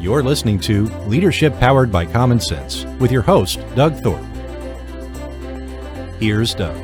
You're 0.00 0.22
listening 0.22 0.60
to 0.60 0.84
Leadership 1.08 1.58
Powered 1.58 1.90
by 1.90 2.06
Common 2.06 2.38
Sense 2.38 2.84
with 3.00 3.10
your 3.10 3.22
host, 3.22 3.58
Doug 3.74 3.96
Thorpe. 3.96 4.24
Here's 6.20 6.54
Doug. 6.54 6.76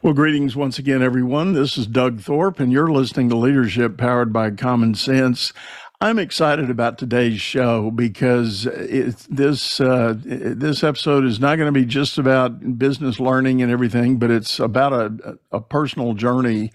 Well, 0.00 0.14
greetings 0.14 0.54
once 0.54 0.78
again, 0.78 1.02
everyone. 1.02 1.52
This 1.52 1.76
is 1.76 1.88
Doug 1.88 2.20
Thorpe, 2.20 2.60
and 2.60 2.70
you're 2.70 2.92
listening 2.92 3.28
to 3.30 3.36
Leadership 3.36 3.96
Powered 3.96 4.32
by 4.32 4.52
Common 4.52 4.94
Sense. 4.94 5.52
I'm 6.00 6.20
excited 6.20 6.70
about 6.70 6.96
today's 6.96 7.40
show 7.40 7.90
because 7.90 8.62
this 9.28 9.80
uh, 9.80 10.14
this 10.16 10.84
episode 10.84 11.24
is 11.24 11.40
not 11.40 11.56
going 11.56 11.66
to 11.66 11.72
be 11.72 11.84
just 11.84 12.18
about 12.18 12.78
business 12.78 13.18
learning 13.18 13.62
and 13.62 13.72
everything, 13.72 14.16
but 14.16 14.30
it's 14.30 14.60
about 14.60 14.92
a, 14.92 15.38
a 15.50 15.60
personal 15.60 16.14
journey. 16.14 16.70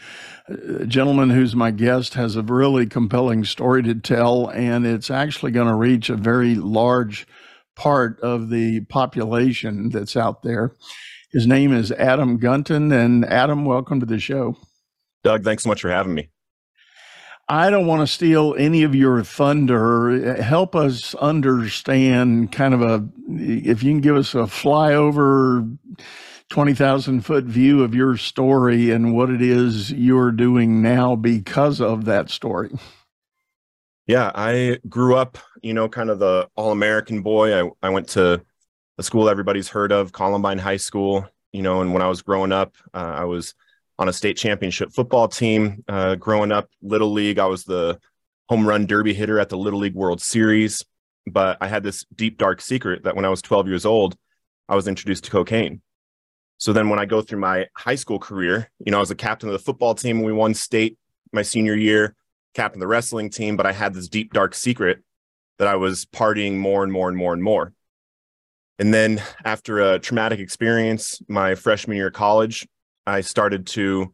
A 0.50 0.86
gentleman 0.86 1.30
who's 1.30 1.56
my 1.56 1.72
guest 1.72 2.16
has 2.16 2.36
a 2.36 2.42
really 2.42 2.86
compelling 2.86 3.46
story 3.46 3.82
to 3.84 3.96
tell, 3.96 4.50
and 4.50 4.86
it's 4.86 5.10
actually 5.10 5.54
going 5.54 5.70
to 5.70 5.76
reach 5.76 6.10
a 6.10 6.18
very 6.18 6.56
large 6.56 7.26
part 7.78 8.20
of 8.20 8.50
the 8.50 8.82
population 8.82 9.90
that's 9.90 10.18
out 10.18 10.44
there. 10.44 10.76
His 11.32 11.48
name 11.48 11.72
is 11.72 11.94
Adam 11.94 12.40
Gunton, 12.40 12.92
and 12.92 13.24
Adam, 13.24 13.64
welcome 13.64 14.02
to 14.02 14.06
the 14.06 14.20
show. 14.20 14.58
Doug, 15.24 15.46
thanks 15.46 15.64
so 15.64 15.70
much 15.70 15.80
for 15.80 15.90
having 15.90 16.14
me. 16.14 16.33
I 17.50 17.70
don't 17.70 17.88
want 17.88 18.02
to 18.02 18.08
steal 18.08 18.56
any 18.58 18.84
of 18.84 18.96
your 18.96 19.24
thunder. 19.24 20.42
Help 20.42 20.76
us 20.76 21.14
understand 21.16 22.52
kind 22.52 22.74
of 22.74 22.82
a, 22.82 23.08
if 23.28 23.84
you 23.84 23.92
can 23.92 24.02
give 24.02 24.16
us 24.16 24.34
a 24.34 24.44
flyover, 24.44 25.78
20,000 26.50 27.22
foot 27.22 27.44
view 27.46 27.84
of 27.84 27.94
your 27.94 28.16
story 28.16 28.92
and 28.92 29.14
what 29.14 29.30
it 29.30 29.42
is 29.42 29.92
you're 29.92 30.32
doing 30.32 30.82
now 30.82 31.16
because 31.16 31.82
of 31.82 32.06
that 32.06 32.30
story. 32.30 32.70
Yeah, 34.08 34.32
I 34.36 34.80
grew 34.88 35.16
up, 35.16 35.38
you 35.62 35.74
know, 35.74 35.90
kind 35.90 36.10
of 36.10 36.20
the 36.20 36.50
all 36.56 36.72
American 36.72 37.22
boy. 37.22 37.68
I, 37.68 37.72
I 37.82 37.90
went 37.90 38.10
to 38.10 38.42
a 38.98 39.04
school 39.04 39.30
everybody's 39.30 39.70
heard 39.70 39.92
of, 39.92 40.12
Columbine 40.12 40.60
High 40.60 40.78
School, 40.78 41.28
you 41.52 41.62
know, 41.62 41.82
and 41.82 41.94
when 41.94 42.02
I 42.02 42.08
was 42.08 42.22
growing 42.22 42.52
up, 42.52 42.76
uh, 42.94 42.98
I 42.98 43.24
was 43.26 43.56
on 44.00 44.10
a 44.10 44.14
state 44.14 44.38
championship 44.38 44.92
football 44.92 45.28
team. 45.28 45.84
Uh, 45.88 46.16
growing 46.16 46.52
up, 46.52 46.70
Little 46.82 47.12
League, 47.12 47.40
I 47.40 47.46
was 47.46 47.64
the 47.64 48.00
home 48.50 48.68
run 48.68 48.86
derby 48.86 49.14
hitter 49.14 49.40
at 49.40 49.50
the 49.50 49.58
Little 49.58 49.80
League 49.80 49.96
World 49.96 50.22
Series. 50.22 50.84
But 51.26 51.58
I 51.62 51.68
had 51.68 51.84
this 51.84 52.06
deep, 52.14 52.38
dark 52.38 52.60
secret 52.60 53.04
that 53.04 53.16
when 53.16 53.26
I 53.26 53.30
was 53.30 53.42
12 53.42 53.68
years 53.68 53.86
old, 53.86 54.16
I 54.68 54.76
was 54.76 54.88
introduced 54.88 55.26
to 55.26 55.32
cocaine. 55.32 55.82
So 56.58 56.74
then 56.74 56.90
when 56.90 57.00
I 57.00 57.06
go 57.06 57.22
through 57.22 57.40
my 57.40 57.68
high 57.76 57.96
school 57.96 58.20
career, 58.20 58.70
you 58.80 58.92
know, 58.92 58.98
I 58.98 59.02
was 59.02 59.12
a 59.12 59.16
captain 59.16 59.50
of 59.50 59.54
the 59.54 59.60
football 59.60 59.96
team. 59.96 60.18
And 60.18 60.26
we 60.26 60.34
won 60.34 60.54
state 60.54 60.98
my 61.32 61.42
senior 61.42 61.76
year, 61.76 62.16
captain 62.54 62.78
of 62.78 62.82
the 62.82 62.88
wrestling 62.88 63.30
team, 63.30 63.56
but 63.58 63.66
I 63.66 63.72
had 63.72 63.94
this 63.94 64.08
deep, 64.08 64.34
dark 64.34 64.54
secret 64.54 65.04
that 65.60 65.68
I 65.68 65.76
was 65.76 66.06
partying 66.06 66.58
more 66.58 66.84
and 66.84 66.92
more 66.92 67.08
and 67.08 67.18
more 67.18 67.34
and 67.34 67.44
more. 67.44 67.74
And 68.80 68.94
then 68.94 69.22
after 69.46 69.80
a 69.80 70.00
traumatic 70.00 70.40
experience, 70.40 71.22
my 71.28 71.56
freshman 71.56 71.96
year 71.96 72.08
of 72.08 72.14
college, 72.14 72.68
I 73.06 73.22
started 73.22 73.68
to 73.68 74.14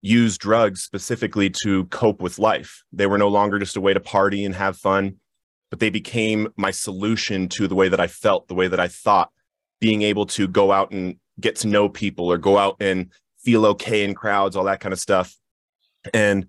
use 0.00 0.36
drugs 0.36 0.82
specifically 0.82 1.50
to 1.62 1.86
cope 1.86 2.20
with 2.20 2.38
life. 2.38 2.84
They 2.92 3.06
were 3.06 3.18
no 3.18 3.28
longer 3.28 3.58
just 3.58 3.76
a 3.76 3.80
way 3.80 3.94
to 3.94 4.00
party 4.00 4.44
and 4.44 4.54
have 4.54 4.76
fun, 4.76 5.16
but 5.70 5.80
they 5.80 5.90
became 5.90 6.48
my 6.56 6.70
solution 6.70 7.48
to 7.50 7.66
the 7.66 7.74
way 7.74 7.88
that 7.88 8.00
I 8.00 8.06
felt, 8.06 8.48
the 8.48 8.54
way 8.54 8.68
that 8.68 8.80
I 8.80 8.88
thought, 8.88 9.30
being 9.80 10.02
able 10.02 10.26
to 10.26 10.46
go 10.46 10.72
out 10.72 10.92
and 10.92 11.16
get 11.40 11.56
to 11.56 11.68
know 11.68 11.88
people 11.88 12.30
or 12.30 12.38
go 12.38 12.58
out 12.58 12.76
and 12.80 13.10
feel 13.42 13.66
okay 13.66 14.04
in 14.04 14.14
crowds, 14.14 14.56
all 14.56 14.64
that 14.64 14.80
kind 14.80 14.92
of 14.92 15.00
stuff. 15.00 15.34
And 16.12 16.48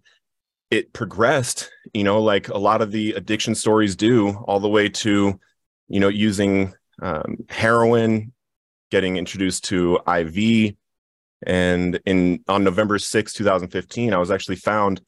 it 0.69 0.93
progressed, 0.93 1.71
you 1.93 2.03
know, 2.03 2.21
like 2.21 2.49
a 2.49 2.57
lot 2.57 2.81
of 2.81 2.91
the 2.91 3.13
addiction 3.13 3.55
stories 3.55 3.95
do, 3.95 4.31
all 4.47 4.59
the 4.59 4.69
way 4.69 4.89
to, 4.89 5.39
you 5.87 5.99
know, 5.99 6.07
using 6.07 6.73
um, 7.01 7.37
heroin, 7.49 8.33
getting 8.91 9.17
introduced 9.17 9.65
to 9.65 9.99
IV, 10.07 10.75
and 11.45 11.99
in 12.05 12.43
on 12.47 12.63
November 12.63 12.97
6, 12.97 13.33
2015, 13.33 14.13
I 14.13 14.17
was 14.17 14.31
actually 14.31 14.55
found 14.55 15.01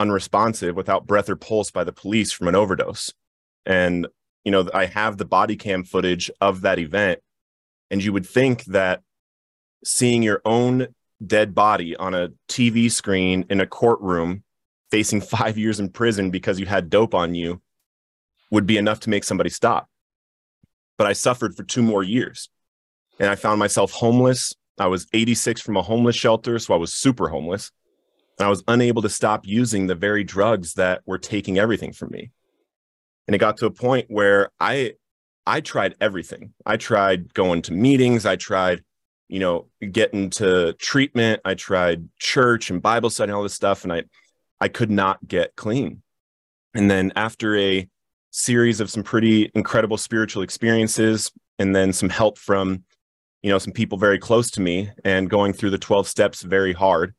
unresponsive 0.00 0.74
without 0.74 1.06
breath 1.06 1.30
or 1.30 1.36
pulse 1.36 1.70
by 1.70 1.84
the 1.84 1.92
police 1.92 2.32
from 2.32 2.48
an 2.48 2.54
overdose. 2.56 3.14
And, 3.64 4.06
you 4.44 4.52
know, 4.52 4.68
I 4.74 4.86
have 4.86 5.16
the 5.16 5.24
body 5.24 5.56
cam 5.56 5.84
footage 5.84 6.30
of 6.40 6.62
that 6.62 6.78
event. 6.78 7.20
And 7.90 8.02
you 8.02 8.12
would 8.12 8.26
think 8.26 8.64
that 8.64 9.02
seeing 9.84 10.22
your 10.22 10.42
own 10.44 10.88
dead 11.24 11.54
body 11.54 11.96
on 11.96 12.14
a 12.14 12.30
TV 12.48 12.90
screen 12.90 13.46
in 13.48 13.60
a 13.60 13.66
courtroom 13.66 14.42
facing 14.90 15.20
five 15.36 15.56
years 15.56 15.78
in 15.78 15.88
prison 15.88 16.30
because 16.30 16.58
you 16.58 16.66
had 16.66 16.90
dope 16.90 17.14
on 17.14 17.34
you 17.34 17.62
would 18.50 18.66
be 18.66 18.76
enough 18.76 19.00
to 19.00 19.10
make 19.10 19.24
somebody 19.24 19.50
stop. 19.50 19.88
But 20.98 21.06
I 21.06 21.12
suffered 21.12 21.54
for 21.54 21.62
two 21.62 21.82
more 21.82 22.02
years 22.02 22.48
and 23.20 23.30
I 23.30 23.36
found 23.36 23.58
myself 23.58 23.92
homeless 23.92 24.54
I 24.78 24.86
was 24.86 25.06
86 25.12 25.60
from 25.60 25.76
a 25.76 25.82
homeless 25.82 26.16
shelter, 26.16 26.58
so 26.58 26.74
I 26.74 26.76
was 26.76 26.92
super 26.92 27.28
homeless. 27.28 27.70
And 28.38 28.46
I 28.46 28.50
was 28.50 28.62
unable 28.68 29.02
to 29.02 29.08
stop 29.08 29.46
using 29.46 29.86
the 29.86 29.94
very 29.94 30.22
drugs 30.22 30.74
that 30.74 31.02
were 31.06 31.18
taking 31.18 31.58
everything 31.58 31.92
from 31.92 32.10
me. 32.10 32.30
And 33.26 33.34
it 33.34 33.38
got 33.38 33.56
to 33.58 33.66
a 33.66 33.70
point 33.70 34.06
where 34.08 34.50
I 34.60 34.94
I 35.46 35.60
tried 35.60 35.94
everything. 36.00 36.52
I 36.64 36.76
tried 36.76 37.32
going 37.32 37.62
to 37.62 37.72
meetings, 37.72 38.26
I 38.26 38.36
tried, 38.36 38.82
you 39.28 39.38
know, 39.38 39.68
getting 39.90 40.30
to 40.30 40.74
treatment, 40.74 41.40
I 41.44 41.54
tried 41.54 42.08
church 42.18 42.68
and 42.68 42.82
Bible 42.82 43.10
study 43.10 43.30
and 43.30 43.36
all 43.36 43.42
this 43.42 43.54
stuff 43.54 43.84
and 43.84 43.92
I 43.92 44.04
I 44.60 44.68
could 44.68 44.90
not 44.90 45.26
get 45.26 45.56
clean. 45.56 46.02
And 46.74 46.90
then 46.90 47.12
after 47.16 47.56
a 47.56 47.88
series 48.30 48.80
of 48.80 48.90
some 48.90 49.02
pretty 49.02 49.50
incredible 49.54 49.96
spiritual 49.96 50.42
experiences 50.42 51.32
and 51.58 51.74
then 51.74 51.92
some 51.92 52.10
help 52.10 52.36
from 52.38 52.84
you 53.46 53.52
know 53.52 53.58
some 53.58 53.72
people 53.72 53.96
very 53.96 54.18
close 54.18 54.50
to 54.50 54.60
me 54.60 54.90
and 55.04 55.30
going 55.30 55.52
through 55.52 55.70
the 55.70 55.78
12 55.78 56.08
steps 56.08 56.42
very 56.42 56.72
hard. 56.72 57.14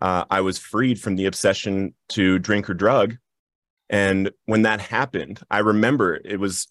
Uh, 0.00 0.24
i 0.30 0.40
was 0.40 0.56
freed 0.56 0.98
from 0.98 1.16
the 1.16 1.26
obsession 1.26 1.92
to 2.08 2.38
drink 2.38 2.70
or 2.70 2.74
drug. 2.74 3.16
And 3.90 4.30
when 4.46 4.62
that 4.62 4.80
happened 4.80 5.40
i 5.50 5.58
remember 5.58 6.18
it 6.24 6.40
was 6.40 6.68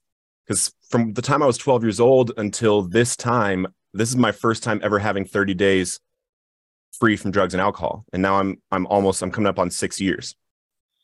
because 0.47 0.73
from 0.89 1.13
the 1.13 1.21
time 1.21 1.43
i 1.43 1.45
was 1.45 1.59
12 1.59 1.83
years 1.83 1.99
old 1.99 2.31
until 2.37 2.81
this 2.81 3.15
time 3.15 3.67
this 3.93 4.09
is 4.09 4.17
my 4.17 4.31
first 4.31 4.63
time 4.63 4.79
ever 4.81 4.97
having 4.97 5.25
30 5.25 5.53
days 5.53 5.99
free 6.99 7.15
from 7.15 7.29
drugs 7.29 7.53
and 7.53 7.61
alcohol. 7.61 8.03
And 8.11 8.23
now 8.23 8.37
i'm 8.39 8.59
i'm 8.71 8.87
almost 8.87 9.21
i'm 9.21 9.31
coming 9.31 9.47
up 9.47 9.59
on 9.59 9.69
six 9.69 10.01
years. 10.01 10.35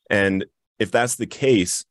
And 0.09 0.45
if 0.79 0.89
that's 0.89 1.15
the 1.15 1.27
case 1.27 1.85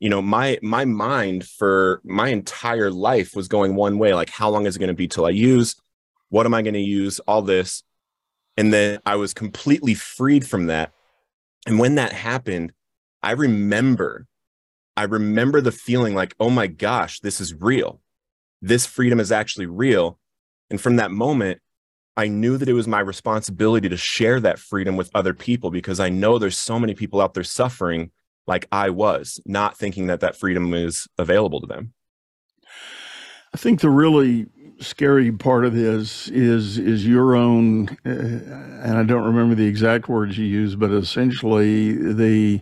you 0.00 0.08
know 0.08 0.22
my 0.22 0.58
my 0.62 0.84
mind 0.84 1.46
for 1.46 2.00
my 2.02 2.28
entire 2.28 2.90
life 2.90 3.36
was 3.36 3.46
going 3.46 3.76
one 3.76 3.98
way 3.98 4.14
like 4.14 4.30
how 4.30 4.48
long 4.48 4.66
is 4.66 4.74
it 4.74 4.80
going 4.80 4.88
to 4.88 4.94
be 4.94 5.06
till 5.06 5.26
i 5.26 5.30
use? 5.30 5.76
What 6.30 6.46
am 6.46 6.54
i 6.54 6.62
going 6.62 6.74
to 6.74 6.80
use? 6.80 7.20
All 7.20 7.42
this. 7.42 7.84
And 8.56 8.72
then 8.72 8.98
i 9.06 9.14
was 9.14 9.32
completely 9.34 9.94
freed 9.94 10.48
from 10.48 10.66
that. 10.66 10.92
And 11.66 11.78
when 11.78 11.94
that 11.94 12.12
happened 12.12 12.72
i 13.22 13.32
remember 13.32 14.26
i 14.96 15.04
remember 15.04 15.60
the 15.60 15.72
feeling 15.72 16.14
like 16.14 16.34
oh 16.40 16.50
my 16.50 16.66
gosh 16.66 17.20
this 17.20 17.40
is 17.40 17.54
real. 17.54 18.00
This 18.62 18.86
freedom 18.86 19.20
is 19.20 19.30
actually 19.30 19.66
real. 19.66 20.18
And 20.70 20.80
from 20.80 20.96
that 20.96 21.10
moment 21.10 21.60
i 22.16 22.26
knew 22.26 22.56
that 22.56 22.70
it 22.70 22.74
was 22.74 22.88
my 22.88 23.00
responsibility 23.00 23.90
to 23.90 23.98
share 23.98 24.40
that 24.40 24.58
freedom 24.58 24.96
with 24.96 25.10
other 25.14 25.34
people 25.34 25.70
because 25.70 26.00
i 26.00 26.08
know 26.08 26.38
there's 26.38 26.58
so 26.58 26.78
many 26.78 26.94
people 26.94 27.20
out 27.20 27.34
there 27.34 27.44
suffering 27.44 28.10
like 28.46 28.66
I 28.72 28.90
was, 28.90 29.40
not 29.46 29.76
thinking 29.76 30.06
that 30.08 30.20
that 30.20 30.36
freedom 30.36 30.74
is 30.74 31.06
available 31.18 31.60
to 31.60 31.66
them. 31.66 31.92
I 33.52 33.56
think 33.56 33.80
the 33.80 33.90
really 33.90 34.46
scary 34.80 35.30
part 35.30 35.64
of 35.64 35.74
this 35.74 36.28
is 36.28 36.78
is 36.78 37.06
your 37.06 37.34
own, 37.34 37.88
uh, 38.06 38.10
and 38.10 38.96
I 38.96 39.02
don't 39.02 39.24
remember 39.24 39.54
the 39.54 39.66
exact 39.66 40.08
words 40.08 40.38
you 40.38 40.46
used, 40.46 40.78
but 40.78 40.90
essentially 40.90 41.92
the 41.92 42.60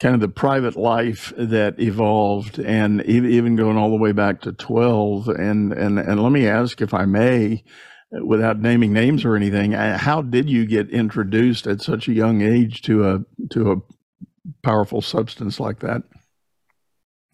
kind 0.00 0.14
of 0.14 0.20
the 0.20 0.28
private 0.28 0.76
life 0.76 1.32
that 1.38 1.80
evolved, 1.80 2.58
and 2.58 3.02
even 3.02 3.56
going 3.56 3.76
all 3.76 3.90
the 3.90 3.96
way 3.96 4.12
back 4.12 4.42
to 4.42 4.52
twelve. 4.52 5.28
And 5.28 5.72
and 5.72 5.98
and 5.98 6.22
let 6.22 6.32
me 6.32 6.46
ask, 6.46 6.80
if 6.80 6.92
I 6.92 7.06
may, 7.06 7.64
without 8.24 8.60
naming 8.60 8.92
names 8.92 9.24
or 9.24 9.36
anything, 9.36 9.74
uh, 9.74 9.98
how 9.98 10.22
did 10.22 10.48
you 10.50 10.66
get 10.66 10.90
introduced 10.90 11.66
at 11.66 11.80
such 11.80 12.08
a 12.08 12.12
young 12.12 12.42
age 12.42 12.82
to 12.82 13.08
a 13.08 13.20
to 13.50 13.72
a 13.72 13.76
powerful 14.62 15.00
substance 15.00 15.60
like 15.60 15.80
that? 15.80 16.02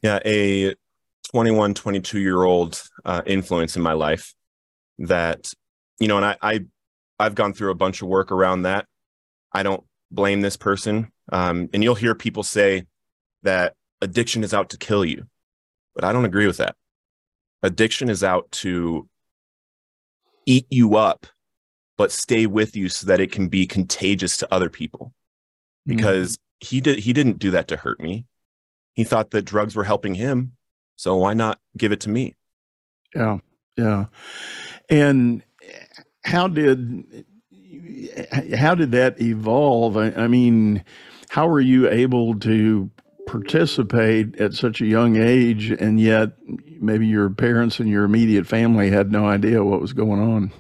Yeah, 0.03 0.19
a 0.25 0.75
21, 1.33 1.75
22 1.75 2.19
year 2.19 2.43
old 2.43 2.83
uh, 3.05 3.23
influence 3.27 3.77
in 3.77 3.83
my 3.83 3.93
life 3.93 4.35
that, 4.99 5.53
you 5.99 6.09
know, 6.09 6.17
and 6.17 6.25
I, 6.25 6.37
I, 6.43 6.61
I've 7.19 7.35
gone 7.35 7.53
through 7.53 7.71
a 7.71 7.77
bunch 7.77 8.03
of 8.03 8.09
work 8.09 8.33
around 8.33 8.63
that. 8.63 8.87
I 9.53 9.63
don't 9.63 9.85
blame 10.11 10.41
this 10.41 10.57
person. 10.57 11.13
Um, 11.33 11.69
and 11.73 11.83
you'll 11.83 11.95
hear 11.95 12.15
people 12.15 12.43
say 12.43 12.87
that 13.43 13.75
addiction 14.01 14.43
is 14.43 14.55
out 14.55 14.71
to 14.71 14.79
kill 14.79 15.05
you, 15.05 15.27
but 15.95 16.05
I 16.05 16.13
don't 16.13 16.25
agree 16.25 16.47
with 16.47 16.57
that. 16.57 16.77
Addiction 17.63 18.09
is 18.09 18.25
out 18.25 18.51
to 18.53 19.09
eat 20.47 20.67
you 20.71 20.97
up 20.97 21.27
but 22.01 22.11
stay 22.11 22.47
with 22.47 22.77
you 22.77 22.89
so 22.89 23.07
that 23.07 23.21
it 23.21 23.31
can 23.31 23.49
be 23.49 23.67
contagious 23.67 24.39
to 24.39 24.49
other 24.51 24.71
people. 24.71 25.13
Mm-hmm. 25.87 25.97
Because 25.97 26.39
mm-hmm. 26.39 26.50
He 26.61 26.81
did 26.81 27.01
he 27.01 27.13
didn't 27.13 27.39
do 27.39 27.51
that 27.51 27.69
to 27.69 27.77
hurt 27.77 28.01
me. 28.01 28.27
He 28.95 29.05
thought 29.05 29.31
that 29.31 29.43
drugs 29.43 29.75
were 29.75 29.85
helping 29.85 30.15
him. 30.15 30.53
So 30.97 31.17
why 31.17 31.35
not 31.35 31.59
give 31.77 31.93
it 31.93 32.01
to 32.01 32.11
me? 32.11 32.37
Yeah. 33.15 33.39
Yeah. 33.77 34.07
And 34.89 35.43
how 36.25 36.49
did 36.49 37.25
how 38.55 38.75
did 38.75 38.93
that 38.93 39.21
evolve? 39.21 39.97
I, 39.97 40.11
I 40.11 40.29
mean, 40.29 40.85
how 41.31 41.47
were 41.49 41.61
you 41.61 41.89
able 41.89 42.39
to 42.41 42.91
participate 43.27 44.41
at 44.41 44.55
such 44.55 44.81
a 44.81 44.87
young 44.87 45.17
age 45.17 45.71
and 45.71 46.01
yet 46.01 46.33
maybe 46.81 47.07
your 47.07 47.31
parents 47.31 47.79
and 47.79 47.89
your 47.89 48.03
immediate 48.03 48.47
family 48.47 48.91
had 48.91 49.13
no 49.13 49.27
idea 49.27 49.63
what 49.63 49.81
was 49.81 49.93
going 49.93 50.21
on 50.21 50.53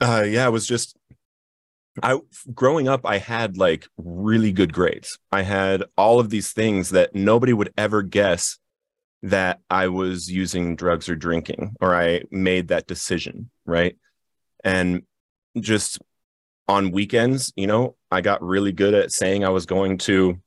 uh, 0.00 0.24
yeah 0.26 0.46
it 0.46 0.50
was 0.50 0.66
just 0.66 0.96
i 2.02 2.18
growing 2.52 2.88
up 2.88 3.02
i 3.04 3.18
had 3.18 3.56
like 3.56 3.86
really 3.96 4.52
good 4.52 4.72
grades 4.72 5.18
i 5.30 5.42
had 5.42 5.84
all 5.96 6.18
of 6.18 6.30
these 6.30 6.52
things 6.52 6.90
that 6.90 7.14
nobody 7.14 7.52
would 7.52 7.72
ever 7.76 8.02
guess 8.02 8.58
that 9.22 9.60
i 9.70 9.88
was 9.88 10.30
using 10.30 10.76
drugs 10.76 11.08
or 11.08 11.14
drinking 11.14 11.74
or 11.80 11.94
i 11.94 12.22
made 12.30 12.68
that 12.68 12.86
decision 12.86 13.50
right 13.64 13.96
and 14.64 15.02
just 15.60 15.98
on 16.68 16.90
weekends, 16.90 17.52
you 17.56 17.66
know, 17.66 17.96
I 18.10 18.20
got 18.20 18.42
really 18.42 18.72
good 18.72 18.94
at 18.94 19.12
saying 19.12 19.44
I 19.44 19.50
was 19.50 19.66
going 19.66 19.98
to 19.98 20.40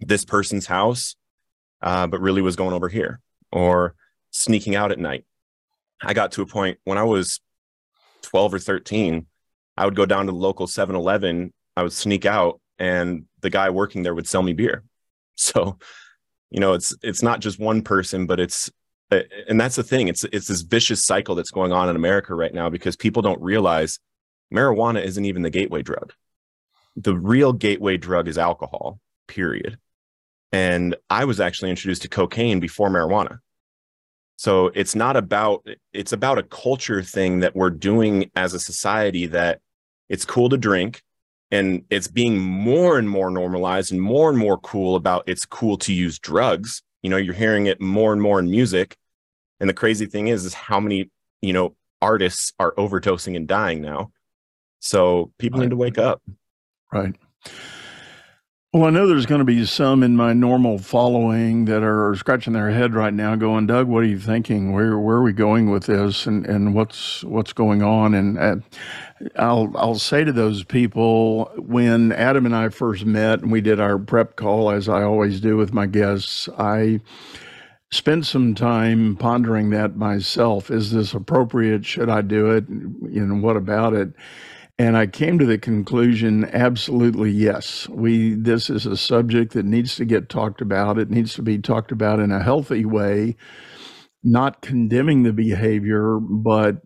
this 0.00 0.24
person's 0.24 0.66
house, 0.66 1.16
uh, 1.82 2.06
but 2.06 2.20
really 2.20 2.42
was 2.42 2.56
going 2.56 2.72
over 2.72 2.88
here 2.88 3.20
or 3.52 3.94
sneaking 4.30 4.76
out 4.76 4.92
at 4.92 4.98
night. 4.98 5.24
I 6.02 6.14
got 6.14 6.32
to 6.32 6.42
a 6.42 6.46
point 6.46 6.78
when 6.84 6.98
I 6.98 7.02
was 7.02 7.40
12 8.22 8.54
or 8.54 8.58
13, 8.58 9.26
I 9.80 9.86
would 9.86 9.96
go 9.96 10.04
down 10.04 10.26
to 10.26 10.32
the 10.32 10.38
local 10.38 10.66
7 10.66 10.94
Eleven, 10.94 11.54
I 11.74 11.82
would 11.82 11.94
sneak 11.94 12.26
out, 12.26 12.60
and 12.78 13.24
the 13.40 13.48
guy 13.48 13.70
working 13.70 14.02
there 14.02 14.14
would 14.14 14.28
sell 14.28 14.42
me 14.42 14.52
beer. 14.52 14.84
So, 15.36 15.78
you 16.50 16.60
know, 16.60 16.74
it's 16.74 16.94
it's 17.02 17.22
not 17.22 17.40
just 17.40 17.58
one 17.58 17.80
person, 17.80 18.26
but 18.26 18.38
it's 18.38 18.70
and 19.10 19.58
that's 19.58 19.76
the 19.76 19.82
thing. 19.82 20.08
It's 20.08 20.22
it's 20.24 20.48
this 20.48 20.60
vicious 20.60 21.02
cycle 21.02 21.34
that's 21.34 21.50
going 21.50 21.72
on 21.72 21.88
in 21.88 21.96
America 21.96 22.34
right 22.34 22.52
now 22.52 22.68
because 22.68 22.94
people 22.94 23.22
don't 23.22 23.40
realize 23.40 23.98
marijuana 24.52 25.02
isn't 25.02 25.24
even 25.24 25.40
the 25.40 25.48
gateway 25.48 25.80
drug. 25.80 26.12
The 26.94 27.16
real 27.16 27.54
gateway 27.54 27.96
drug 27.96 28.28
is 28.28 28.36
alcohol, 28.36 29.00
period. 29.28 29.78
And 30.52 30.94
I 31.08 31.24
was 31.24 31.40
actually 31.40 31.70
introduced 31.70 32.02
to 32.02 32.08
cocaine 32.08 32.60
before 32.60 32.90
marijuana. 32.90 33.38
So 34.36 34.66
it's 34.74 34.94
not 34.94 35.16
about, 35.16 35.66
it's 35.94 36.12
about 36.12 36.36
a 36.36 36.42
culture 36.42 37.02
thing 37.02 37.40
that 37.40 37.56
we're 37.56 37.70
doing 37.70 38.30
as 38.36 38.52
a 38.52 38.60
society 38.60 39.26
that 39.28 39.60
it's 40.10 40.26
cool 40.26 40.50
to 40.50 40.58
drink 40.58 41.02
and 41.50 41.84
it's 41.88 42.08
being 42.08 42.38
more 42.38 42.98
and 42.98 43.08
more 43.08 43.30
normalized 43.30 43.92
and 43.92 44.02
more 44.02 44.28
and 44.28 44.38
more 44.38 44.58
cool 44.58 44.96
about 44.96 45.24
it's 45.26 45.46
cool 45.46 45.78
to 45.78 45.92
use 45.92 46.18
drugs. 46.18 46.82
You 47.02 47.10
know, 47.10 47.16
you're 47.16 47.34
hearing 47.34 47.66
it 47.66 47.80
more 47.80 48.12
and 48.12 48.20
more 48.20 48.38
in 48.38 48.50
music. 48.50 48.96
And 49.58 49.68
the 49.68 49.74
crazy 49.74 50.06
thing 50.06 50.28
is, 50.28 50.44
is 50.44 50.52
how 50.52 50.80
many, 50.80 51.10
you 51.40 51.52
know, 51.52 51.74
artists 52.02 52.52
are 52.58 52.72
overdosing 52.76 53.36
and 53.36 53.48
dying 53.48 53.80
now. 53.80 54.12
So 54.80 55.32
people 55.38 55.58
right. 55.58 55.66
need 55.66 55.70
to 55.70 55.76
wake 55.76 55.98
up. 55.98 56.22
Right. 56.92 57.14
Well, 58.72 58.84
I 58.84 58.90
know 58.90 59.08
there's 59.08 59.26
going 59.26 59.40
to 59.40 59.44
be 59.44 59.66
some 59.66 60.04
in 60.04 60.14
my 60.16 60.32
normal 60.32 60.78
following 60.78 61.64
that 61.64 61.82
are 61.82 62.14
scratching 62.14 62.52
their 62.52 62.70
head 62.70 62.94
right 62.94 63.12
now, 63.12 63.34
going, 63.34 63.66
"Doug, 63.66 63.88
what 63.88 64.04
are 64.04 64.06
you 64.06 64.20
thinking? 64.20 64.72
Where 64.72 64.96
where 64.96 65.16
are 65.16 65.24
we 65.24 65.32
going 65.32 65.70
with 65.70 65.86
this? 65.86 66.24
And 66.24 66.46
and 66.46 66.72
what's 66.72 67.24
what's 67.24 67.52
going 67.52 67.82
on?" 67.82 68.14
And 68.14 68.38
uh, 68.38 68.56
I'll 69.34 69.72
I'll 69.74 69.96
say 69.98 70.22
to 70.22 70.30
those 70.30 70.62
people 70.62 71.50
when 71.56 72.12
Adam 72.12 72.46
and 72.46 72.54
I 72.54 72.68
first 72.68 73.04
met 73.04 73.40
and 73.40 73.50
we 73.50 73.60
did 73.60 73.80
our 73.80 73.98
prep 73.98 74.36
call, 74.36 74.70
as 74.70 74.88
I 74.88 75.02
always 75.02 75.40
do 75.40 75.56
with 75.56 75.72
my 75.72 75.86
guests, 75.86 76.48
I 76.56 77.00
spent 77.90 78.24
some 78.24 78.54
time 78.54 79.16
pondering 79.16 79.70
that 79.70 79.96
myself. 79.96 80.70
Is 80.70 80.92
this 80.92 81.12
appropriate? 81.12 81.84
Should 81.84 82.08
I 82.08 82.20
do 82.20 82.50
it? 82.50 82.68
You 82.68 83.26
know, 83.26 83.44
what 83.44 83.56
about 83.56 83.94
it? 83.94 84.12
And 84.80 84.96
I 84.96 85.06
came 85.08 85.38
to 85.38 85.44
the 85.44 85.58
conclusion 85.58 86.46
absolutely 86.54 87.30
yes. 87.30 87.86
We 87.90 88.32
this 88.32 88.70
is 88.70 88.86
a 88.86 88.96
subject 88.96 89.52
that 89.52 89.66
needs 89.66 89.94
to 89.96 90.06
get 90.06 90.30
talked 90.30 90.62
about. 90.62 90.98
It 90.98 91.10
needs 91.10 91.34
to 91.34 91.42
be 91.42 91.58
talked 91.58 91.92
about 91.92 92.18
in 92.18 92.32
a 92.32 92.42
healthy 92.42 92.86
way, 92.86 93.36
not 94.24 94.62
condemning 94.62 95.22
the 95.22 95.34
behavior, 95.34 96.18
but 96.18 96.76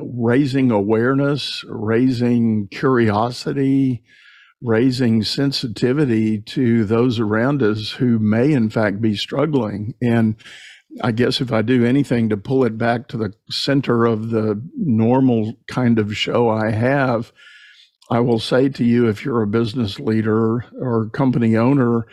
raising 0.00 0.70
awareness, 0.70 1.64
raising 1.68 2.68
curiosity, 2.70 4.04
raising 4.62 5.24
sensitivity 5.24 6.40
to 6.42 6.84
those 6.84 7.18
around 7.18 7.64
us 7.64 7.90
who 7.90 8.20
may 8.20 8.52
in 8.52 8.70
fact 8.70 9.00
be 9.00 9.16
struggling. 9.16 9.94
And 10.00 10.36
I 11.02 11.12
guess 11.12 11.40
if 11.40 11.52
I 11.52 11.62
do 11.62 11.84
anything 11.84 12.28
to 12.28 12.36
pull 12.36 12.64
it 12.64 12.76
back 12.76 13.08
to 13.08 13.16
the 13.16 13.32
center 13.48 14.04
of 14.06 14.30
the 14.30 14.60
normal 14.76 15.54
kind 15.68 15.98
of 15.98 16.16
show 16.16 16.48
I 16.48 16.70
have, 16.70 17.32
I 18.10 18.20
will 18.20 18.40
say 18.40 18.68
to 18.70 18.84
you 18.84 19.08
if 19.08 19.24
you're 19.24 19.42
a 19.42 19.46
business 19.46 20.00
leader 20.00 20.64
or 20.80 21.10
company 21.10 21.56
owner, 21.56 22.06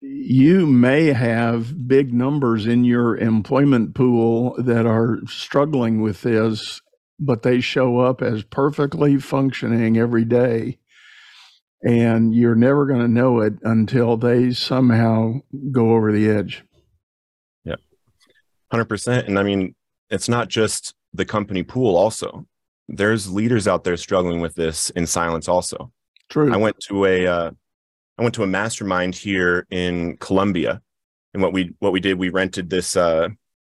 you 0.00 0.66
may 0.66 1.06
have 1.12 1.88
big 1.88 2.14
numbers 2.14 2.66
in 2.66 2.84
your 2.84 3.16
employment 3.16 3.94
pool 3.94 4.54
that 4.58 4.86
are 4.86 5.18
struggling 5.26 6.00
with 6.00 6.22
this, 6.22 6.80
but 7.18 7.42
they 7.42 7.60
show 7.60 7.98
up 7.98 8.22
as 8.22 8.44
perfectly 8.44 9.18
functioning 9.18 9.98
every 9.98 10.24
day. 10.24 10.78
And 11.82 12.34
you're 12.34 12.54
never 12.54 12.86
going 12.86 13.00
to 13.00 13.08
know 13.08 13.40
it 13.40 13.54
until 13.62 14.16
they 14.16 14.52
somehow 14.52 15.34
go 15.70 15.90
over 15.90 16.12
the 16.12 16.30
edge. 16.30 16.64
100%. 18.72 19.26
And 19.26 19.38
I 19.38 19.42
mean, 19.42 19.74
it's 20.10 20.28
not 20.28 20.48
just 20.48 20.94
the 21.12 21.24
company 21.24 21.62
pool, 21.62 21.96
also. 21.96 22.46
There's 22.88 23.30
leaders 23.30 23.66
out 23.66 23.84
there 23.84 23.96
struggling 23.96 24.40
with 24.40 24.54
this 24.54 24.90
in 24.90 25.06
silence, 25.06 25.48
also. 25.48 25.92
True. 26.28 26.52
I 26.52 26.56
went 26.56 26.78
to 26.88 27.04
a, 27.04 27.26
uh, 27.26 27.50
I 28.18 28.22
went 28.22 28.34
to 28.36 28.42
a 28.42 28.46
mastermind 28.46 29.14
here 29.14 29.66
in 29.70 30.16
Columbia, 30.18 30.80
and 31.34 31.42
what 31.42 31.52
we 31.52 31.74
what 31.80 31.92
we 31.92 32.00
did, 32.00 32.18
we 32.18 32.30
rented 32.30 32.70
this 32.70 32.96
uh, 32.96 33.28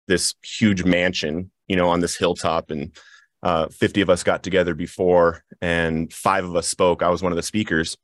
this 0.08 0.36
huge 0.44 0.84
mansion, 0.84 1.52
you 1.68 1.76
know, 1.76 1.90
on 1.90 2.00
this 2.00 2.16
hilltop, 2.16 2.72
and 2.72 2.96
uh, 3.44 3.68
50 3.68 4.02
of 4.02 4.10
us 4.10 4.24
got 4.24 4.44
together 4.44 4.74
before, 4.74 5.44
and 5.62 6.12
five 6.14 6.46
of 6.46 6.56
us 6.56 6.68
spoke. 6.68 7.04
I 7.04 7.10
was 7.10 7.22
one 7.22 7.31
of 7.31 7.36
the 7.36 7.44
speakers, 7.44 7.98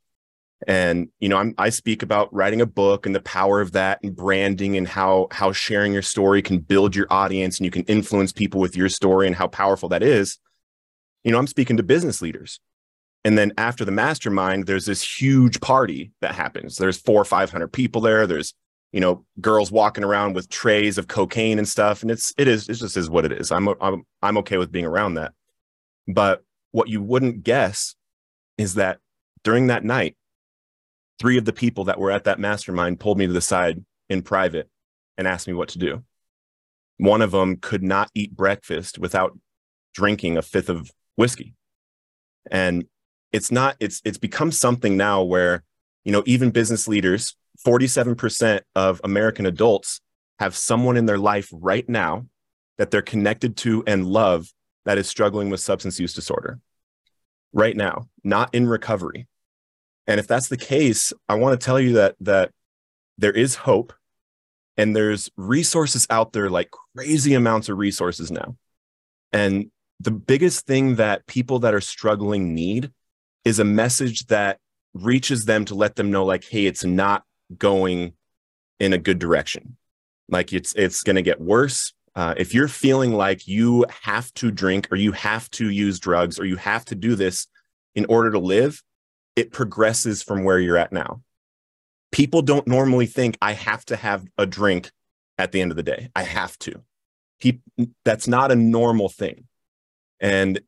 and 0.67 1.09
you 1.19 1.29
know 1.29 1.37
I'm, 1.37 1.53
i 1.57 1.69
speak 1.69 2.01
about 2.01 2.33
writing 2.33 2.61
a 2.61 2.65
book 2.65 3.05
and 3.05 3.13
the 3.13 3.21
power 3.21 3.61
of 3.61 3.73
that 3.73 3.99
and 4.03 4.15
branding 4.15 4.77
and 4.77 4.87
how 4.87 5.27
how 5.31 5.51
sharing 5.51 5.93
your 5.93 6.01
story 6.01 6.41
can 6.41 6.59
build 6.59 6.95
your 6.95 7.07
audience 7.09 7.57
and 7.57 7.65
you 7.65 7.71
can 7.71 7.83
influence 7.83 8.31
people 8.31 8.61
with 8.61 8.75
your 8.75 8.89
story 8.89 9.27
and 9.27 9.35
how 9.35 9.47
powerful 9.47 9.89
that 9.89 10.03
is. 10.03 10.39
You 11.23 11.31
know 11.31 11.39
i'm 11.39 11.47
speaking 11.47 11.77
to 11.77 11.83
business 11.83 12.21
leaders. 12.21 12.59
And 13.23 13.39
then 13.39 13.53
after 13.57 13.83
the 13.83 13.91
mastermind 13.91 14.65
there's 14.65 14.85
this 14.85 15.01
huge 15.01 15.59
party 15.59 16.11
that 16.21 16.35
happens. 16.35 16.77
There's 16.77 16.97
four 16.97 17.21
or 17.21 17.25
five 17.25 17.49
hundred 17.51 17.73
people 17.73 18.01
there. 18.01 18.25
There's 18.25 18.53
you 18.91 19.01
know 19.01 19.25
girls 19.41 19.71
walking 19.71 20.03
around 20.03 20.35
with 20.35 20.49
trays 20.49 20.97
of 20.97 21.07
cocaine 21.07 21.57
and 21.57 21.67
stuff. 21.67 22.01
And 22.01 22.11
it's 22.11 22.33
it 22.37 22.47
is 22.47 22.69
it 22.69 22.75
just 22.75 22.95
is 22.95 23.09
what 23.09 23.25
it 23.25 23.33
is. 23.33 23.51
I'm 23.51 23.67
i'm, 23.81 24.03
I'm 24.21 24.37
okay 24.37 24.57
with 24.57 24.71
being 24.71 24.85
around 24.85 25.15
that. 25.15 25.33
But 26.07 26.43
what 26.71 26.87
you 26.87 27.01
wouldn't 27.01 27.43
guess 27.43 27.95
is 28.57 28.75
that 28.75 28.99
during 29.43 29.67
that 29.67 29.83
night 29.83 30.15
three 31.19 31.37
of 31.37 31.45
the 31.45 31.53
people 31.53 31.85
that 31.85 31.99
were 31.99 32.11
at 32.11 32.25
that 32.25 32.39
mastermind 32.39 32.99
pulled 32.99 33.17
me 33.17 33.27
to 33.27 33.33
the 33.33 33.41
side 33.41 33.83
in 34.09 34.21
private 34.21 34.69
and 35.17 35.27
asked 35.27 35.47
me 35.47 35.53
what 35.53 35.69
to 35.69 35.79
do. 35.79 36.03
One 36.97 37.21
of 37.21 37.31
them 37.31 37.57
could 37.57 37.83
not 37.83 38.09
eat 38.13 38.35
breakfast 38.35 38.99
without 38.99 39.37
drinking 39.93 40.37
a 40.37 40.41
fifth 40.41 40.69
of 40.69 40.91
whiskey. 41.15 41.53
And 42.51 42.85
it's 43.31 43.51
not, 43.51 43.75
it's, 43.79 44.01
it's 44.05 44.17
become 44.17 44.51
something 44.51 44.97
now 44.97 45.23
where, 45.23 45.63
you 46.03 46.11
know, 46.11 46.23
even 46.25 46.51
business 46.51 46.87
leaders, 46.87 47.35
47% 47.65 48.61
of 48.75 49.01
American 49.03 49.45
adults 49.45 50.01
have 50.39 50.55
someone 50.55 50.97
in 50.97 51.05
their 51.05 51.17
life 51.17 51.49
right 51.51 51.87
now 51.87 52.25
that 52.77 52.91
they're 52.91 53.01
connected 53.01 53.57
to 53.57 53.83
and 53.87 54.05
love 54.05 54.51
that 54.85 54.97
is 54.97 55.07
struggling 55.07 55.49
with 55.49 55.59
substance 55.59 55.99
use 55.99 56.13
disorder 56.13 56.59
right 57.53 57.75
now, 57.75 58.07
not 58.23 58.53
in 58.53 58.67
recovery. 58.67 59.27
And 60.07 60.19
if 60.19 60.27
that's 60.27 60.49
the 60.49 60.57
case, 60.57 61.13
I 61.27 61.35
want 61.35 61.59
to 61.59 61.65
tell 61.65 61.79
you 61.79 61.93
that 61.93 62.15
that 62.21 62.51
there 63.17 63.31
is 63.31 63.55
hope 63.55 63.93
and 64.77 64.95
there's 64.95 65.29
resources 65.37 66.05
out 66.09 66.33
there 66.33 66.49
like 66.49 66.69
crazy 66.95 67.33
amounts 67.33 67.69
of 67.69 67.77
resources 67.77 68.29
now. 68.29 68.55
And 69.31 69.71
the 69.99 70.11
biggest 70.11 70.65
thing 70.67 70.95
that 70.95 71.25
people 71.25 71.59
that 71.59 71.73
are 71.73 71.81
struggling 71.81 72.53
need 72.53 72.91
is 73.45 73.59
a 73.59 73.63
message 73.63 74.27
that 74.27 74.59
reaches 74.93 75.45
them 75.45 75.65
to 75.65 75.75
let 75.75 75.95
them 75.95 76.11
know 76.11 76.25
like 76.25 76.43
hey, 76.45 76.65
it's 76.65 76.83
not 76.83 77.23
going 77.57 78.13
in 78.79 78.93
a 78.93 78.97
good 78.97 79.19
direction. 79.19 79.77
Like 80.29 80.53
it's 80.53 80.73
it's 80.73 81.03
going 81.03 81.15
to 81.17 81.21
get 81.21 81.39
worse 81.39 81.93
Uh, 82.15 82.33
if 82.37 82.53
you're 82.53 82.69
feeling 82.69 83.13
like 83.13 83.45
you 83.47 83.85
have 84.03 84.33
to 84.35 84.49
drink 84.49 84.87
or 84.89 84.95
you 84.95 85.11
have 85.11 85.49
to 85.51 85.69
use 85.69 85.99
drugs 85.99 86.39
or 86.39 86.45
you 86.45 86.55
have 86.55 86.85
to 86.85 86.95
do 86.95 87.15
this 87.15 87.47
in 87.93 88.05
order 88.07 88.31
to 88.31 88.39
live, 88.39 88.81
it 89.35 89.51
progresses 89.51 90.23
from 90.23 90.43
where 90.43 90.59
you're 90.59 90.77
at 90.77 90.91
now. 90.91 91.21
People 92.11 92.41
don't 92.41 92.67
normally 92.67 93.05
think 93.05 93.37
I 93.41 93.53
have 93.53 93.83
to 93.85 93.95
have 93.95 94.25
a 94.37 94.45
drink 94.45 94.91
at 95.37 95.51
the 95.51 95.61
end 95.61 95.71
of 95.71 95.77
the 95.77 95.83
day. 95.83 96.09
I 96.15 96.23
have 96.23 96.57
to. 96.59 96.81
He, 97.39 97.59
that's 98.05 98.27
not 98.27 98.51
a 98.51 98.55
normal 98.55 99.09
thing. 99.09 99.47
And 100.19 100.61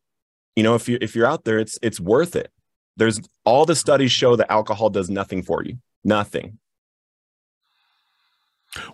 you 0.54 0.62
know, 0.62 0.74
if 0.74 0.88
you 0.88 0.98
if 1.00 1.14
you're 1.14 1.26
out 1.26 1.44
there, 1.44 1.58
it's 1.58 1.78
it's 1.82 2.00
worth 2.00 2.36
it. 2.36 2.50
There's 2.96 3.20
all 3.44 3.64
the 3.64 3.76
studies 3.76 4.10
show 4.10 4.36
that 4.36 4.50
alcohol 4.50 4.90
does 4.90 5.08
nothing 5.08 5.42
for 5.42 5.62
you. 5.62 5.78
Nothing. 6.04 6.58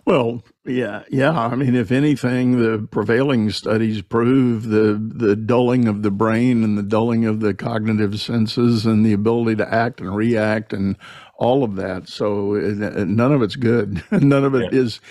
Well, 0.05 0.43
yeah, 0.65 1.03
yeah. 1.09 1.37
I 1.37 1.55
mean, 1.55 1.75
if 1.75 1.91
anything, 1.91 2.59
the 2.59 2.87
prevailing 2.87 3.49
studies 3.51 4.01
prove 4.01 4.69
the 4.69 4.93
the 4.93 5.35
dulling 5.35 5.87
of 5.87 6.01
the 6.01 6.11
brain 6.11 6.63
and 6.63 6.77
the 6.77 6.83
dulling 6.83 7.25
of 7.25 7.41
the 7.41 7.53
cognitive 7.53 8.19
senses 8.19 8.85
and 8.85 9.05
the 9.05 9.13
ability 9.13 9.57
to 9.57 9.73
act 9.73 9.99
and 9.99 10.15
react 10.15 10.71
and 10.71 10.97
all 11.37 11.63
of 11.63 11.75
that. 11.75 12.07
So 12.07 12.53
none 12.53 13.31
of 13.33 13.41
it's 13.41 13.57
good. 13.57 14.03
none 14.11 14.45
of 14.45 14.55
it 14.55 14.73
yeah. 14.73 14.79
is 14.79 15.01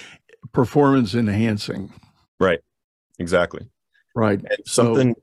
performance 0.53 1.15
enhancing. 1.15 1.93
Right. 2.41 2.61
Exactly. 3.19 3.69
Right. 4.15 4.41
And 4.41 4.59
something 4.67 5.15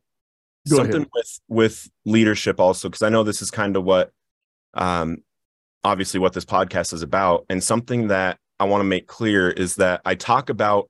so, 0.67 0.75
something 0.75 0.95
ahead. 0.97 1.09
with 1.13 1.39
with 1.47 1.89
leadership 2.05 2.59
also 2.59 2.89
because 2.89 3.01
I 3.01 3.09
know 3.09 3.23
this 3.23 3.41
is 3.41 3.49
kind 3.49 3.75
of 3.75 3.83
what 3.83 4.11
um 4.75 5.23
obviously 5.83 6.19
what 6.19 6.33
this 6.33 6.45
podcast 6.45 6.93
is 6.93 7.01
about 7.01 7.45
and 7.49 7.63
something 7.63 8.09
that 8.09 8.37
I 8.61 8.65
want 8.65 8.81
to 8.81 8.85
make 8.85 9.07
clear 9.07 9.49
is 9.49 9.77
that 9.77 10.01
I 10.05 10.13
talk 10.13 10.49
about 10.51 10.87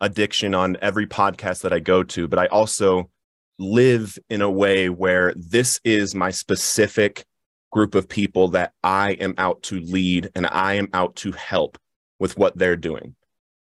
addiction 0.00 0.54
on 0.54 0.76
every 0.80 1.08
podcast 1.08 1.62
that 1.62 1.72
I 1.72 1.80
go 1.80 2.04
to, 2.04 2.28
but 2.28 2.38
I 2.38 2.46
also 2.46 3.10
live 3.58 4.16
in 4.30 4.40
a 4.40 4.48
way 4.48 4.88
where 4.88 5.34
this 5.34 5.80
is 5.82 6.14
my 6.14 6.30
specific 6.30 7.24
group 7.72 7.96
of 7.96 8.08
people 8.08 8.46
that 8.50 8.72
I 8.84 9.14
am 9.14 9.34
out 9.36 9.64
to 9.64 9.80
lead 9.80 10.30
and 10.36 10.46
I 10.46 10.74
am 10.74 10.90
out 10.94 11.16
to 11.16 11.32
help 11.32 11.76
with 12.20 12.38
what 12.38 12.56
they're 12.56 12.76
doing. 12.76 13.16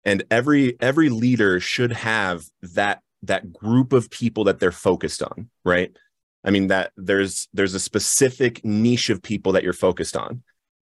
And 0.05 0.25
every 0.31 0.77
every 0.79 1.09
leader 1.09 1.59
should 1.59 1.93
have 1.93 2.45
that 2.61 3.01
that 3.23 3.55
group 3.55 3.95
of 3.95 4.11
people 4.11 4.45
that 4.45 4.61
they're 4.61 4.71
focused 4.71 5.23
on, 5.23 5.49
right? 5.65 5.97
I 6.45 6.51
mean 6.51 6.67
that 6.67 6.93
there's 6.99 7.49
there's 7.55 7.73
a 7.73 7.81
specific 7.81 8.63
niche 8.67 9.09
of 9.09 9.23
people 9.23 9.53
that 9.53 9.63
you're 9.63 9.73
focused 9.73 10.15
on. 10.15 10.43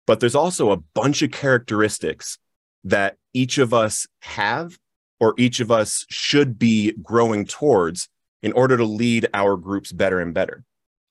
But 0.06 0.20
there's 0.20 0.36
also 0.36 0.70
a 0.70 0.78
bunch 0.78 1.24
of 1.24 1.32
characteristics 1.32 2.38
that 2.84 3.18
each 3.34 3.58
of 3.58 3.74
us 3.74 4.08
have 4.22 4.78
or 5.20 5.34
each 5.38 5.60
of 5.60 5.72
us 5.72 6.06
should 6.10 6.58
be 6.58 6.94
growing 7.04 7.46
towards 7.46 8.10
in 8.42 8.54
order 8.54 8.78
to 8.78 8.86
lead 8.86 9.28
our 9.34 9.58
groups 9.58 9.92
better 9.92 10.20
and 10.20 10.34
better 10.34 10.64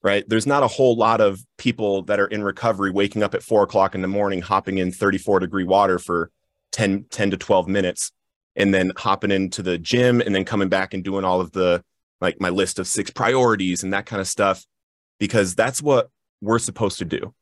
right? 0.03 0.29
There's 0.29 0.47
not 0.47 0.63
a 0.63 0.69
whole 0.69 0.97
lot 0.97 1.21
of 1.21 1.41
people 1.57 2.03
that 2.03 2.21
are 2.21 2.27
in 2.27 2.43
recovery 2.43 2.91
waking 2.91 3.23
up 3.23 3.35
at 3.35 3.43
four 3.43 3.63
o'clock 3.63 3.95
in 3.95 4.03
the 4.03 4.09
morning 4.09 4.41
hopping 4.41 4.79
in 4.79 4.93
34 4.93 5.41
degree 5.41 5.65
water 5.65 5.99
for 5.99 6.31
10 6.73 7.07
10 7.11 7.31
to 7.33 7.37
12 7.37 7.69
minutes 7.69 8.13
and 8.57 8.73
then 8.73 8.93
hopping 8.97 9.31
into 9.31 9.63
the 9.63 9.79
gym 9.79 10.21
and 10.21 10.35
then 10.35 10.45
coming 10.45 10.69
back 10.69 10.95
and 10.95 11.05
doing 11.05 11.25
all 11.25 11.41
of 11.41 11.53
the 11.53 11.83
like 12.21 12.41
my 12.41 12.49
list 12.49 12.79
of 12.79 12.87
six 12.87 13.11
priorities 13.11 13.83
and 13.83 13.93
that 13.93 14.07
kind 14.07 14.21
of 14.21 14.29
stuff 14.29 14.65
because 15.19 15.55
that's 15.55 15.83
what 15.83 16.11
we're 16.41 16.59
supposed 16.59 16.99
to 16.99 17.05
do. 17.05 17.35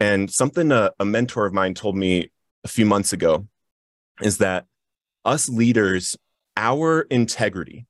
And 0.00 0.30
something 0.30 0.70
a, 0.70 0.92
a 1.00 1.04
mentor 1.04 1.46
of 1.46 1.52
mine 1.52 1.74
told 1.74 1.96
me 1.96 2.30
a 2.64 2.68
few 2.68 2.86
months 2.86 3.12
ago 3.12 3.46
is 4.20 4.38
that 4.38 4.66
us 5.24 5.48
leaders, 5.48 6.16
our 6.56 7.02
integrity, 7.02 7.86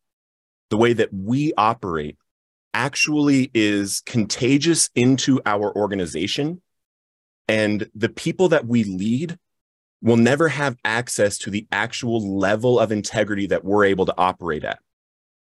the 0.71 0.77
way 0.77 0.93
that 0.93 1.13
we 1.13 1.53
operate 1.57 2.17
actually 2.75 3.51
is 3.55 4.03
contagious 4.05 4.91
into 4.95 5.41
our 5.47 5.75
organization. 5.75 6.61
And 7.49 7.89
the 7.95 8.11
people 8.11 8.51
that 8.51 8.67
we 8.67 8.85
lead 8.85 9.39
will 10.03 10.17
never 10.17 10.49
have 10.49 10.77
access 10.85 11.39
to 11.39 11.51
the 11.51 11.67
actual 11.73 12.39
level 12.39 12.79
of 12.79 12.93
integrity 12.93 13.47
that 13.47 13.65
we're 13.65 13.85
able 13.85 14.07
to 14.07 14.15
operate 14.17 14.65
at. 14.65 14.79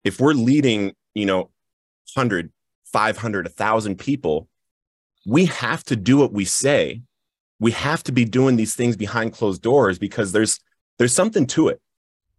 If 0.03 0.19
we're 0.19 0.33
leading, 0.33 0.95
you 1.15 1.27
know, 1.27 1.51
100, 2.15 2.51
500, 2.87 3.47
1,000 3.47 3.97
people, 3.97 4.49
we 5.27 5.45
have 5.47 5.85
to 5.85 5.97
do 5.97 6.17
what 6.17 6.33
we 6.33 6.45
say. 6.45 7.03
We 7.59 7.73
have 7.73 8.03
to 8.05 8.13
be 8.13 8.25
doing 8.25 8.57
these 8.57 8.75
things 8.75 8.97
behind 8.97 9.35
closed 9.35 9.63
doors 9.63 9.99
because 9.99 10.33
there's 10.33 10.59
there's 11.01 11.15
something 11.15 11.47
to 11.47 11.69
it. 11.69 11.81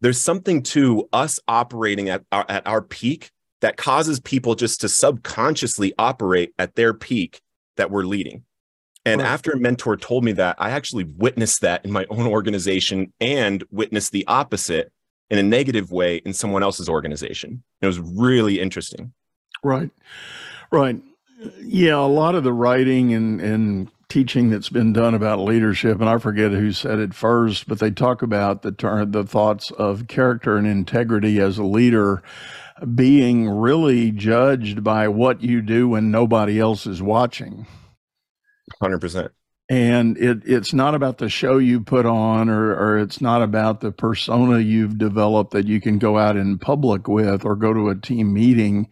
There's 0.01 0.21
something 0.21 0.61
to 0.63 1.09
us 1.11 1.39
operating 1.47 2.09
at 2.09 2.23
our, 2.31 2.45
at 2.47 2.67
our 2.67 2.83
peak 2.83 3.31
that 3.61 3.75
causes 3.75 4.19
people 4.19 4.53
just 4.53 4.81
to 4.81 4.89
subconsciously 4.89 5.95
operate 5.97 6.53
at 6.59 6.75
their 6.75 6.93
peak 6.93 7.41
that 7.77 7.89
we're 7.89 8.03
leading. 8.03 8.43
And 9.03 9.19
right. 9.19 9.27
after 9.27 9.49
a 9.49 9.57
mentor 9.57 9.97
told 9.97 10.23
me 10.23 10.33
that, 10.33 10.57
I 10.59 10.69
actually 10.69 11.05
witnessed 11.05 11.61
that 11.61 11.83
in 11.83 11.91
my 11.91 12.05
own 12.11 12.27
organization 12.27 13.11
and 13.19 13.63
witnessed 13.71 14.11
the 14.11 14.27
opposite 14.27 14.91
in 15.31 15.39
a 15.39 15.43
negative 15.43 15.91
way 15.91 16.17
in 16.17 16.31
someone 16.31 16.61
else's 16.61 16.87
organization. 16.87 17.63
It 17.81 17.87
was 17.87 17.97
really 17.97 18.59
interesting. 18.59 19.11
Right. 19.63 19.89
Right. 20.71 21.01
Yeah, 21.59 21.95
a 21.95 22.05
lot 22.05 22.35
of 22.35 22.43
the 22.43 22.53
writing 22.53 23.15
and, 23.15 23.41
and 23.41 23.89
teaching 24.11 24.49
that's 24.49 24.67
been 24.67 24.91
done 24.91 25.15
about 25.15 25.39
leadership, 25.39 26.01
and 26.01 26.09
I 26.09 26.17
forget 26.17 26.51
who 26.51 26.73
said 26.73 26.99
it 26.99 27.13
first, 27.13 27.65
but 27.65 27.79
they 27.79 27.91
talk 27.91 28.21
about 28.21 28.61
the 28.61 28.73
term, 28.73 29.11
the 29.11 29.23
thoughts 29.23 29.71
of 29.71 30.09
character 30.09 30.57
and 30.57 30.67
integrity 30.67 31.39
as 31.39 31.57
a 31.57 31.63
leader 31.63 32.21
being 32.93 33.47
really 33.47 34.11
judged 34.11 34.83
by 34.83 35.07
what 35.07 35.41
you 35.41 35.61
do 35.61 35.87
when 35.87 36.11
nobody 36.11 36.59
else 36.59 36.85
is 36.85 37.01
watching. 37.01 37.65
Hundred 38.81 38.99
percent. 38.99 39.31
And 39.69 40.17
it, 40.17 40.39
it's 40.45 40.73
not 40.73 40.93
about 40.93 41.17
the 41.17 41.29
show 41.29 41.57
you 41.57 41.79
put 41.79 42.05
on, 42.05 42.49
or, 42.49 42.75
or 42.75 42.99
it's 42.99 43.21
not 43.21 43.41
about 43.41 43.79
the 43.79 43.93
persona 43.93 44.59
you've 44.59 44.97
developed 44.97 45.51
that 45.51 45.67
you 45.67 45.79
can 45.79 45.99
go 45.99 46.17
out 46.17 46.35
in 46.35 46.59
public 46.59 47.07
with 47.07 47.45
or 47.45 47.55
go 47.55 47.73
to 47.73 47.87
a 47.87 47.95
team 47.95 48.33
meeting 48.33 48.89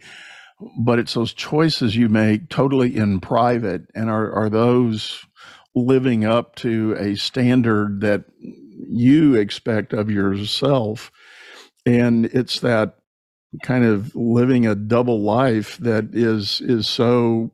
but 0.78 1.00
it's 1.00 1.14
those 1.14 1.34
choices 1.34 1.96
you 1.96 2.10
make 2.10 2.50
totally 2.50 2.96
in 2.96 3.20
private 3.20 3.84
and 3.96 4.10
are, 4.10 4.32
are 4.34 4.50
those 4.50 5.26
living 5.76 6.26
up 6.26 6.56
to 6.56 6.96
a 7.00 7.16
standard 7.16 8.02
that 8.02 8.26
you 8.90 9.36
expect 9.36 9.94
of 9.94 10.10
yourself 10.10 11.12
and 11.86 12.26
it's 12.26 12.60
that 12.60 12.96
kind 13.64 13.84
of 13.84 14.16
living 14.16 14.68
a 14.68 14.76
double 14.76 15.22
life 15.22 15.78
that 15.78 16.10
is 16.14 16.62
is 16.62 16.88
so 16.88 17.52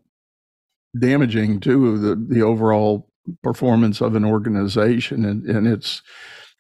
damaging 0.99 1.59
to 1.59 1.97
the 1.97 2.15
the 2.15 2.41
overall 2.41 3.09
performance 3.43 4.01
of 4.01 4.15
an 4.15 4.25
organization 4.25 5.25
and 5.25 5.45
and 5.45 5.67
it's 5.67 6.01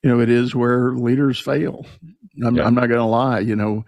you 0.03 0.09
know 0.09 0.19
it 0.19 0.29
is 0.29 0.55
where 0.55 0.93
leaders 0.93 1.39
fail 1.39 1.85
i'm, 2.45 2.55
yeah. 2.55 2.65
I'm 2.65 2.75
not 2.75 2.87
going 2.87 2.99
to 2.99 3.05
lie 3.05 3.39
you 3.39 3.55
know 3.55 3.85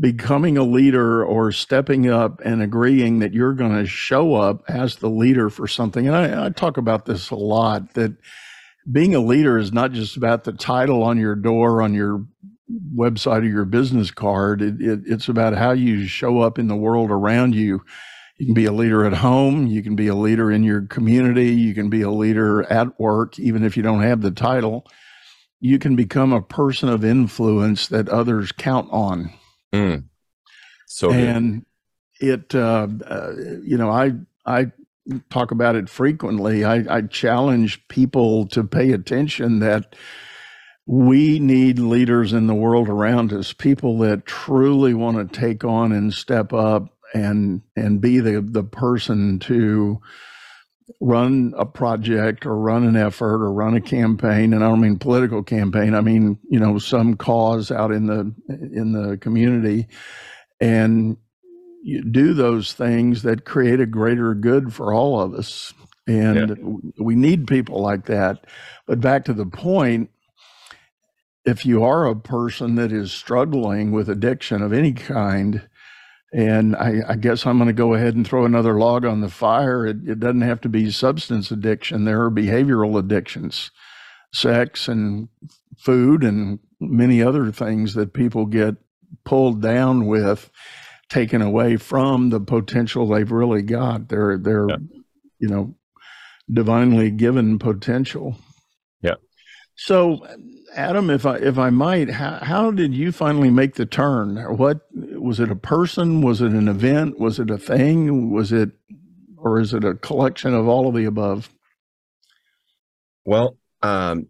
becoming 0.00 0.56
a 0.56 0.62
leader 0.62 1.24
or 1.24 1.52
stepping 1.52 2.08
up 2.08 2.40
and 2.44 2.62
agreeing 2.62 3.18
that 3.18 3.34
you're 3.34 3.52
going 3.52 3.76
to 3.76 3.86
show 3.86 4.34
up 4.34 4.64
as 4.68 4.96
the 4.96 5.10
leader 5.10 5.50
for 5.50 5.68
something. 5.68 6.06
And 6.06 6.16
I, 6.16 6.46
I, 6.46 6.50
talk 6.50 6.78
about 6.78 7.04
this 7.04 7.30
a 7.30 7.36
lot 7.36 7.92
that 7.94 8.16
being 8.90 9.14
a 9.14 9.20
leader 9.20 9.58
is 9.58 9.72
not 9.72 9.92
just 9.92 10.16
about 10.16 10.44
the 10.44 10.52
title 10.52 11.02
on 11.02 11.18
your 11.18 11.34
door, 11.34 11.82
on 11.82 11.92
your 11.92 12.24
website 12.96 13.42
or 13.42 13.46
your 13.46 13.66
business 13.66 14.10
card. 14.10 14.62
It, 14.62 14.80
it, 14.80 15.00
it's 15.04 15.28
about 15.28 15.54
how 15.54 15.72
you 15.72 16.06
show 16.06 16.40
up 16.40 16.58
in 16.58 16.68
the 16.68 16.76
world 16.76 17.10
around 17.10 17.54
you. 17.54 17.82
You 18.38 18.46
can 18.46 18.54
be 18.54 18.64
a 18.64 18.72
leader 18.72 19.04
at 19.04 19.12
home. 19.12 19.66
You 19.66 19.82
can 19.82 19.96
be 19.96 20.08
a 20.08 20.14
leader 20.14 20.50
in 20.50 20.64
your 20.64 20.82
community. 20.86 21.50
You 21.50 21.74
can 21.74 21.90
be 21.90 22.00
a 22.00 22.10
leader 22.10 22.62
at 22.72 22.98
work, 22.98 23.38
even 23.38 23.62
if 23.62 23.76
you 23.76 23.82
don't 23.82 24.02
have 24.02 24.22
the 24.22 24.30
title. 24.30 24.86
You 25.60 25.78
can 25.78 25.94
become 25.94 26.32
a 26.32 26.42
person 26.42 26.88
of 26.88 27.04
influence 27.04 27.86
that 27.88 28.08
others 28.08 28.50
count 28.50 28.88
on 28.90 29.32
Mm. 29.74 30.04
So 30.86 31.10
and 31.10 31.66
it, 32.20 32.54
uh, 32.54 32.88
uh, 33.06 33.32
you 33.62 33.76
know, 33.76 33.90
I 33.90 34.12
I 34.46 34.72
talk 35.30 35.50
about 35.50 35.76
it 35.76 35.88
frequently. 35.88 36.64
I, 36.64 36.84
I 36.88 37.02
challenge 37.02 37.86
people 37.88 38.46
to 38.48 38.64
pay 38.64 38.92
attention 38.92 39.58
that 39.60 39.94
we 40.86 41.38
need 41.38 41.78
leaders 41.78 42.32
in 42.32 42.46
the 42.46 42.54
world 42.54 42.88
around 42.88 43.32
us, 43.32 43.52
people 43.52 43.98
that 43.98 44.26
truly 44.26 44.94
want 44.94 45.16
to 45.16 45.40
take 45.40 45.64
on 45.64 45.92
and 45.92 46.12
step 46.12 46.52
up 46.52 46.96
and 47.14 47.62
and 47.76 48.00
be 48.00 48.20
the 48.20 48.40
the 48.40 48.64
person 48.64 49.38
to 49.40 50.00
run 51.00 51.54
a 51.56 51.64
project 51.64 52.44
or 52.44 52.56
run 52.56 52.84
an 52.84 52.96
effort 52.96 53.42
or 53.42 53.52
run 53.52 53.74
a 53.74 53.80
campaign 53.80 54.52
and 54.52 54.62
I 54.62 54.68
don't 54.68 54.80
mean 54.80 54.98
political 54.98 55.42
campaign 55.42 55.94
I 55.94 56.02
mean 56.02 56.38
you 56.50 56.60
know 56.60 56.78
some 56.78 57.16
cause 57.16 57.70
out 57.70 57.90
in 57.90 58.06
the 58.06 58.34
in 58.48 58.92
the 58.92 59.16
community 59.16 59.86
and 60.60 61.16
you 61.82 62.02
do 62.02 62.34
those 62.34 62.74
things 62.74 63.22
that 63.22 63.46
create 63.46 63.80
a 63.80 63.86
greater 63.86 64.34
good 64.34 64.74
for 64.74 64.92
all 64.92 65.20
of 65.20 65.32
us 65.32 65.72
and 66.06 66.50
yeah. 66.50 67.02
we 67.02 67.14
need 67.14 67.46
people 67.46 67.80
like 67.80 68.04
that 68.06 68.44
but 68.86 69.00
back 69.00 69.24
to 69.24 69.32
the 69.32 69.46
point 69.46 70.10
if 71.44 71.66
you 71.66 71.84
are 71.84 72.06
a 72.06 72.16
person 72.16 72.74
that 72.76 72.90
is 72.90 73.12
struggling 73.12 73.92
with 73.92 74.08
addiction 74.08 74.62
of 74.62 74.72
any 74.72 74.92
kind, 74.92 75.68
and 76.34 76.74
I, 76.74 77.00
I 77.10 77.14
guess 77.14 77.46
I'm 77.46 77.58
going 77.58 77.68
to 77.68 77.72
go 77.72 77.94
ahead 77.94 78.16
and 78.16 78.26
throw 78.26 78.44
another 78.44 78.76
log 78.76 79.04
on 79.04 79.20
the 79.20 79.28
fire. 79.28 79.86
It, 79.86 79.98
it 80.04 80.18
doesn't 80.18 80.40
have 80.40 80.60
to 80.62 80.68
be 80.68 80.90
substance 80.90 81.52
addiction. 81.52 82.04
There 82.04 82.22
are 82.22 82.30
behavioral 82.30 82.98
addictions, 82.98 83.70
sex 84.32 84.88
and 84.88 85.28
food, 85.78 86.24
and 86.24 86.58
many 86.80 87.22
other 87.22 87.52
things 87.52 87.94
that 87.94 88.14
people 88.14 88.46
get 88.46 88.74
pulled 89.24 89.62
down 89.62 90.06
with, 90.06 90.50
taken 91.08 91.40
away 91.40 91.76
from 91.76 92.30
the 92.30 92.40
potential 92.40 93.06
they've 93.06 93.30
really 93.30 93.62
got. 93.62 94.08
They're 94.08 94.36
they're 94.36 94.68
yeah. 94.68 94.76
you 95.38 95.48
know 95.48 95.76
divinely 96.52 97.12
given 97.12 97.60
potential. 97.60 98.36
Yeah. 99.00 99.14
So 99.76 100.26
Adam, 100.74 101.10
if 101.10 101.24
I 101.24 101.36
if 101.36 101.58
I 101.58 101.70
might, 101.70 102.10
how, 102.10 102.40
how 102.42 102.70
did 102.72 102.92
you 102.92 103.12
finally 103.12 103.50
make 103.50 103.74
the 103.74 103.86
turn? 103.86 104.36
What 104.56 104.80
was 105.24 105.40
it? 105.40 105.50
A 105.50 105.56
person? 105.56 106.20
Was 106.20 106.40
it 106.40 106.52
an 106.52 106.68
event? 106.68 107.18
Was 107.18 107.38
it 107.38 107.50
a 107.50 107.58
thing? 107.58 108.30
Was 108.30 108.52
it, 108.52 108.70
or 109.36 109.58
is 109.58 109.72
it 109.72 109.84
a 109.84 109.94
collection 109.94 110.54
of 110.54 110.68
all 110.68 110.88
of 110.88 110.94
the 110.94 111.06
above? 111.06 111.48
Well, 113.24 113.56
um, 113.82 114.28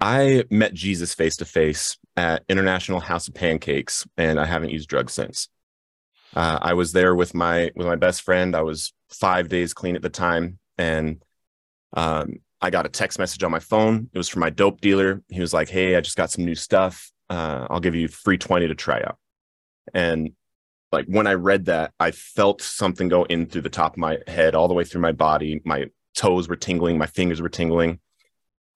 I 0.00 0.44
met 0.50 0.74
Jesus 0.74 1.14
face 1.14 1.36
to 1.36 1.44
face 1.44 1.98
at 2.16 2.44
International 2.48 3.00
House 3.00 3.28
of 3.28 3.34
Pancakes, 3.34 4.06
and 4.16 4.40
I 4.40 4.46
haven't 4.46 4.70
used 4.70 4.88
drugs 4.88 5.12
since. 5.12 5.48
Uh, 6.34 6.58
I 6.60 6.74
was 6.74 6.92
there 6.92 7.14
with 7.14 7.34
my 7.34 7.70
with 7.74 7.86
my 7.86 7.96
best 7.96 8.22
friend. 8.22 8.54
I 8.56 8.62
was 8.62 8.92
five 9.10 9.48
days 9.48 9.74
clean 9.74 9.96
at 9.96 10.02
the 10.02 10.10
time, 10.10 10.58
and 10.78 11.22
um, 11.94 12.34
I 12.60 12.70
got 12.70 12.86
a 12.86 12.90
text 12.90 13.18
message 13.18 13.42
on 13.42 13.50
my 13.50 13.58
phone. 13.58 14.08
It 14.12 14.18
was 14.18 14.28
from 14.28 14.40
my 14.40 14.50
dope 14.50 14.80
dealer. 14.80 15.22
He 15.28 15.40
was 15.40 15.52
like, 15.52 15.68
Hey, 15.68 15.96
I 15.96 16.00
just 16.00 16.16
got 16.16 16.30
some 16.30 16.44
new 16.44 16.54
stuff. 16.54 17.10
Uh, 17.30 17.66
I'll 17.70 17.80
give 17.80 17.94
you 17.94 18.08
free 18.08 18.36
20 18.36 18.68
to 18.68 18.74
try 18.74 19.00
out. 19.00 19.16
And 19.94 20.32
like 20.92 21.06
when 21.06 21.26
I 21.26 21.34
read 21.34 21.66
that, 21.66 21.92
I 21.98 22.10
felt 22.10 22.60
something 22.60 23.08
go 23.08 23.24
in 23.24 23.46
through 23.46 23.62
the 23.62 23.70
top 23.70 23.92
of 23.94 23.98
my 23.98 24.18
head, 24.26 24.54
all 24.54 24.68
the 24.68 24.74
way 24.74 24.84
through 24.84 25.00
my 25.00 25.12
body. 25.12 25.62
My 25.64 25.86
toes 26.14 26.48
were 26.48 26.56
tingling, 26.56 26.98
my 26.98 27.06
fingers 27.06 27.40
were 27.40 27.48
tingling. 27.48 28.00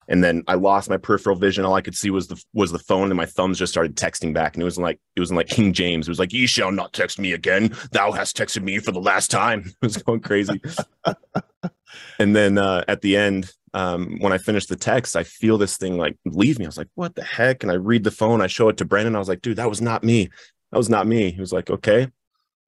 And 0.07 0.23
then 0.23 0.43
I 0.47 0.53
lost 0.53 0.89
my 0.89 0.97
peripheral 0.97 1.35
vision. 1.35 1.65
All 1.65 1.73
I 1.73 1.81
could 1.81 1.95
see 1.95 2.11
was 2.11 2.27
the 2.27 2.41
was 2.53 2.71
the 2.71 2.79
phone, 2.79 3.09
and 3.09 3.17
my 3.17 3.25
thumbs 3.25 3.57
just 3.57 3.73
started 3.73 3.95
texting 3.95 4.35
back. 4.35 4.53
And 4.53 4.61
it 4.61 4.65
was 4.65 4.77
like 4.77 4.99
it 5.15 5.19
was 5.19 5.31
like 5.31 5.47
King 5.47 5.73
James. 5.73 6.07
It 6.07 6.11
was 6.11 6.19
like, 6.19 6.31
"Ye 6.31 6.45
shall 6.45 6.71
not 6.71 6.93
text 6.93 7.17
me 7.17 7.33
again. 7.33 7.75
Thou 7.91 8.11
hast 8.11 8.37
texted 8.37 8.61
me 8.61 8.77
for 8.77 8.91
the 8.91 9.01
last 9.01 9.31
time." 9.31 9.65
It 9.81 9.85
was 9.85 9.97
going 9.97 10.19
crazy. 10.19 10.61
and 12.19 12.35
then 12.35 12.59
uh, 12.59 12.83
at 12.87 13.01
the 13.01 13.17
end, 13.17 13.51
um, 13.75 14.15
when 14.19 14.31
I 14.31 14.37
finished 14.37 14.69
the 14.69 14.77
text, 14.77 15.17
I 15.17 15.23
feel 15.23 15.57
this 15.57 15.75
thing 15.75 15.97
like 15.97 16.15
leave 16.25 16.57
me. 16.57 16.65
I 16.65 16.69
was 16.69 16.77
like, 16.77 16.87
what 16.95 17.13
the 17.13 17.23
heck? 17.23 17.61
And 17.61 17.69
I 17.69 17.75
read 17.75 18.05
the 18.05 18.09
phone. 18.09 18.41
I 18.41 18.47
show 18.47 18.69
it 18.69 18.77
to 18.77 18.85
Brandon. 18.85 19.17
I 19.17 19.19
was 19.19 19.27
like, 19.27 19.41
dude, 19.41 19.57
that 19.57 19.69
was 19.69 19.81
not 19.81 20.01
me. 20.01 20.29
That 20.71 20.77
was 20.77 20.89
not 20.89 21.07
me. 21.07 21.31
He 21.31 21.41
was 21.41 21.51
like, 21.51 21.69
okay. 21.69 22.07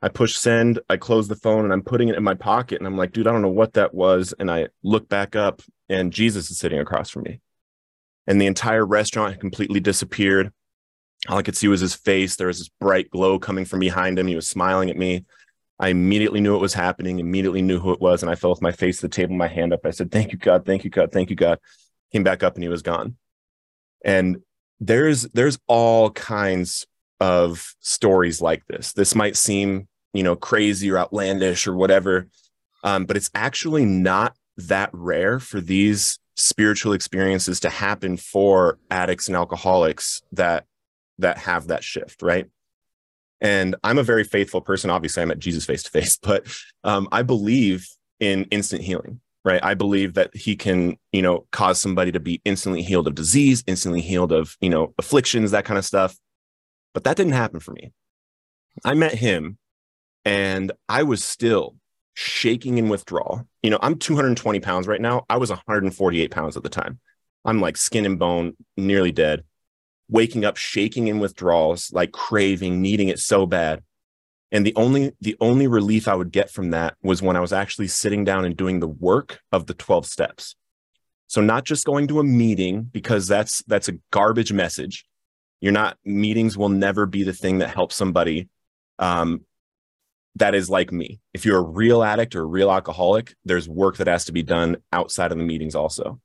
I 0.01 0.09
push 0.09 0.35
send. 0.35 0.79
I 0.89 0.97
close 0.97 1.29
the 1.29 1.37
phone 1.37 1.63
and 1.63 1.71
I'm 1.71 1.81
putting 1.81 2.09
it 2.09 2.15
in 2.15 2.23
my 2.25 2.33
pocket. 2.33 2.79
And 2.79 2.85
I'm 2.85 2.97
like, 2.97 3.13
dude, 3.13 3.25
I 3.25 3.31
don't 3.31 3.41
know 3.41 3.47
what 3.47 3.73
that 3.73 3.93
was. 3.93 4.33
And 4.37 4.51
I 4.51 4.67
look 4.83 5.07
back 5.07 5.33
up 5.37 5.61
and 5.87 6.11
Jesus 6.11 6.51
is 6.51 6.59
sitting 6.59 6.79
across 6.79 7.09
from 7.09 7.23
me. 7.23 7.39
And 8.27 8.39
the 8.39 8.45
entire 8.45 8.85
restaurant 8.85 9.31
had 9.31 9.39
completely 9.39 9.79
disappeared. 9.79 10.51
All 11.29 11.37
I 11.37 11.41
could 11.41 11.55
see 11.55 11.69
was 11.69 11.79
his 11.79 11.95
face. 11.95 12.35
There 12.35 12.47
was 12.47 12.59
this 12.59 12.69
bright 12.81 13.09
glow 13.09 13.39
coming 13.39 13.63
from 13.63 13.79
behind 13.79 14.19
him. 14.19 14.27
He 14.27 14.35
was 14.35 14.49
smiling 14.49 14.89
at 14.89 14.97
me. 14.97 15.23
I 15.79 15.89
immediately 15.89 16.41
knew 16.41 16.53
what 16.53 16.61
was 16.61 16.73
happening, 16.73 17.19
immediately 17.19 17.61
knew 17.61 17.79
who 17.79 17.91
it 17.91 18.01
was, 18.01 18.23
and 18.23 18.31
I 18.31 18.35
fell 18.35 18.49
with 18.49 18.61
my 18.61 18.71
face 18.71 18.97
to 18.97 19.03
the 19.03 19.09
table, 19.09 19.35
my 19.35 19.47
hand 19.47 19.73
up. 19.73 19.85
I 19.85 19.91
said, 19.91 20.11
Thank 20.11 20.31
you, 20.31 20.37
God, 20.37 20.65
thank 20.65 20.83
you, 20.83 20.89
God, 20.89 21.11
thank 21.11 21.29
you, 21.29 21.35
God. 21.35 21.59
Came 22.11 22.23
back 22.23 22.41
up 22.41 22.55
and 22.55 22.63
he 22.63 22.69
was 22.69 22.81
gone. 22.81 23.17
And 24.03 24.37
there's 24.79 25.23
there's 25.23 25.59
all 25.67 26.11
kinds 26.11 26.85
of 27.19 27.75
stories 27.79 28.41
like 28.41 28.65
this. 28.67 28.93
This 28.93 29.15
might 29.15 29.35
seem, 29.35 29.87
you 30.13 30.23
know, 30.23 30.35
crazy 30.35 30.89
or 30.91 30.97
outlandish 30.97 31.67
or 31.67 31.75
whatever. 31.75 32.27
Um, 32.83 33.05
but 33.05 33.17
it's 33.17 33.31
actually 33.33 33.85
not 33.85 34.35
that 34.57 34.89
rare 34.93 35.39
for 35.39 35.59
these 35.61 36.19
spiritual 36.35 36.93
experiences 36.93 37.59
to 37.61 37.69
happen 37.69 38.17
for 38.17 38.77
addicts 38.91 39.27
and 39.27 39.35
alcoholics 39.35 40.21
that 40.31 40.65
that 41.19 41.39
have 41.39 41.67
that 41.67 41.83
shift, 41.83 42.21
right? 42.21 42.47
And 43.41 43.75
I'm 43.83 43.97
a 43.97 44.03
very 44.03 44.23
faithful 44.23 44.61
person. 44.61 44.89
Obviously, 44.89 45.21
I 45.21 45.25
met 45.25 45.39
Jesus 45.39 45.65
face 45.65 45.83
to 45.83 45.91
face, 45.91 46.17
but 46.21 46.47
um, 46.83 47.07
I 47.11 47.23
believe 47.23 47.87
in 48.19 48.45
instant 48.45 48.81
healing, 48.81 49.21
right? 49.45 49.63
I 49.63 49.73
believe 49.75 50.15
that 50.15 50.35
he 50.35 50.55
can, 50.55 50.97
you 51.11 51.21
know, 51.21 51.45
cause 51.51 51.79
somebody 51.79 52.11
to 52.11 52.19
be 52.19 52.41
instantly 52.45 52.81
healed 52.81 53.07
of 53.07 53.15
disease, 53.15 53.63
instantly 53.67 54.01
healed 54.01 54.31
of, 54.31 54.55
you 54.59 54.69
know, 54.69 54.93
afflictions, 54.97 55.51
that 55.51 55.65
kind 55.65 55.77
of 55.77 55.85
stuff. 55.85 56.15
But 56.93 57.03
that 57.03 57.17
didn't 57.17 57.33
happen 57.33 57.59
for 57.59 57.71
me. 57.71 57.91
I 58.83 58.93
met 58.95 59.13
him 59.13 59.57
and 60.25 60.71
I 60.89 61.03
was 61.03 61.23
still 61.23 61.75
shaking 62.15 62.79
in 62.79 62.89
withdrawal. 62.89 63.47
You 63.61 63.69
know, 63.69 63.79
I'm 63.81 63.97
220 63.97 64.59
pounds 64.59 64.87
right 64.87 65.01
now. 65.01 65.25
I 65.29 65.37
was 65.37 65.49
148 65.51 66.31
pounds 66.31 66.57
at 66.57 66.63
the 66.63 66.69
time. 66.69 66.99
I'm 67.45 67.61
like 67.61 67.77
skin 67.77 68.05
and 68.05 68.17
bone, 68.17 68.55
nearly 68.75 69.11
dead 69.11 69.43
waking 70.09 70.45
up 70.45 70.57
shaking 70.57 71.07
in 71.07 71.19
withdrawals, 71.19 71.91
like 71.91 72.11
craving, 72.11 72.81
needing 72.81 73.09
it 73.09 73.19
so 73.19 73.45
bad. 73.45 73.83
And 74.51 74.65
the 74.65 74.75
only 74.75 75.11
the 75.19 75.35
only 75.41 75.67
relief 75.67 76.07
I 76.07 76.15
would 76.15 76.31
get 76.31 76.49
from 76.49 76.71
that 76.71 76.95
was 77.03 77.21
when 77.21 77.35
I 77.35 77.41
was 77.41 77.51
actually 77.51 77.87
sitting 77.87 78.23
down 78.23 78.45
and 78.45 78.55
doing 78.55 78.79
the 78.79 78.87
work 78.87 79.39
of 79.51 79.65
the 79.65 79.73
12 79.73 80.05
steps. 80.05 80.55
So 81.27 81.41
not 81.41 81.65
just 81.65 81.85
going 81.85 82.07
to 82.07 82.19
a 82.19 82.23
meeting 82.23 82.83
because 82.83 83.27
that's 83.27 83.61
that's 83.67 83.89
a 83.89 83.99
garbage 84.11 84.53
message. 84.53 85.05
You're 85.59 85.73
not 85.73 85.97
meetings 86.05 86.57
will 86.57 86.69
never 86.69 87.05
be 87.05 87.23
the 87.23 87.33
thing 87.33 87.57
that 87.57 87.73
helps 87.73 87.95
somebody 87.95 88.47
um, 88.99 89.41
that 90.35 90.55
is 90.55 90.69
like 90.69 90.91
me. 90.91 91.19
If 91.33 91.45
you're 91.45 91.59
a 91.59 91.63
real 91.63 92.03
addict 92.03 92.35
or 92.35 92.41
a 92.41 92.45
real 92.45 92.71
alcoholic, 92.71 93.35
there's 93.43 93.67
work 93.67 93.97
that 93.97 94.07
has 94.07 94.25
to 94.25 94.31
be 94.31 94.43
done 94.43 94.77
outside 94.93 95.31
of 95.31 95.37
the 95.37 95.43
meetings 95.43 95.75
also. 95.75 96.19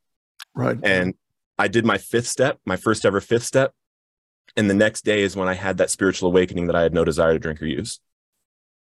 Right. 0.54 0.78
And 0.82 1.14
I 1.62 1.68
did 1.68 1.86
my 1.86 1.96
fifth 1.96 2.26
step, 2.26 2.58
my 2.66 2.74
first 2.74 3.06
ever 3.06 3.20
fifth 3.20 3.44
step. 3.44 3.72
And 4.56 4.68
the 4.68 4.74
next 4.74 5.04
day 5.04 5.22
is 5.22 5.36
when 5.36 5.46
I 5.46 5.54
had 5.54 5.78
that 5.78 5.90
spiritual 5.90 6.28
awakening 6.28 6.66
that 6.66 6.74
I 6.74 6.82
had 6.82 6.92
no 6.92 7.04
desire 7.04 7.34
to 7.34 7.38
drink 7.38 7.62
or 7.62 7.66
use. 7.66 8.00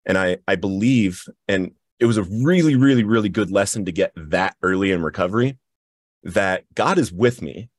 And 0.07 0.17
I, 0.17 0.37
I 0.47 0.55
believe, 0.55 1.23
and 1.47 1.73
it 1.99 2.05
was 2.05 2.17
a 2.17 2.23
really, 2.23 2.75
really, 2.75 3.03
really 3.03 3.29
good 3.29 3.51
lesson 3.51 3.85
to 3.85 3.91
get 3.91 4.11
that 4.15 4.55
early 4.63 4.91
in 4.91 5.03
recovery 5.03 5.59
that 6.23 6.63
God 6.73 6.97
is 6.97 7.13
with 7.13 7.43
me, 7.43 7.69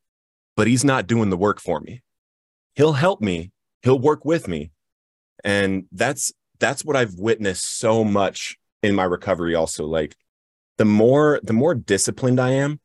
but 0.57 0.68
he's 0.68 0.85
not 0.85 1.09
doing 1.09 1.28
the 1.28 1.37
work 1.37 1.61
for 1.61 1.80
me. 1.80 2.04
He'll 2.76 2.92
help 2.92 3.20
me. 3.20 3.50
He'll 3.83 3.98
work 3.98 4.24
with 4.24 4.46
me. 4.46 4.70
And 5.42 5.87
that's, 5.90 6.33
that's 6.61 6.85
what 6.85 6.94
I've 6.94 7.14
witnessed 7.14 7.80
so 7.80 8.04
much 8.04 8.57
in 8.80 8.94
my 8.94 9.04
recovery 9.04 9.57
also. 9.57 9.87
Like 9.87 10.14
the 10.78 10.85
more, 10.85 11.40
the 11.42 11.52
more 11.52 11.74
disciplined 11.74 12.38
I 12.38 12.50
am, 12.50 12.78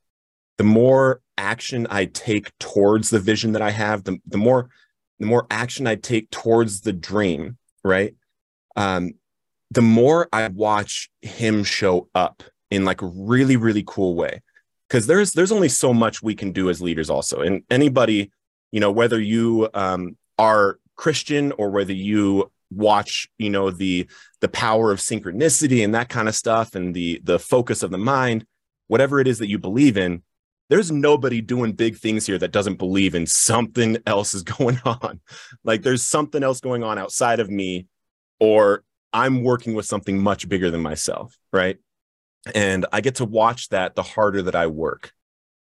the 0.58 0.64
more 0.64 1.22
action 1.40 1.88
I 1.90 2.06
take 2.06 2.52
towards 2.60 3.10
the 3.10 3.20
vision 3.20 3.54
that 3.54 3.62
I 3.62 3.72
have, 3.72 4.04
the, 4.04 4.18
the 4.28 4.38
more 4.38 4.70
the 5.20 5.26
more 5.26 5.48
action 5.52 5.86
I 5.86 5.96
take 5.96 6.30
towards 6.30 6.82
the 6.82 6.94
dream, 6.94 7.58
right? 7.84 8.16
Um, 8.76 9.14
the 9.72 9.82
more 9.82 10.30
I 10.32 10.48
watch 10.48 11.10
him 11.22 11.64
show 11.64 12.08
up 12.16 12.44
in 12.72 12.86
like 12.86 13.02
a 13.02 13.08
really, 13.08 13.58
really 13.58 13.84
cool 13.86 14.16
way. 14.16 14.42
Cause 14.90 15.06
there's 15.06 15.34
there's 15.34 15.52
only 15.52 15.70
so 15.70 15.94
much 15.94 16.24
we 16.24 16.34
can 16.34 16.52
do 16.52 16.70
as 16.70 16.82
leaders 16.82 17.10
also. 17.10 17.42
And 17.42 17.64
anybody, 17.70 18.32
you 18.72 18.80
know, 18.80 18.92
whether 18.92 19.22
you 19.22 19.70
um, 19.74 20.18
are 20.40 20.80
Christian 20.96 21.52
or 21.54 21.70
whether 21.70 21.94
you 21.94 22.52
watch, 22.72 23.30
you 23.38 23.50
know, 23.50 23.70
the 23.70 24.08
the 24.42 24.48
power 24.48 24.92
of 24.92 25.00
synchronicity 25.00 25.84
and 25.84 25.94
that 25.94 26.10
kind 26.10 26.28
of 26.28 26.36
stuff 26.36 26.74
and 26.74 26.96
the 26.96 27.22
the 27.24 27.38
focus 27.38 27.84
of 27.84 27.92
the 27.92 28.00
mind, 28.00 28.46
whatever 28.88 29.20
it 29.20 29.28
is 29.28 29.38
that 29.40 29.50
you 29.50 29.60
believe 29.60 29.96
in, 29.96 30.24
there's 30.70 30.92
nobody 30.92 31.42
doing 31.42 31.74
big 31.74 31.98
things 31.98 32.26
here 32.26 32.38
that 32.38 32.52
doesn't 32.52 32.76
believe 32.76 33.16
in 33.16 33.26
something 33.26 33.98
else 34.06 34.34
is 34.34 34.44
going 34.58 34.80
on. 34.86 35.20
Like 35.64 35.82
there's 35.82 36.04
something 36.04 36.44
else 36.44 36.62
going 36.62 36.84
on 36.84 36.98
outside 36.98 37.40
of 37.40 37.50
me, 37.50 37.88
or 38.40 38.84
I'm 39.12 39.44
working 39.44 39.74
with 39.74 39.86
something 39.86 40.22
much 40.22 40.48
bigger 40.48 40.72
than 40.72 40.82
myself. 40.82 41.38
Right. 41.52 41.78
And 42.56 42.86
I 42.92 43.02
get 43.02 43.16
to 43.16 43.26
watch 43.26 43.70
that 43.70 43.96
the 43.96 44.04
harder 44.04 44.44
that 44.44 44.56
I 44.56 44.68
work. 44.68 45.12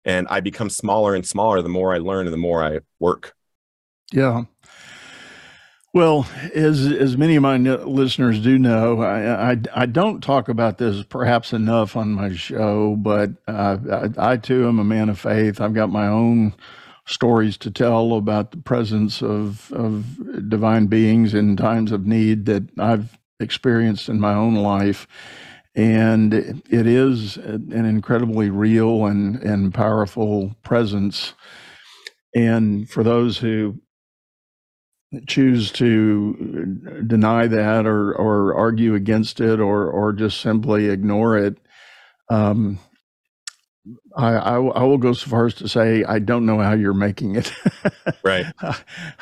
And 0.04 0.28
I 0.30 0.40
become 0.40 0.70
smaller 0.70 1.14
and 1.14 1.26
smaller 1.26 1.62
the 1.62 1.70
more 1.70 1.94
I 1.94 2.00
learn 2.00 2.26
and 2.26 2.34
the 2.34 2.38
more 2.38 2.64
I 2.64 2.80
work. 3.00 3.34
Yeah. 4.12 4.44
Well, 5.94 6.26
as 6.56 6.88
as 6.88 7.18
many 7.18 7.36
of 7.36 7.44
my 7.44 7.58
listeners 7.58 8.40
do 8.40 8.58
know, 8.58 9.02
I, 9.02 9.52
I, 9.54 9.58
I 9.76 9.86
don't 9.88 10.22
talk 10.22 10.48
about 10.50 10.78
this 10.78 11.04
perhaps 11.04 11.54
enough 11.54 11.98
on 11.98 12.14
my 12.14 12.34
show, 12.34 12.96
but 12.98 13.32
uh, 13.48 13.78
I, 14.18 14.34
I 14.34 14.38
too 14.38 14.68
am 14.70 14.80
a 14.80 14.86
man 14.86 15.10
of 15.10 15.20
faith. 15.20 15.60
I've 15.60 15.74
got 15.74 15.90
my 15.90 16.08
own 16.08 16.54
stories 17.08 17.58
to 17.58 17.72
tell 17.72 18.14
about 18.14 18.52
the 18.52 18.58
presence 18.58 19.22
of 19.22 19.72
of 19.74 20.50
divine 20.50 20.88
beings 20.88 21.34
in 21.34 21.58
times 21.58 21.92
of 21.92 22.08
need 22.08 22.46
that 22.46 22.64
I've 22.80 23.18
experienced 23.42 24.08
in 24.10 24.20
my 24.22 24.34
own 24.34 24.56
life, 24.56 25.08
and 25.76 26.34
it 26.34 26.88
is 26.88 27.38
an 27.38 27.74
incredibly 27.86 28.50
real 28.50 29.06
and 29.08 29.44
and 29.44 29.74
powerful 29.74 30.56
presence 30.64 31.34
And 32.36 32.90
for 32.90 33.04
those 33.04 33.38
who 33.40 33.82
choose 35.28 35.72
to 35.74 37.04
deny 37.06 37.48
that 37.48 37.86
or, 37.86 38.14
or 38.14 38.56
argue 38.56 38.96
against 38.96 39.42
it 39.42 39.60
or, 39.60 39.90
or 39.90 40.14
just 40.14 40.42
simply 40.42 40.88
ignore 40.88 41.38
it, 41.38 41.58
um, 42.30 42.80
I, 44.16 44.34
I, 44.34 44.54
I, 44.56 44.84
will 44.84 44.98
go 44.98 45.14
so 45.14 45.30
far 45.30 45.48
as 45.48 45.56
to 45.56 45.68
say 45.68 46.04
I 46.04 46.20
don't 46.20 46.46
know 46.46 46.60
how 46.60 46.74
you're 46.74 46.94
making 46.94 47.36
it. 47.36 47.52
right. 48.24 48.46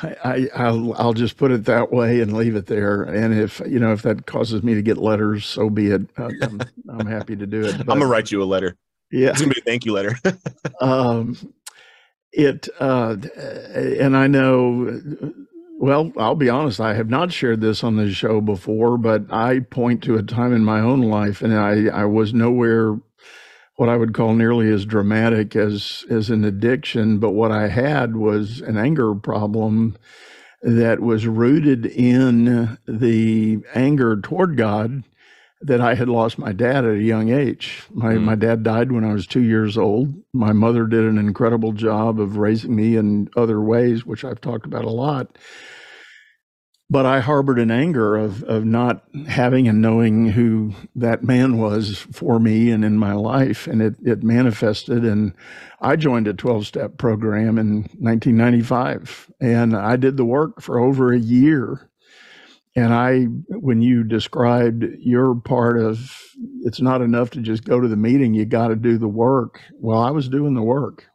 I, 0.02 0.48
I 0.54 0.70
will 0.70 0.94
I'll 0.94 1.14
just 1.14 1.36
put 1.36 1.50
it 1.50 1.64
that 1.64 1.92
way 1.92 2.20
and 2.20 2.36
leave 2.36 2.56
it 2.56 2.66
there. 2.66 3.02
And 3.02 3.32
if 3.38 3.60
you 3.66 3.78
know 3.78 3.92
if 3.92 4.02
that 4.02 4.26
causes 4.26 4.62
me 4.62 4.74
to 4.74 4.82
get 4.82 4.98
letters, 4.98 5.46
so 5.46 5.70
be 5.70 5.88
it. 5.88 6.02
Uh, 6.18 6.30
I'm, 6.42 6.60
I'm 6.88 7.06
happy 7.06 7.36
to 7.36 7.46
do 7.46 7.62
it. 7.62 7.78
But, 7.78 7.92
I'm 7.92 8.00
gonna 8.00 8.06
write 8.06 8.30
you 8.30 8.42
a 8.42 8.44
letter. 8.44 8.76
Yeah, 9.10 9.30
it's 9.30 9.40
gonna 9.40 9.54
be 9.54 9.60
a 9.60 9.64
thank 9.64 9.86
you 9.86 9.92
letter. 9.92 10.16
um, 10.80 11.36
it 12.32 12.68
uh, 12.78 13.16
and 13.36 14.16
I 14.16 14.26
know. 14.26 15.00
Well, 15.80 16.12
I'll 16.18 16.34
be 16.34 16.50
honest. 16.50 16.78
I 16.78 16.92
have 16.92 17.08
not 17.08 17.32
shared 17.32 17.62
this 17.62 17.82
on 17.82 17.96
the 17.96 18.12
show 18.12 18.42
before, 18.42 18.98
but 18.98 19.22
I 19.32 19.60
point 19.60 20.02
to 20.02 20.16
a 20.16 20.22
time 20.22 20.52
in 20.52 20.62
my 20.62 20.78
own 20.80 21.00
life, 21.00 21.40
and 21.40 21.54
I 21.54 21.86
I 21.86 22.04
was 22.04 22.34
nowhere 22.34 22.98
what 23.76 23.88
I 23.88 23.96
would 23.96 24.12
call 24.12 24.34
nearly 24.34 24.70
as 24.70 24.84
dramatic 24.84 25.56
as 25.56 26.04
as 26.10 26.28
an 26.28 26.44
addiction, 26.44 27.18
but 27.18 27.30
what 27.30 27.50
I 27.50 27.68
had 27.68 28.14
was 28.14 28.60
an 28.60 28.76
anger 28.76 29.14
problem 29.14 29.96
that 30.62 31.00
was 31.00 31.26
rooted 31.26 31.86
in 31.86 32.76
the 32.86 33.60
anger 33.74 34.20
toward 34.20 34.58
God 34.58 35.04
that 35.62 35.80
I 35.80 35.94
had 35.94 36.08
lost 36.08 36.38
my 36.38 36.52
dad 36.52 36.84
at 36.84 36.96
a 36.96 37.02
young 37.02 37.30
age. 37.30 37.82
My 37.92 38.14
mm. 38.14 38.22
my 38.22 38.34
dad 38.34 38.62
died 38.62 38.92
when 38.92 39.04
I 39.04 39.12
was 39.12 39.26
2 39.26 39.40
years 39.40 39.76
old. 39.76 40.14
My 40.32 40.52
mother 40.52 40.86
did 40.86 41.04
an 41.04 41.18
incredible 41.18 41.72
job 41.72 42.20
of 42.20 42.36
raising 42.36 42.74
me 42.74 42.96
in 42.96 43.28
other 43.36 43.60
ways, 43.60 44.06
which 44.06 44.24
I've 44.24 44.40
talked 44.40 44.66
about 44.66 44.84
a 44.84 44.90
lot 44.90 45.36
but 46.90 47.06
I 47.06 47.20
harbored 47.20 47.60
an 47.60 47.70
anger 47.70 48.16
of 48.16 48.42
of 48.42 48.64
not 48.64 49.04
having 49.28 49.68
and 49.68 49.80
knowing 49.80 50.30
who 50.30 50.74
that 50.96 51.22
man 51.22 51.56
was 51.56 51.98
for 52.10 52.40
me 52.40 52.70
and 52.70 52.84
in 52.84 52.98
my 52.98 53.12
life, 53.12 53.68
and 53.68 53.80
it 53.80 53.94
it 54.02 54.24
manifested. 54.24 55.04
And 55.04 55.32
I 55.80 55.94
joined 55.94 56.26
a 56.26 56.34
twelve 56.34 56.66
step 56.66 56.98
program 56.98 57.58
in 57.58 57.82
1995, 58.00 59.30
and 59.40 59.76
I 59.76 59.96
did 59.96 60.16
the 60.16 60.24
work 60.24 60.60
for 60.60 60.80
over 60.80 61.12
a 61.12 61.18
year. 61.18 61.88
And 62.76 62.94
I, 62.94 63.24
when 63.48 63.82
you 63.82 64.04
described 64.04 64.84
your 65.00 65.34
part 65.34 65.78
of, 65.78 66.16
it's 66.62 66.80
not 66.80 67.02
enough 67.02 67.30
to 67.30 67.40
just 67.40 67.64
go 67.64 67.80
to 67.80 67.88
the 67.88 67.96
meeting; 67.96 68.32
you 68.32 68.46
got 68.46 68.68
to 68.68 68.76
do 68.76 68.96
the 68.96 69.08
work. 69.08 69.60
Well, 69.80 69.98
I 69.98 70.10
was 70.10 70.28
doing 70.28 70.54
the 70.54 70.62
work. 70.62 71.06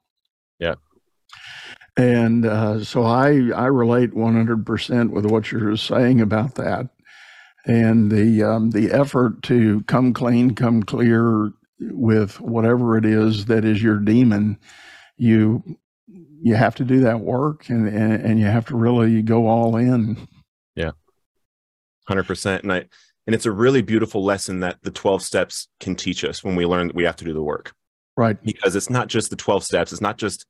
Yeah. 0.59 0.75
And 1.97 2.45
uh, 2.45 2.83
so 2.83 3.03
I, 3.03 3.51
I 3.55 3.67
relate 3.67 4.11
100% 4.11 5.11
with 5.11 5.25
what 5.25 5.51
you're 5.51 5.77
saying 5.77 6.19
about 6.19 6.55
that. 6.55 6.89
And 7.65 8.11
the, 8.11 8.43
um, 8.43 8.71
the 8.71 8.91
effort 8.91 9.41
to 9.43 9.81
come 9.83 10.13
clean, 10.13 10.55
come 10.55 10.83
clear 10.83 11.51
with 11.79 12.39
whatever 12.39 12.97
it 12.97 13.05
is 13.05 13.45
that 13.45 13.65
is 13.65 13.81
your 13.81 13.97
demon, 13.97 14.59
you, 15.17 15.63
you 16.07 16.55
have 16.55 16.75
to 16.75 16.83
do 16.83 16.99
that 17.01 17.21
work 17.21 17.69
and, 17.69 17.87
and, 17.87 18.13
and 18.21 18.39
you 18.39 18.45
have 18.45 18.65
to 18.67 18.75
really 18.75 19.21
go 19.21 19.47
all 19.47 19.77
in. 19.77 20.27
Yeah. 22.09 22.15
100%. 22.15 22.61
And 22.61 22.73
I, 22.73 22.85
and 23.27 23.33
it's 23.33 23.45
a 23.45 23.51
really 23.51 23.81
beautiful 23.81 24.23
lesson 24.23 24.59
that 24.59 24.77
the 24.83 24.91
12 24.91 25.21
steps 25.21 25.67
can 25.79 25.95
teach 25.95 26.23
us 26.23 26.43
when 26.43 26.55
we 26.55 26.65
learn 26.65 26.87
that 26.87 26.95
we 26.95 27.05
have 27.05 27.15
to 27.17 27.25
do 27.25 27.33
the 27.33 27.41
work. 27.41 27.73
Right. 28.17 28.41
Because 28.43 28.75
it's 28.75 28.89
not 28.89 29.07
just 29.07 29.29
the 29.29 29.35
12 29.35 29.63
steps. 29.63 29.91
It's 29.91 30.01
not 30.01 30.17
just 30.17 30.45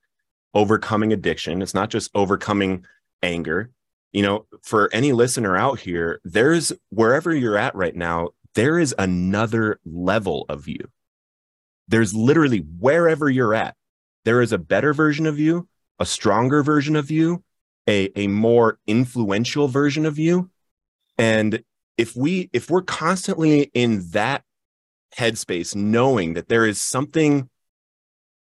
overcoming 0.54 1.14
addiction. 1.14 1.62
It's 1.62 1.74
not 1.74 1.90
just 1.90 2.12
overcoming 2.14 2.86
anger. 3.24 3.72
You 4.12 4.22
know, 4.22 4.46
for 4.64 4.90
any 4.94 5.12
listener 5.12 5.58
out 5.58 5.80
here, 5.80 6.22
there's 6.24 6.72
wherever 6.90 7.34
you're 7.34 7.58
at 7.58 7.76
right 7.76 7.96
now, 7.96 8.30
there 8.54 8.80
is 8.80 8.96
another 8.98 9.80
level 9.86 10.46
of 10.48 10.68
you. 10.68 10.90
There's 11.88 12.14
literally 12.14 12.60
wherever 12.60 13.30
you're 13.30 13.54
at, 13.54 13.76
there 14.24 14.42
is 14.42 14.52
a 14.52 14.58
better 14.58 14.94
version 14.94 15.26
of 15.26 15.38
you, 15.38 15.68
a 16.00 16.06
stronger 16.06 16.64
version 16.64 16.96
of 16.96 17.12
you, 17.12 17.44
a, 17.88 18.10
a 18.18 18.28
more 18.28 18.80
influential 18.88 19.68
version 19.68 20.06
of 20.06 20.18
you. 20.18 20.50
And 21.18 21.64
if 21.98 22.16
we 22.16 22.50
if 22.54 22.70
we're 22.70 22.82
constantly 22.82 23.72
in 23.74 24.10
that 24.12 24.44
headspace, 25.18 25.76
knowing 25.76 26.34
that 26.34 26.50
there 26.50 26.66
is 26.66 26.82
something 26.82 27.50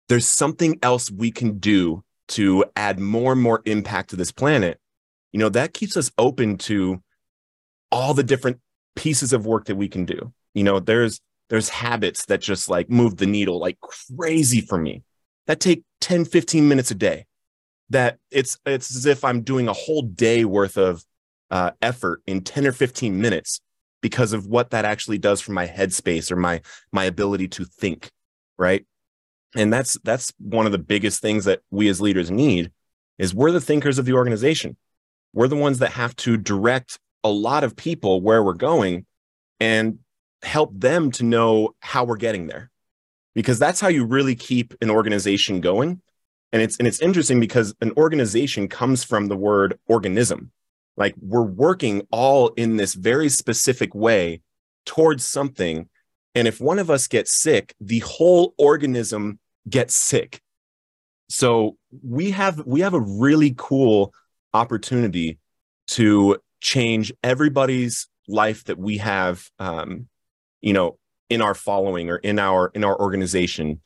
there's 0.09 0.27
something 0.27 0.79
else 0.81 1.11
we 1.11 1.31
can 1.31 1.59
do 1.59 2.03
to 2.29 2.65
add 2.75 2.99
more 2.99 3.33
and 3.33 3.41
more 3.41 3.61
impact 3.65 4.09
to 4.09 4.15
this 4.15 4.31
planet, 4.31 4.79
you 5.31 5.39
know, 5.39 5.49
that 5.49 5.73
keeps 5.73 5.95
us 5.95 6.11
open 6.17 6.57
to 6.57 7.01
all 7.91 8.13
the 8.13 8.23
different 8.23 8.59
pieces 8.95 9.33
of 9.33 9.45
work 9.45 9.65
that 9.65 9.75
we 9.75 9.87
can 9.87 10.05
do. 10.05 10.33
You 10.53 10.63
know, 10.63 10.79
there's 10.79 11.21
there's 11.49 11.69
habits 11.69 12.25
that 12.25 12.41
just 12.41 12.69
like 12.69 12.89
move 12.89 13.17
the 13.17 13.25
needle 13.25 13.59
like 13.59 13.77
crazy 13.81 14.61
for 14.61 14.77
me 14.77 15.03
that 15.47 15.59
take 15.59 15.83
10 16.01 16.25
15 16.25 16.67
minutes 16.67 16.91
a 16.91 16.95
day 16.95 17.25
that 17.89 18.17
it's 18.31 18.57
it's 18.65 18.95
as 18.95 19.05
if 19.05 19.23
i'm 19.23 19.41
doing 19.41 19.67
a 19.67 19.73
whole 19.73 20.03
day 20.03 20.45
worth 20.45 20.77
of 20.77 21.03
uh, 21.51 21.71
effort 21.81 22.21
in 22.27 22.41
10 22.41 22.67
or 22.67 22.71
15 22.71 23.19
minutes 23.19 23.61
because 24.01 24.33
of 24.33 24.47
what 24.47 24.69
that 24.69 24.85
actually 24.85 25.17
does 25.17 25.41
for 25.41 25.51
my 25.51 25.67
headspace 25.67 26.31
or 26.31 26.35
my 26.35 26.61
my 26.91 27.03
ability 27.03 27.47
to 27.47 27.65
think 27.65 28.11
right? 28.59 28.85
And 29.55 29.73
that's 29.73 29.97
that's 30.03 30.31
one 30.37 30.67
of 30.67 30.71
the 30.71 30.77
biggest 30.77 31.21
things 31.21 31.45
that 31.45 31.61
we 31.71 31.87
as 31.87 31.99
leaders 31.99 32.29
need 32.29 32.71
is 33.17 33.33
we're 33.33 33.51
the 33.51 33.61
thinkers 33.61 33.97
of 33.97 34.05
the 34.05 34.13
organization. 34.13 34.77
We're 35.33 35.47
the 35.47 35.55
ones 35.55 35.79
that 35.79 35.93
have 35.93 36.15
to 36.17 36.37
direct 36.37 36.99
a 37.23 37.29
lot 37.29 37.63
of 37.63 37.75
people 37.75 38.21
where 38.21 38.43
we're 38.43 38.53
going 38.53 39.07
and 39.59 39.99
help 40.43 40.71
them 40.75 41.11
to 41.11 41.23
know 41.23 41.75
how 41.79 42.03
we're 42.03 42.17
getting 42.17 42.47
there. 42.47 42.69
Because 43.33 43.57
that's 43.57 43.79
how 43.79 43.87
you 43.87 44.05
really 44.05 44.35
keep 44.35 44.73
an 44.81 44.89
organization 44.89 45.61
going. 45.61 46.01
And 46.51 46.61
it's 46.61 46.77
and 46.77 46.87
it's 46.87 46.99
interesting 46.99 47.39
because 47.39 47.73
an 47.81 47.91
organization 47.97 48.67
comes 48.67 49.03
from 49.03 49.27
the 49.27 49.37
word 49.37 49.79
organism 49.87 50.51
like 50.99 51.15
we're 51.19 51.41
working 51.41 52.05
all 52.11 52.49
in 52.49 52.77
this 52.77 52.93
very 52.93 53.29
specific 53.29 53.95
way 53.95 54.41
towards 54.85 55.25
something 55.25 55.89
and 56.35 56.47
if 56.47 56.61
one 56.61 56.79
of 56.79 56.89
us 56.89 57.07
gets 57.07 57.41
sick, 57.41 57.75
the 57.79 57.99
whole 57.99 58.53
organism 58.57 59.39
gets 59.69 59.95
sick. 59.95 60.41
So 61.27 61.77
we 62.03 62.31
have 62.31 62.65
we 62.65 62.81
have 62.81 62.93
a 62.93 62.99
really 62.99 63.53
cool 63.57 64.13
opportunity 64.53 65.39
to 65.87 66.37
change 66.61 67.11
everybody's 67.23 68.07
life 68.27 68.63
that 68.65 68.77
we 68.77 68.97
have 68.97 69.49
um, 69.59 70.07
you 70.61 70.73
know 70.73 70.97
in 71.29 71.41
our 71.41 71.55
following 71.55 72.09
or 72.09 72.17
in 72.17 72.39
our 72.39 72.71
in 72.73 72.83
our 72.83 72.99
organization 72.99 73.81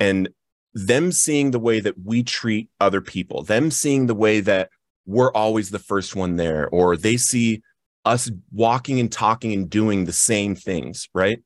and 0.00 0.28
them 0.74 1.10
seeing 1.12 1.50
the 1.50 1.58
way 1.58 1.80
that 1.80 1.94
we 2.04 2.22
treat 2.22 2.68
other 2.80 3.00
people 3.00 3.42
them 3.42 3.70
seeing 3.70 4.06
the 4.06 4.14
way 4.14 4.40
that 4.40 4.70
we're 5.08 5.32
always 5.32 5.70
the 5.70 5.78
first 5.78 6.14
one 6.14 6.36
there 6.36 6.68
or 6.68 6.96
they 6.96 7.16
see 7.16 7.62
us 8.04 8.30
walking 8.52 9.00
and 9.00 9.10
talking 9.10 9.52
and 9.52 9.68
doing 9.68 10.04
the 10.04 10.12
same 10.12 10.54
things 10.54 11.08
right 11.14 11.42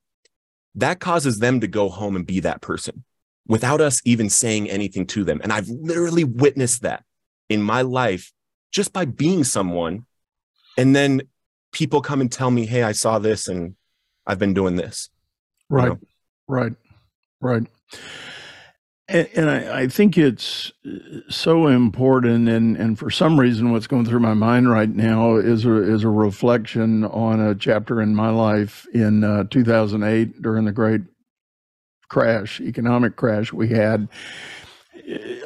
that 0.74 1.00
causes 1.00 1.38
them 1.38 1.60
to 1.60 1.66
go 1.66 1.88
home 1.88 2.16
and 2.16 2.26
be 2.26 2.40
that 2.40 2.60
person 2.60 3.04
without 3.46 3.80
us 3.80 4.00
even 4.04 4.30
saying 4.30 4.70
anything 4.70 5.06
to 5.06 5.24
them. 5.24 5.40
And 5.42 5.52
I've 5.52 5.68
literally 5.68 6.24
witnessed 6.24 6.82
that 6.82 7.04
in 7.48 7.62
my 7.62 7.82
life 7.82 8.32
just 8.70 8.92
by 8.92 9.04
being 9.04 9.44
someone. 9.44 10.06
And 10.78 10.96
then 10.96 11.22
people 11.72 12.00
come 12.00 12.20
and 12.20 12.30
tell 12.30 12.50
me, 12.50 12.66
Hey, 12.66 12.82
I 12.82 12.92
saw 12.92 13.18
this 13.18 13.48
and 13.48 13.74
I've 14.26 14.38
been 14.38 14.54
doing 14.54 14.76
this. 14.76 15.10
Right. 15.68 15.84
You 15.84 15.88
know? 15.90 15.98
Right. 16.48 16.72
Right. 17.40 17.66
And, 19.12 19.28
and 19.34 19.50
I, 19.50 19.80
I, 19.82 19.88
think 19.88 20.16
it's 20.16 20.72
so 21.28 21.66
important, 21.66 22.48
and, 22.48 22.78
and 22.78 22.98
for 22.98 23.10
some 23.10 23.38
reason, 23.38 23.70
what's 23.70 23.86
going 23.86 24.06
through 24.06 24.20
my 24.20 24.32
mind 24.32 24.70
right 24.70 24.88
now 24.88 25.36
is 25.36 25.66
a 25.66 25.74
is 25.82 26.02
a 26.02 26.08
reflection 26.08 27.04
on 27.04 27.38
a 27.38 27.54
chapter 27.54 28.00
in 28.00 28.14
my 28.14 28.30
life 28.30 28.86
in 28.94 29.22
uh, 29.22 29.44
2008 29.50 30.40
during 30.40 30.64
the 30.64 30.72
Great 30.72 31.02
Crash, 32.08 32.58
economic 32.62 33.16
crash 33.16 33.52
we 33.52 33.68
had. 33.68 34.08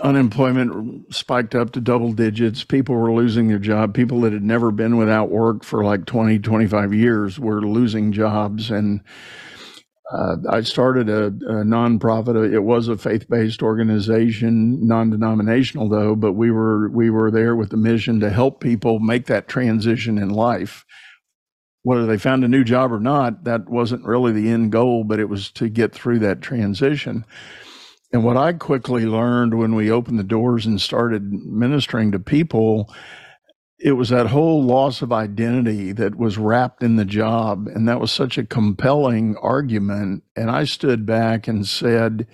Unemployment 0.00 1.12
spiked 1.12 1.56
up 1.56 1.72
to 1.72 1.80
double 1.80 2.12
digits. 2.12 2.62
People 2.62 2.94
were 2.94 3.12
losing 3.12 3.48
their 3.48 3.58
job. 3.58 3.94
People 3.94 4.20
that 4.20 4.32
had 4.32 4.44
never 4.44 4.70
been 4.70 4.96
without 4.96 5.28
work 5.28 5.64
for 5.64 5.84
like 5.84 6.06
20, 6.06 6.38
25 6.38 6.94
years 6.94 7.40
were 7.40 7.62
losing 7.62 8.12
jobs, 8.12 8.70
and 8.70 9.00
uh, 10.12 10.36
I 10.48 10.60
started 10.60 11.08
a, 11.08 11.26
a, 11.26 11.64
nonprofit. 11.64 12.52
It 12.52 12.60
was 12.60 12.86
a 12.86 12.96
faith-based 12.96 13.60
organization, 13.60 14.86
non-denominational 14.86 15.88
though, 15.88 16.14
but 16.14 16.34
we 16.34 16.52
were 16.52 16.88
we 16.90 17.10
were 17.10 17.32
there 17.32 17.56
with 17.56 17.70
the 17.70 17.76
mission 17.76 18.20
to 18.20 18.30
help 18.30 18.60
people 18.60 19.00
make 19.00 19.26
that 19.26 19.48
transition 19.48 20.16
in 20.16 20.28
life. 20.30 20.84
Whether 21.82 22.06
they 22.06 22.18
found 22.18 22.44
a 22.44 22.48
new 22.48 22.62
job 22.62 22.92
or 22.92 23.00
not, 23.00 23.44
that 23.44 23.68
wasn't 23.68 24.04
really 24.04 24.32
the 24.32 24.48
end 24.48 24.70
goal, 24.70 25.02
but 25.02 25.18
it 25.18 25.28
was 25.28 25.50
to 25.52 25.68
get 25.68 25.92
through 25.92 26.20
that 26.20 26.40
transition. 26.40 27.24
And 28.12 28.24
what 28.24 28.36
I 28.36 28.52
quickly 28.52 29.06
learned 29.06 29.58
when 29.58 29.74
we 29.74 29.90
opened 29.90 30.20
the 30.20 30.24
doors 30.24 30.66
and 30.66 30.80
started 30.80 31.32
ministering 31.32 32.12
to 32.12 32.20
people, 32.20 32.94
it 33.78 33.92
was 33.92 34.08
that 34.08 34.28
whole 34.28 34.62
loss 34.62 35.02
of 35.02 35.12
identity 35.12 35.92
that 35.92 36.16
was 36.16 36.38
wrapped 36.38 36.82
in 36.82 36.96
the 36.96 37.04
job. 37.04 37.66
And 37.66 37.88
that 37.88 38.00
was 38.00 38.10
such 38.10 38.38
a 38.38 38.44
compelling 38.44 39.36
argument. 39.36 40.24
And 40.34 40.50
I 40.50 40.64
stood 40.64 41.04
back 41.04 41.46
and 41.46 41.66
said, 41.66 42.26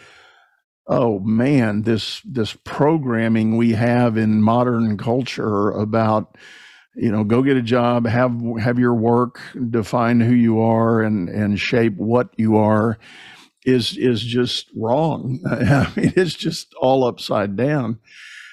oh 0.87 1.19
man, 1.21 1.83
this 1.83 2.21
this 2.25 2.57
programming 2.65 3.57
we 3.57 3.73
have 3.73 4.17
in 4.17 4.43
modern 4.43 4.97
culture 4.99 5.71
about 5.71 6.37
you 6.95 7.11
know 7.11 7.25
go 7.25 7.43
get 7.43 7.57
a 7.57 7.63
job 7.63 8.07
have 8.07 8.39
have 8.61 8.79
your 8.79 8.95
work 8.95 9.41
define 9.71 10.21
who 10.21 10.35
you 10.35 10.61
are 10.61 11.03
and 11.03 11.29
and 11.29 11.59
shape 11.59 11.97
what 11.97 12.29
you 12.37 12.57
are 12.57 12.99
is 13.65 13.97
is 13.97 14.21
just 14.23 14.71
wrong 14.77 15.41
i 15.51 15.91
mean 15.97 16.13
it's 16.17 16.35
just 16.35 16.75
all 16.75 17.05
upside 17.05 17.57
down 17.57 17.99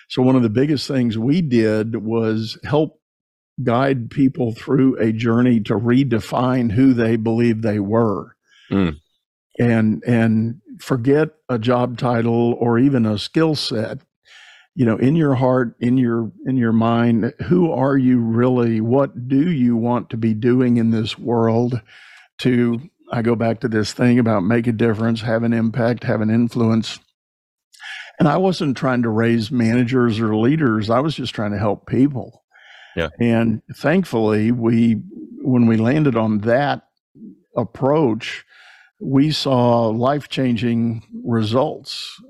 so 0.10 0.24
one 0.24 0.36
of 0.36 0.41
the 0.41 0.50
biggest 0.50 0.88
things 0.88 1.17
we 1.17 1.41
did 1.41 1.95
was 1.95 2.58
help 2.63 3.00
guide 3.63 4.10
people 4.10 4.54
through 4.54 4.98
a 4.98 5.12
journey 5.12 5.60
to 5.62 5.76
redefine 5.76 6.72
who 6.72 6.93
they 6.93 7.15
believed 7.15 7.62
they 7.62 7.80
were. 7.80 8.36
Mm. 8.72 9.00
and 9.58 10.04
and 10.06 10.62
forget 10.80 11.30
a 11.50 11.58
job 11.58 11.98
title 11.98 12.54
or 12.60 12.78
even 12.78 13.06
a 13.06 13.17
skill 13.17 13.56
set. 13.56 14.00
You 14.76 14.86
know 14.86 14.98
in 14.98 15.15
your 15.15 15.36
heart 15.36 15.76
in 15.80 15.98
your 15.98 16.32
in 16.45 16.56
your 16.56 16.72
mind 16.72 17.34
who 17.48 17.72
are 17.72 17.98
you 17.98 18.19
really? 18.19 18.80
What 18.80 19.28
do 19.28 19.50
you 19.50 19.76
want 19.76 20.12
to 20.12 20.17
be 20.17 20.34
doing 20.34 20.78
in 20.78 20.91
this 20.91 21.17
world 21.17 21.82
to 22.39 22.80
i 23.12 23.22
go 23.22 23.36
back 23.36 23.60
to 23.60 23.67
this 23.67 23.93
thing 23.93 24.17
about 24.17 24.43
make 24.43 24.67
a 24.67 24.72
difference 24.72 25.22
have 25.22 25.43
an 25.43 25.54
impact 25.54 26.04
have 26.04 26.22
an 26.22 26.30
influence 26.30 27.00
and 28.19 28.27
i 28.27 28.38
wasn't 28.38 28.77
trying 28.77 29.01
to 29.01 29.10
raise 29.10 29.51
managers 29.51 30.19
or 30.19 30.36
leaders 30.36 30.89
i 30.89 30.99
was 30.99 31.15
just 31.15 31.34
trying 31.34 31.51
to 31.51 31.58
help 31.58 31.88
people 31.88 32.43
yeah 32.95 33.10
and 33.19 33.62
thankfully 33.75 34.51
we 34.51 35.01
when 35.41 35.65
we 35.65 35.77
landed 35.77 36.15
on 36.15 36.39
that 36.39 36.88
approach 37.55 38.45
we 38.99 39.32
saw 39.32 39.88
life 39.88 40.27
changing 40.27 41.03
results. 41.23 42.21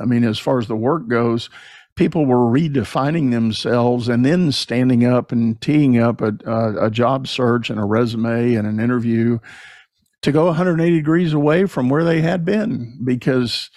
I 0.00 0.06
mean, 0.06 0.24
as 0.24 0.38
far 0.38 0.58
as 0.58 0.68
the 0.68 0.76
work 0.76 1.08
goes, 1.08 1.50
people 1.96 2.24
were 2.24 2.36
redefining 2.36 3.30
themselves 3.32 4.08
and 4.08 4.24
then 4.24 4.52
standing 4.52 5.04
up 5.04 5.32
and 5.32 5.60
teeing 5.60 5.98
up 5.98 6.20
a, 6.20 6.32
a, 6.46 6.86
a, 6.86 6.90
job 6.90 7.28
search 7.28 7.68
and 7.68 7.78
a 7.78 7.84
resume 7.84 8.54
and 8.54 8.66
an 8.66 8.80
interview 8.80 9.38
to 10.22 10.32
go 10.32 10.46
180 10.46 10.96
degrees 10.96 11.32
away 11.32 11.66
from 11.66 11.90
where 11.90 12.04
they 12.04 12.22
had 12.22 12.44
been 12.44 12.98
because 13.04 13.68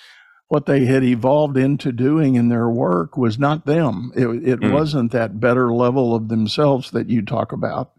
what 0.47 0.65
they 0.67 0.85
had 0.85 1.03
evolved 1.03 1.57
into 1.57 1.91
doing 1.91 2.35
in 2.35 2.49
their 2.49 2.69
work 2.69 3.17
was 3.17 3.39
not 3.39 3.65
them. 3.65 4.11
It, 4.15 4.27
it 4.27 4.59
mm. 4.59 4.71
wasn't 4.71 5.11
that 5.11 5.39
better 5.39 5.73
level 5.73 6.13
of 6.13 6.27
themselves 6.27 6.91
that 6.91 7.09
you 7.09 7.23
talk 7.23 7.51
about 7.51 7.91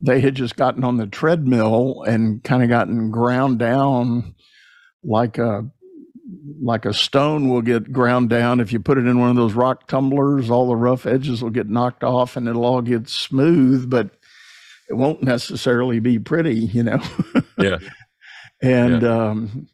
they 0.00 0.20
had 0.20 0.34
just 0.34 0.56
gotten 0.56 0.84
on 0.84 0.96
the 0.96 1.06
treadmill 1.06 2.02
and 2.06 2.42
kind 2.44 2.62
of 2.62 2.68
gotten 2.68 3.10
ground 3.10 3.58
down 3.58 4.34
like 5.02 5.38
a 5.38 5.68
like 6.60 6.84
a 6.84 6.92
stone 6.92 7.48
will 7.48 7.62
get 7.62 7.92
ground 7.92 8.28
down 8.28 8.60
if 8.60 8.72
you 8.72 8.78
put 8.78 8.98
it 8.98 9.06
in 9.06 9.18
one 9.18 9.30
of 9.30 9.36
those 9.36 9.54
rock 9.54 9.86
tumblers 9.86 10.50
all 10.50 10.68
the 10.68 10.76
rough 10.76 11.06
edges 11.06 11.42
will 11.42 11.50
get 11.50 11.68
knocked 11.68 12.04
off 12.04 12.36
and 12.36 12.46
it'll 12.46 12.66
all 12.66 12.82
get 12.82 13.08
smooth 13.08 13.88
but 13.88 14.10
it 14.88 14.94
won't 14.94 15.22
necessarily 15.22 16.00
be 16.00 16.18
pretty 16.18 16.54
you 16.54 16.82
know 16.82 17.00
yeah 17.58 17.78
and 18.62 19.02
yeah. 19.02 19.28
um 19.30 19.68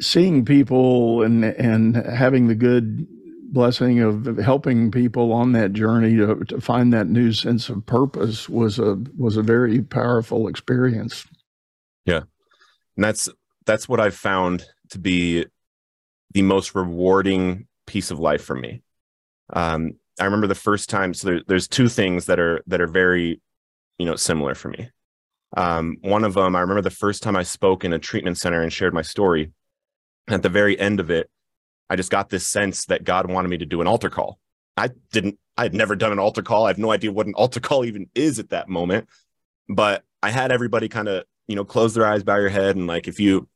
seeing 0.00 0.44
people 0.44 1.22
and 1.22 1.44
and 1.44 1.96
having 1.96 2.48
the 2.48 2.54
good 2.54 3.06
blessing 3.52 4.00
of 4.00 4.26
helping 4.38 4.90
people 4.90 5.32
on 5.32 5.52
that 5.52 5.72
journey 5.72 6.16
to, 6.16 6.44
to 6.44 6.60
find 6.60 6.92
that 6.92 7.06
new 7.06 7.32
sense 7.32 7.68
of 7.68 7.86
purpose 7.86 8.48
was 8.48 8.78
a 8.78 8.96
was 9.16 9.36
a 9.36 9.42
very 9.42 9.80
powerful 9.82 10.48
experience. 10.48 11.26
Yeah, 12.04 12.22
and 12.96 13.04
that's 13.04 13.28
that's 13.64 13.88
what 13.88 14.00
I've 14.00 14.16
found 14.16 14.66
to 14.90 14.98
be 14.98 15.46
the 16.32 16.42
most 16.42 16.74
rewarding 16.74 17.66
piece 17.86 18.10
of 18.10 18.18
life 18.18 18.42
for 18.42 18.56
me. 18.56 18.82
Um, 19.52 19.92
I 20.20 20.24
remember 20.24 20.46
the 20.46 20.54
first 20.54 20.90
time. 20.90 21.14
So 21.14 21.28
there, 21.28 21.40
there's 21.46 21.68
two 21.68 21.88
things 21.88 22.26
that 22.26 22.38
are 22.38 22.62
that 22.66 22.80
are 22.80 22.86
very, 22.86 23.40
you 23.98 24.06
know, 24.06 24.16
similar 24.16 24.54
for 24.54 24.68
me. 24.68 24.90
Um, 25.56 25.96
one 26.02 26.24
of 26.24 26.34
them, 26.34 26.56
I 26.56 26.60
remember 26.60 26.82
the 26.82 26.90
first 26.90 27.22
time 27.22 27.36
I 27.36 27.44
spoke 27.44 27.84
in 27.84 27.92
a 27.92 27.98
treatment 27.98 28.38
center 28.38 28.62
and 28.62 28.72
shared 28.72 28.94
my 28.94 29.02
story. 29.02 29.52
At 30.28 30.42
the 30.42 30.48
very 30.48 30.78
end 30.78 31.00
of 31.00 31.10
it, 31.10 31.28
I 31.90 31.96
just 31.96 32.10
got 32.10 32.30
this 32.30 32.46
sense 32.46 32.86
that 32.86 33.04
God 33.04 33.30
wanted 33.30 33.48
me 33.48 33.58
to 33.58 33.66
do 33.66 33.80
an 33.80 33.86
altar 33.86 34.10
call. 34.10 34.38
I 34.76 34.90
didn't, 35.12 35.38
I 35.56 35.64
had 35.64 35.74
never 35.74 35.94
done 35.94 36.12
an 36.12 36.18
altar 36.18 36.42
call. 36.42 36.64
I 36.64 36.68
have 36.68 36.78
no 36.78 36.90
idea 36.90 37.12
what 37.12 37.26
an 37.26 37.34
altar 37.34 37.60
call 37.60 37.84
even 37.84 38.08
is 38.14 38.38
at 38.38 38.50
that 38.50 38.68
moment. 38.68 39.08
But 39.68 40.02
I 40.22 40.30
had 40.30 40.50
everybody 40.50 40.88
kind 40.88 41.08
of, 41.08 41.24
you 41.46 41.56
know, 41.56 41.64
close 41.64 41.94
their 41.94 42.06
eyes, 42.06 42.22
bow 42.22 42.36
your 42.36 42.48
head. 42.48 42.76
And 42.76 42.86
like, 42.86 43.06
if 43.06 43.20
you, 43.20 43.48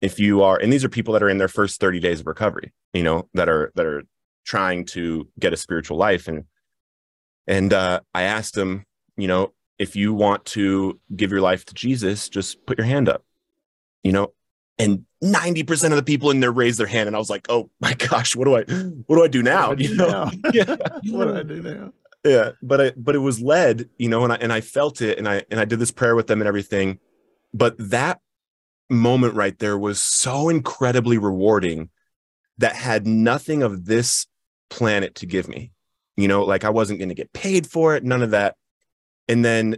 if 0.00 0.18
you 0.18 0.42
are, 0.42 0.58
and 0.58 0.72
these 0.72 0.84
are 0.84 0.88
people 0.88 1.14
that 1.14 1.22
are 1.22 1.28
in 1.28 1.38
their 1.38 1.48
first 1.48 1.80
30 1.80 2.00
days 2.00 2.20
of 2.20 2.26
recovery, 2.26 2.72
you 2.92 3.02
know, 3.02 3.28
that 3.34 3.48
are, 3.48 3.72
that 3.74 3.86
are 3.86 4.02
trying 4.44 4.84
to 4.84 5.28
get 5.38 5.52
a 5.52 5.56
spiritual 5.56 5.96
life. 5.96 6.28
And, 6.28 6.44
and 7.46 7.72
uh, 7.72 8.00
I 8.14 8.24
asked 8.24 8.54
them, 8.54 8.84
you 9.16 9.26
know, 9.26 9.52
if 9.78 9.96
you 9.96 10.12
want 10.12 10.44
to 10.44 11.00
give 11.16 11.30
your 11.30 11.40
life 11.40 11.64
to 11.64 11.74
Jesus, 11.74 12.28
just 12.28 12.64
put 12.66 12.76
your 12.76 12.86
hand 12.86 13.08
up, 13.08 13.24
you 14.04 14.12
know, 14.12 14.34
and 14.80 15.04
90% 15.22 15.90
of 15.90 15.96
the 15.96 16.02
people 16.02 16.30
in 16.30 16.40
there 16.40 16.52
raised 16.52 16.78
their 16.78 16.86
hand 16.86 17.06
and 17.06 17.14
i 17.14 17.18
was 17.18 17.30
like 17.30 17.46
oh 17.48 17.70
my 17.80 17.94
gosh 17.94 18.34
what 18.34 18.44
do 18.44 18.56
i 18.56 18.62
what 19.06 19.16
do 19.16 19.24
i 19.24 19.28
do 19.28 19.42
now? 19.42 19.72
Do 19.72 19.72
I 19.72 19.74
do 19.74 19.84
you 19.84 19.94
know? 19.96 20.08
now? 20.08 20.30
yeah. 20.52 20.76
What 21.10 21.26
do 21.26 21.36
i 21.36 21.42
do 21.42 21.62
now? 21.62 21.92
Yeah 22.24 22.52
but 22.62 22.80
i 22.80 22.92
but 22.96 23.14
it 23.14 23.18
was 23.18 23.40
led 23.40 23.88
you 23.98 24.08
know 24.08 24.24
and 24.24 24.32
i 24.32 24.36
and 24.36 24.52
i 24.52 24.60
felt 24.60 25.02
it 25.02 25.18
and 25.18 25.28
i 25.28 25.44
and 25.50 25.60
i 25.60 25.64
did 25.64 25.78
this 25.78 25.90
prayer 25.90 26.14
with 26.14 26.26
them 26.26 26.40
and 26.40 26.48
everything 26.48 26.98
but 27.52 27.74
that 27.78 28.20
moment 28.88 29.34
right 29.34 29.58
there 29.58 29.78
was 29.78 30.00
so 30.00 30.48
incredibly 30.48 31.16
rewarding 31.16 31.90
that 32.58 32.74
had 32.76 33.06
nothing 33.06 33.62
of 33.62 33.86
this 33.86 34.26
planet 34.68 35.14
to 35.16 35.26
give 35.26 35.48
me. 35.48 35.72
You 36.16 36.28
know 36.28 36.44
like 36.44 36.64
i 36.64 36.70
wasn't 36.70 36.98
going 36.98 37.08
to 37.08 37.14
get 37.14 37.32
paid 37.32 37.66
for 37.66 37.94
it 37.96 38.04
none 38.04 38.22
of 38.22 38.32
that. 38.32 38.56
And 39.28 39.44
then 39.44 39.76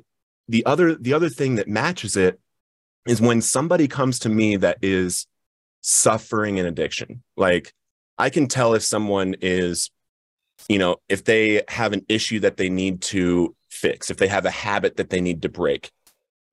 the 0.49 0.67
other 0.67 0.95
the 0.95 1.13
other 1.13 1.29
thing 1.29 1.57
that 1.57 1.69
matches 1.69 2.17
it 2.17 2.41
is 3.07 3.21
when 3.21 3.41
somebody 3.41 3.89
comes 3.89 4.21
to 4.21 4.29
me 4.29 4.57
that 4.57 4.79
is 4.83 5.27
suffering 5.81 6.59
an 6.59 6.67
addiction. 6.67 7.23
Like 7.37 7.73
I 8.19 8.31
can 8.31 8.47
tell 8.47 8.75
if 8.75 8.83
someone 8.83 9.35
is, 9.41 9.91
you 10.69 10.79
know, 10.79 10.97
if 11.09 11.25
they 11.25 11.63
have 11.69 11.93
an 11.93 12.05
issue 12.09 12.41
that 12.41 12.57
they 12.57 12.69
need 12.69 13.03
to 13.03 13.55
fix, 13.71 14.11
if 14.11 14.17
they 14.17 14.29
have 14.29 14.47
a 14.47 14.51
habit 14.51 14.97
that 14.97 15.11
they 15.11 15.21
need 15.21 15.43
to 15.43 15.49
break. 15.49 15.91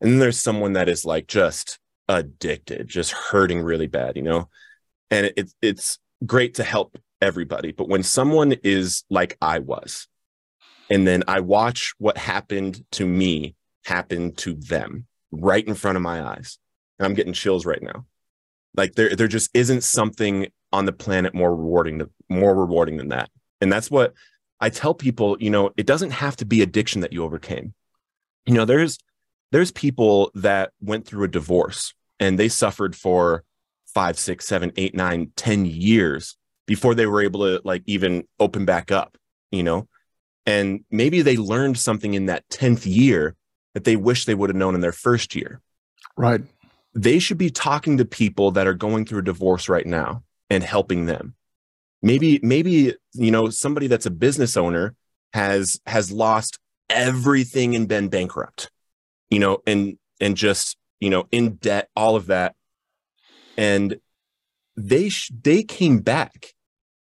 And 0.01 0.11
then 0.11 0.19
there's 0.19 0.39
someone 0.39 0.73
that 0.73 0.89
is 0.89 1.05
like 1.05 1.27
just 1.27 1.79
addicted, 2.07 2.87
just 2.87 3.11
hurting 3.11 3.61
really 3.61 3.87
bad, 3.87 4.15
you 4.15 4.23
know? 4.23 4.49
And 5.11 5.31
it, 5.37 5.53
it's 5.61 5.99
great 6.25 6.55
to 6.55 6.63
help 6.63 6.97
everybody. 7.21 7.71
But 7.71 7.89
when 7.89 8.03
someone 8.03 8.53
is 8.63 9.03
like 9.09 9.37
I 9.41 9.59
was, 9.59 10.07
and 10.89 11.05
then 11.05 11.23
I 11.27 11.41
watch 11.41 11.93
what 11.99 12.17
happened 12.17 12.83
to 12.93 13.05
me 13.05 13.55
happen 13.85 14.33
to 14.35 14.53
them 14.55 15.05
right 15.31 15.65
in 15.65 15.75
front 15.75 15.95
of 15.95 16.01
my 16.01 16.23
eyes. 16.23 16.57
And 16.97 17.05
I'm 17.05 17.13
getting 17.13 17.33
chills 17.33 17.65
right 17.65 17.81
now. 17.81 18.05
Like 18.75 18.95
there, 18.95 19.15
there 19.15 19.27
just 19.27 19.49
isn't 19.53 19.83
something 19.83 20.47
on 20.71 20.85
the 20.85 20.93
planet 20.93 21.33
more 21.33 21.55
rewarding, 21.55 22.01
more 22.29 22.55
rewarding 22.55 22.97
than 22.97 23.09
that. 23.09 23.29
And 23.61 23.71
that's 23.71 23.89
what 23.89 24.13
I 24.59 24.69
tell 24.69 24.93
people, 24.93 25.37
you 25.39 25.49
know, 25.49 25.71
it 25.77 25.85
doesn't 25.85 26.11
have 26.11 26.35
to 26.37 26.45
be 26.45 26.61
addiction 26.61 27.01
that 27.01 27.13
you 27.13 27.23
overcame. 27.23 27.73
You 28.45 28.53
know, 28.53 28.65
there's, 28.65 28.99
there's 29.51 29.71
people 29.71 30.31
that 30.35 30.71
went 30.81 31.05
through 31.05 31.23
a 31.23 31.29
divorce 31.29 31.93
and 32.19 32.37
they 32.37 32.49
suffered 32.49 32.95
for 32.95 33.43
five, 33.93 34.19
six, 34.19 34.45
seven, 34.45 34.71
eight, 34.77 34.93
nine, 34.93 35.31
ten 35.35 35.65
years 35.65 36.37
before 36.67 36.93
they 36.93 37.07
were 37.07 37.21
able 37.21 37.41
to 37.41 37.61
like 37.63 37.83
even 37.85 38.23
open 38.39 38.65
back 38.65 38.91
up, 38.91 39.17
you 39.51 39.63
know? 39.63 39.87
And 40.45 40.83
maybe 40.91 41.21
they 41.21 41.37
learned 41.37 41.77
something 41.77 42.13
in 42.13 42.27
that 42.27 42.47
10th 42.49 42.85
year 42.85 43.35
that 43.79 43.85
they 43.85 43.95
wish 43.95 44.25
they 44.25 44.35
would 44.35 44.49
have 44.49 44.57
known 44.57 44.75
in 44.75 44.81
their 44.81 44.91
first 44.91 45.35
year. 45.35 45.61
Right. 46.17 46.41
They 46.93 47.17
should 47.17 47.37
be 47.37 47.49
talking 47.49 47.97
to 47.97 48.05
people 48.05 48.51
that 48.51 48.67
are 48.67 48.73
going 48.73 49.05
through 49.05 49.19
a 49.19 49.23
divorce 49.23 49.69
right 49.69 49.85
now 49.85 50.23
and 50.49 50.61
helping 50.61 51.05
them. 51.05 51.35
Maybe, 52.01 52.41
maybe, 52.43 52.95
you 53.13 53.31
know, 53.31 53.49
somebody 53.49 53.87
that's 53.87 54.05
a 54.05 54.11
business 54.11 54.57
owner 54.57 54.95
has 55.33 55.79
has 55.85 56.11
lost 56.11 56.59
everything 56.89 57.73
and 57.73 57.87
been 57.87 58.09
bankrupt, 58.09 58.69
you 59.29 59.39
know, 59.39 59.59
and 59.65 59.97
and 60.19 60.35
just, 60.35 60.75
you 60.99 61.09
know, 61.09 61.27
in 61.31 61.55
debt, 61.55 61.87
all 61.95 62.17
of 62.17 62.27
that. 62.27 62.55
And 63.57 63.99
they 64.75 65.07
sh- 65.07 65.31
they 65.41 65.63
came 65.63 65.99
back, 65.99 66.53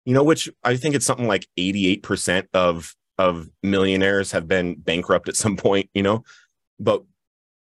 you 0.04 0.14
know, 0.14 0.22
which 0.22 0.48
I 0.62 0.76
think 0.76 0.94
it's 0.94 1.06
something 1.06 1.26
like 1.26 1.48
88% 1.58 2.46
of 2.54 2.94
of 3.18 3.48
millionaires 3.62 4.30
have 4.32 4.46
been 4.46 4.76
bankrupt 4.76 5.28
at 5.28 5.36
some 5.36 5.56
point, 5.56 5.90
you 5.94 6.04
know 6.04 6.22
but 6.80 7.04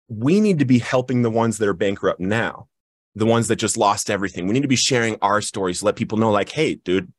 we 0.08 0.40
need 0.40 0.60
to 0.60 0.66
be 0.66 0.80
helping 0.80 1.22
the 1.22 1.30
ones 1.30 1.58
that 1.58 1.68
are 1.68 1.74
bankrupt 1.74 2.20
now 2.20 2.68
the 3.16 3.26
ones 3.26 3.48
that 3.48 3.58
just 3.58 3.78
lost 3.78 4.10
everything. 4.10 4.48
We 4.48 4.54
need 4.54 4.62
to 4.62 4.68
be 4.68 4.76
sharing 4.76 5.18
our 5.22 5.42
stories 5.42 5.80
to 5.80 5.86
let 5.86 5.96
people 5.96 6.18
know, 6.18 6.32
like, 6.32 6.50
hey, 6.50 6.76
dude, 6.76 7.12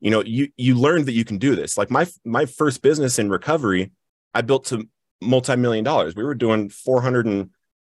you 0.00 0.10
know, 0.10 0.22
you 0.22 0.48
you 0.56 0.74
learned 0.74 1.06
that 1.06 1.12
you 1.12 1.24
can 1.24 1.38
do 1.38 1.56
this. 1.56 1.78
Like 1.78 1.90
my 1.90 2.06
my 2.24 2.46
first 2.46 2.82
business 2.82 3.18
in 3.18 3.30
recovery, 3.30 3.92
I 4.34 4.42
built 4.42 4.66
to 4.66 4.88
multi-million 5.20 5.84
dollars. 5.84 6.14
We 6.14 6.24
were 6.24 6.34
doing 6.34 6.68
400 6.68 7.26
and 7.26 7.50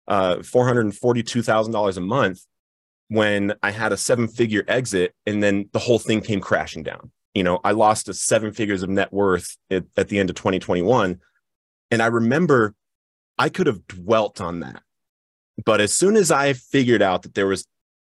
uh 0.07 0.37
$442,000 0.37 1.97
a 1.97 2.01
month 2.01 2.41
when 3.09 3.55
I 3.63 3.71
had 3.71 3.93
a 3.93 3.97
seven-figure 3.97 4.65
exit 4.67 5.15
and 5.27 5.43
then 5.43 5.69
the 5.73 5.79
whole 5.79 5.99
thing 5.99 6.23
came 6.23 6.41
crashing 6.41 6.83
down. 6.83 7.11
You 7.35 7.45
know, 7.45 7.61
I 7.63 7.73
lost 7.73 8.09
a 8.09 8.15
seven 8.15 8.53
figures 8.53 8.83
of 8.83 8.89
net 8.89 9.13
worth 9.13 9.57
at, 9.71 9.85
at 9.97 10.09
the 10.09 10.19
end 10.19 10.31
of 10.31 10.37
2021 10.37 11.21
and 11.91 12.03
I 12.03 12.07
remember 12.07 12.75
I 13.39 13.49
could 13.49 13.67
have 13.67 13.87
dwelt 13.87 14.41
on 14.41 14.61
that 14.61 14.83
but 15.65 15.81
as 15.81 15.93
soon 15.93 16.17
as 16.17 16.31
I 16.31 16.53
figured 16.53 17.03
out 17.03 17.23
that 17.23 17.35
there 17.35 17.47
was 17.47 17.67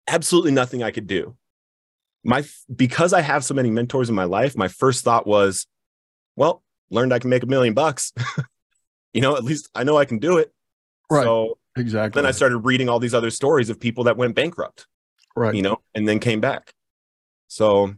absolutely 0.07 0.51
nothing 0.51 0.83
I 0.83 0.91
could 0.91 1.07
do, 1.07 1.35
my 2.23 2.43
because 2.73 3.13
I 3.13 3.21
have 3.21 3.43
so 3.43 3.53
many 3.53 3.71
mentors 3.71 4.09
in 4.09 4.15
my 4.15 4.25
life, 4.25 4.55
my 4.55 4.67
first 4.67 5.03
thought 5.03 5.25
was, 5.25 5.65
well, 6.35 6.63
learned 6.91 7.13
I 7.13 7.19
can 7.19 7.31
make 7.31 7.43
a 7.43 7.47
million 7.47 7.73
bucks. 7.73 8.13
you 9.13 9.21
know, 9.21 9.35
at 9.35 9.43
least 9.43 9.69
I 9.73 9.83
know 9.83 9.97
I 9.97 10.05
can 10.05 10.19
do 10.19 10.37
it. 10.37 10.51
Right. 11.09 11.23
So 11.23 11.57
exactly. 11.75 12.21
Then 12.21 12.27
I 12.27 12.31
started 12.31 12.57
reading 12.57 12.89
all 12.89 12.99
these 12.99 13.15
other 13.15 13.31
stories 13.31 13.69
of 13.69 13.79
people 13.79 14.03
that 14.03 14.17
went 14.17 14.35
bankrupt. 14.35 14.85
Right. 15.35 15.55
You 15.55 15.63
know, 15.63 15.77
and 15.95 16.07
then 16.07 16.19
came 16.19 16.41
back. 16.41 16.73
So 17.47 17.95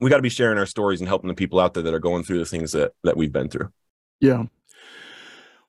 we 0.00 0.10
got 0.10 0.16
to 0.16 0.22
be 0.22 0.28
sharing 0.28 0.58
our 0.58 0.66
stories 0.66 1.00
and 1.00 1.06
helping 1.06 1.28
the 1.28 1.34
people 1.34 1.60
out 1.60 1.74
there 1.74 1.82
that 1.84 1.94
are 1.94 2.00
going 2.00 2.24
through 2.24 2.38
the 2.38 2.46
things 2.46 2.72
that 2.72 2.92
that 3.04 3.16
we've 3.16 3.32
been 3.32 3.48
through. 3.48 3.70
Yeah. 4.20 4.46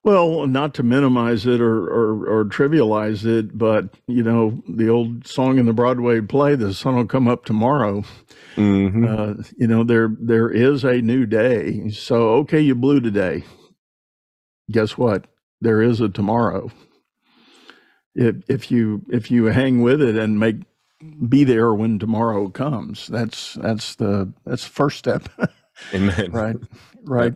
Well, 0.03 0.47
not 0.47 0.73
to 0.75 0.83
minimize 0.83 1.45
it 1.45 1.59
or, 1.59 1.83
or, 1.83 2.25
or, 2.25 2.45
trivialize 2.45 3.25
it, 3.25 3.57
but 3.57 3.89
you 4.07 4.23
know 4.23 4.63
the 4.67 4.87
old 4.87 5.27
song 5.27 5.59
in 5.59 5.65
the 5.65 5.73
Broadway 5.73 6.21
play, 6.21 6.55
"The 6.55 6.73
sun 6.73 6.95
will 6.95 7.05
come 7.05 7.27
up 7.27 7.43
tomorrow." 7.43 8.03
Mm-hmm. 8.55 9.05
Uh, 9.05 9.43
you 9.57 9.67
know 9.67 9.83
there 9.83 10.15
there 10.17 10.49
is 10.49 10.85
a 10.85 11.01
new 11.01 11.25
day. 11.25 11.89
So 11.89 12.29
okay, 12.35 12.61
you 12.61 12.75
blew 12.75 13.01
today. 13.01 13.43
Guess 14.71 14.97
what? 14.97 15.27
There 15.59 15.81
is 15.81 15.99
a 15.99 16.07
tomorrow. 16.07 16.71
If 18.15 18.37
if 18.47 18.71
you 18.71 19.05
if 19.11 19.29
you 19.29 19.45
hang 19.45 19.81
with 19.81 20.01
it 20.01 20.15
and 20.15 20.39
make 20.39 20.57
be 21.27 21.43
there 21.43 21.73
when 21.73 21.99
tomorrow 21.99 22.49
comes, 22.49 23.07
that's 23.07 23.55
that's 23.55 23.95
the 23.95 24.31
that's 24.45 24.63
the 24.63 24.69
first 24.71 24.97
step. 24.97 25.27
Amen. 25.93 26.31
right, 26.31 26.55
right. 27.03 27.33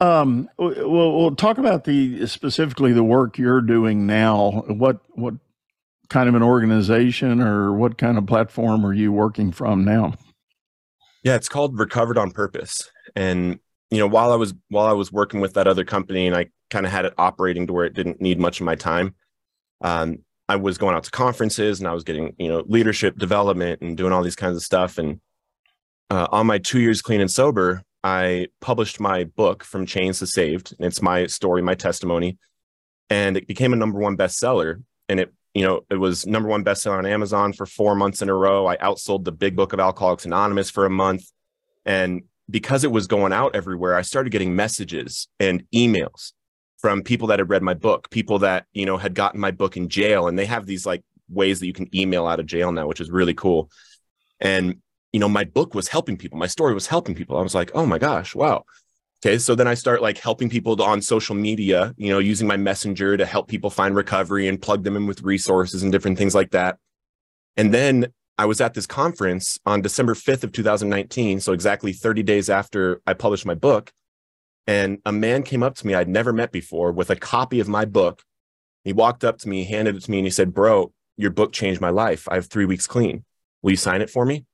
Um, 0.00 0.48
well, 0.56 1.18
we'll 1.18 1.36
talk 1.36 1.58
about 1.58 1.84
the 1.84 2.26
specifically 2.26 2.92
the 2.92 3.04
work 3.04 3.36
you're 3.36 3.60
doing 3.60 4.06
now. 4.06 4.64
What 4.68 5.00
what 5.10 5.34
kind 6.08 6.28
of 6.28 6.34
an 6.34 6.42
organization 6.42 7.40
or 7.40 7.72
what 7.72 7.98
kind 7.98 8.18
of 8.18 8.26
platform 8.26 8.84
are 8.84 8.92
you 8.92 9.12
working 9.12 9.52
from 9.52 9.84
now? 9.84 10.14
Yeah, 11.22 11.36
it's 11.36 11.48
called 11.48 11.78
Recovered 11.78 12.18
on 12.18 12.30
Purpose. 12.30 12.90
And 13.14 13.58
you 13.90 13.98
know, 13.98 14.06
while 14.06 14.32
I 14.32 14.36
was 14.36 14.54
while 14.68 14.86
I 14.86 14.92
was 14.92 15.12
working 15.12 15.40
with 15.40 15.54
that 15.54 15.66
other 15.66 15.84
company 15.84 16.26
and 16.26 16.36
I 16.36 16.46
kind 16.70 16.86
of 16.86 16.92
had 16.92 17.04
it 17.04 17.14
operating 17.18 17.66
to 17.66 17.72
where 17.72 17.84
it 17.84 17.94
didn't 17.94 18.20
need 18.20 18.38
much 18.38 18.60
of 18.60 18.66
my 18.66 18.76
time, 18.76 19.14
um, 19.82 20.18
I 20.48 20.56
was 20.56 20.78
going 20.78 20.96
out 20.96 21.04
to 21.04 21.10
conferences 21.10 21.78
and 21.78 21.88
I 21.88 21.92
was 21.92 22.04
getting 22.04 22.34
you 22.38 22.48
know 22.48 22.64
leadership 22.66 23.18
development 23.18 23.82
and 23.82 23.96
doing 23.96 24.12
all 24.12 24.22
these 24.22 24.36
kinds 24.36 24.56
of 24.56 24.62
stuff. 24.62 24.96
And 24.96 25.20
uh, 26.08 26.26
on 26.32 26.46
my 26.46 26.58
two 26.58 26.80
years 26.80 27.02
clean 27.02 27.20
and 27.20 27.30
sober, 27.30 27.82
I 28.02 28.48
published 28.60 29.00
my 29.00 29.24
book 29.24 29.62
from 29.64 29.86
chains 29.86 30.20
to 30.20 30.26
saved. 30.26 30.74
And 30.78 30.86
it's 30.86 31.02
my 31.02 31.26
story, 31.26 31.62
my 31.62 31.74
testimony. 31.74 32.38
And 33.08 33.36
it 33.36 33.46
became 33.46 33.72
a 33.72 33.76
number 33.76 33.98
one 33.98 34.16
bestseller. 34.16 34.82
And 35.08 35.20
it, 35.20 35.34
you 35.54 35.64
know, 35.64 35.82
it 35.90 35.96
was 35.96 36.26
number 36.26 36.48
one 36.48 36.64
bestseller 36.64 36.98
on 36.98 37.06
Amazon 37.06 37.52
for 37.52 37.66
four 37.66 37.94
months 37.94 38.22
in 38.22 38.28
a 38.28 38.34
row. 38.34 38.66
I 38.66 38.76
outsold 38.78 39.24
the 39.24 39.32
big 39.32 39.56
book 39.56 39.72
of 39.72 39.80
Alcoholics 39.80 40.24
Anonymous 40.24 40.70
for 40.70 40.86
a 40.86 40.90
month. 40.90 41.24
And 41.84 42.22
because 42.48 42.84
it 42.84 42.92
was 42.92 43.06
going 43.06 43.32
out 43.32 43.54
everywhere, 43.54 43.94
I 43.94 44.02
started 44.02 44.30
getting 44.30 44.56
messages 44.56 45.28
and 45.38 45.64
emails 45.74 46.32
from 46.78 47.02
people 47.02 47.28
that 47.28 47.38
had 47.38 47.50
read 47.50 47.62
my 47.62 47.74
book, 47.74 48.08
people 48.10 48.38
that, 48.40 48.66
you 48.72 48.86
know, 48.86 48.96
had 48.96 49.14
gotten 49.14 49.40
my 49.40 49.50
book 49.50 49.76
in 49.76 49.88
jail. 49.88 50.28
And 50.28 50.38
they 50.38 50.46
have 50.46 50.66
these 50.66 50.86
like 50.86 51.02
ways 51.28 51.60
that 51.60 51.66
you 51.66 51.72
can 51.72 51.94
email 51.94 52.26
out 52.26 52.40
of 52.40 52.46
jail 52.46 52.72
now, 52.72 52.86
which 52.86 53.00
is 53.00 53.10
really 53.10 53.34
cool. 53.34 53.70
And 54.40 54.80
you 55.12 55.20
know, 55.20 55.28
my 55.28 55.44
book 55.44 55.74
was 55.74 55.88
helping 55.88 56.16
people. 56.16 56.38
My 56.38 56.46
story 56.46 56.74
was 56.74 56.86
helping 56.86 57.14
people. 57.14 57.36
I 57.36 57.42
was 57.42 57.54
like, 57.54 57.70
oh 57.74 57.86
my 57.86 57.98
gosh, 57.98 58.34
wow. 58.34 58.64
Okay. 59.22 59.38
So 59.38 59.54
then 59.54 59.68
I 59.68 59.74
start 59.74 60.00
like 60.00 60.18
helping 60.18 60.48
people 60.48 60.80
on 60.82 61.02
social 61.02 61.34
media, 61.34 61.94
you 61.98 62.08
know, 62.08 62.18
using 62.18 62.48
my 62.48 62.56
messenger 62.56 63.16
to 63.16 63.26
help 63.26 63.48
people 63.48 63.68
find 63.68 63.94
recovery 63.94 64.48
and 64.48 64.60
plug 64.60 64.84
them 64.84 64.96
in 64.96 65.06
with 65.06 65.22
resources 65.22 65.82
and 65.82 65.92
different 65.92 66.16
things 66.16 66.34
like 66.34 66.52
that. 66.52 66.78
And 67.56 67.74
then 67.74 68.12
I 68.38 68.46
was 68.46 68.62
at 68.62 68.72
this 68.72 68.86
conference 68.86 69.58
on 69.66 69.82
December 69.82 70.14
5th 70.14 70.44
of 70.44 70.52
2019. 70.52 71.40
So 71.40 71.52
exactly 71.52 71.92
30 71.92 72.22
days 72.22 72.48
after 72.48 73.02
I 73.06 73.12
published 73.12 73.44
my 73.44 73.54
book. 73.54 73.92
And 74.66 74.98
a 75.04 75.12
man 75.12 75.42
came 75.42 75.62
up 75.62 75.74
to 75.76 75.86
me 75.86 75.94
I'd 75.94 76.08
never 76.08 76.32
met 76.32 76.52
before 76.52 76.92
with 76.92 77.10
a 77.10 77.16
copy 77.16 77.60
of 77.60 77.68
my 77.68 77.84
book. 77.84 78.22
He 78.84 78.94
walked 78.94 79.24
up 79.24 79.38
to 79.38 79.48
me, 79.48 79.64
handed 79.64 79.96
it 79.96 80.04
to 80.04 80.10
me, 80.10 80.18
and 80.18 80.26
he 80.26 80.30
said, 80.30 80.54
Bro, 80.54 80.92
your 81.18 81.30
book 81.30 81.52
changed 81.52 81.82
my 81.82 81.90
life. 81.90 82.26
I 82.30 82.36
have 82.36 82.46
three 82.46 82.64
weeks 82.64 82.86
clean. 82.86 83.24
Will 83.60 83.72
you 83.72 83.76
sign 83.76 84.00
it 84.00 84.08
for 84.08 84.24
me? 84.24 84.46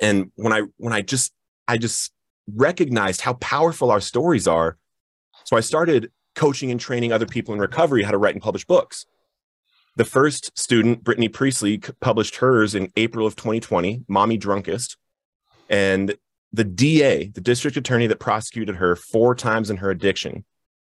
And 0.00 0.30
when 0.36 0.52
i 0.52 0.62
when 0.76 0.92
i 0.92 1.00
just 1.00 1.32
i 1.68 1.76
just 1.76 2.12
recognized 2.52 3.20
how 3.20 3.34
powerful 3.34 3.90
our 3.90 4.00
stories 4.00 4.46
are. 4.46 4.76
So 5.44 5.56
i 5.56 5.60
started 5.60 6.10
coaching 6.34 6.70
and 6.70 6.80
training 6.80 7.12
other 7.12 7.26
people 7.26 7.54
in 7.54 7.60
recovery 7.60 8.02
how 8.02 8.10
to 8.10 8.18
write 8.18 8.34
and 8.34 8.42
publish 8.42 8.64
books. 8.64 9.06
The 9.96 10.04
first 10.04 10.56
student 10.58 11.04
brittany 11.04 11.28
priestley 11.28 11.78
published 12.00 12.36
hers 12.36 12.74
in 12.74 12.90
april 12.96 13.26
of 13.26 13.36
2020 13.36 14.04
mommy 14.08 14.36
drunkest. 14.36 14.96
And 15.70 16.16
the 16.52 16.64
da 16.64 17.28
the 17.28 17.40
district 17.40 17.76
attorney 17.76 18.06
that 18.06 18.20
prosecuted 18.20 18.76
her 18.76 18.96
four 18.96 19.34
times 19.34 19.70
in 19.70 19.78
her 19.78 19.90
addiction 19.90 20.44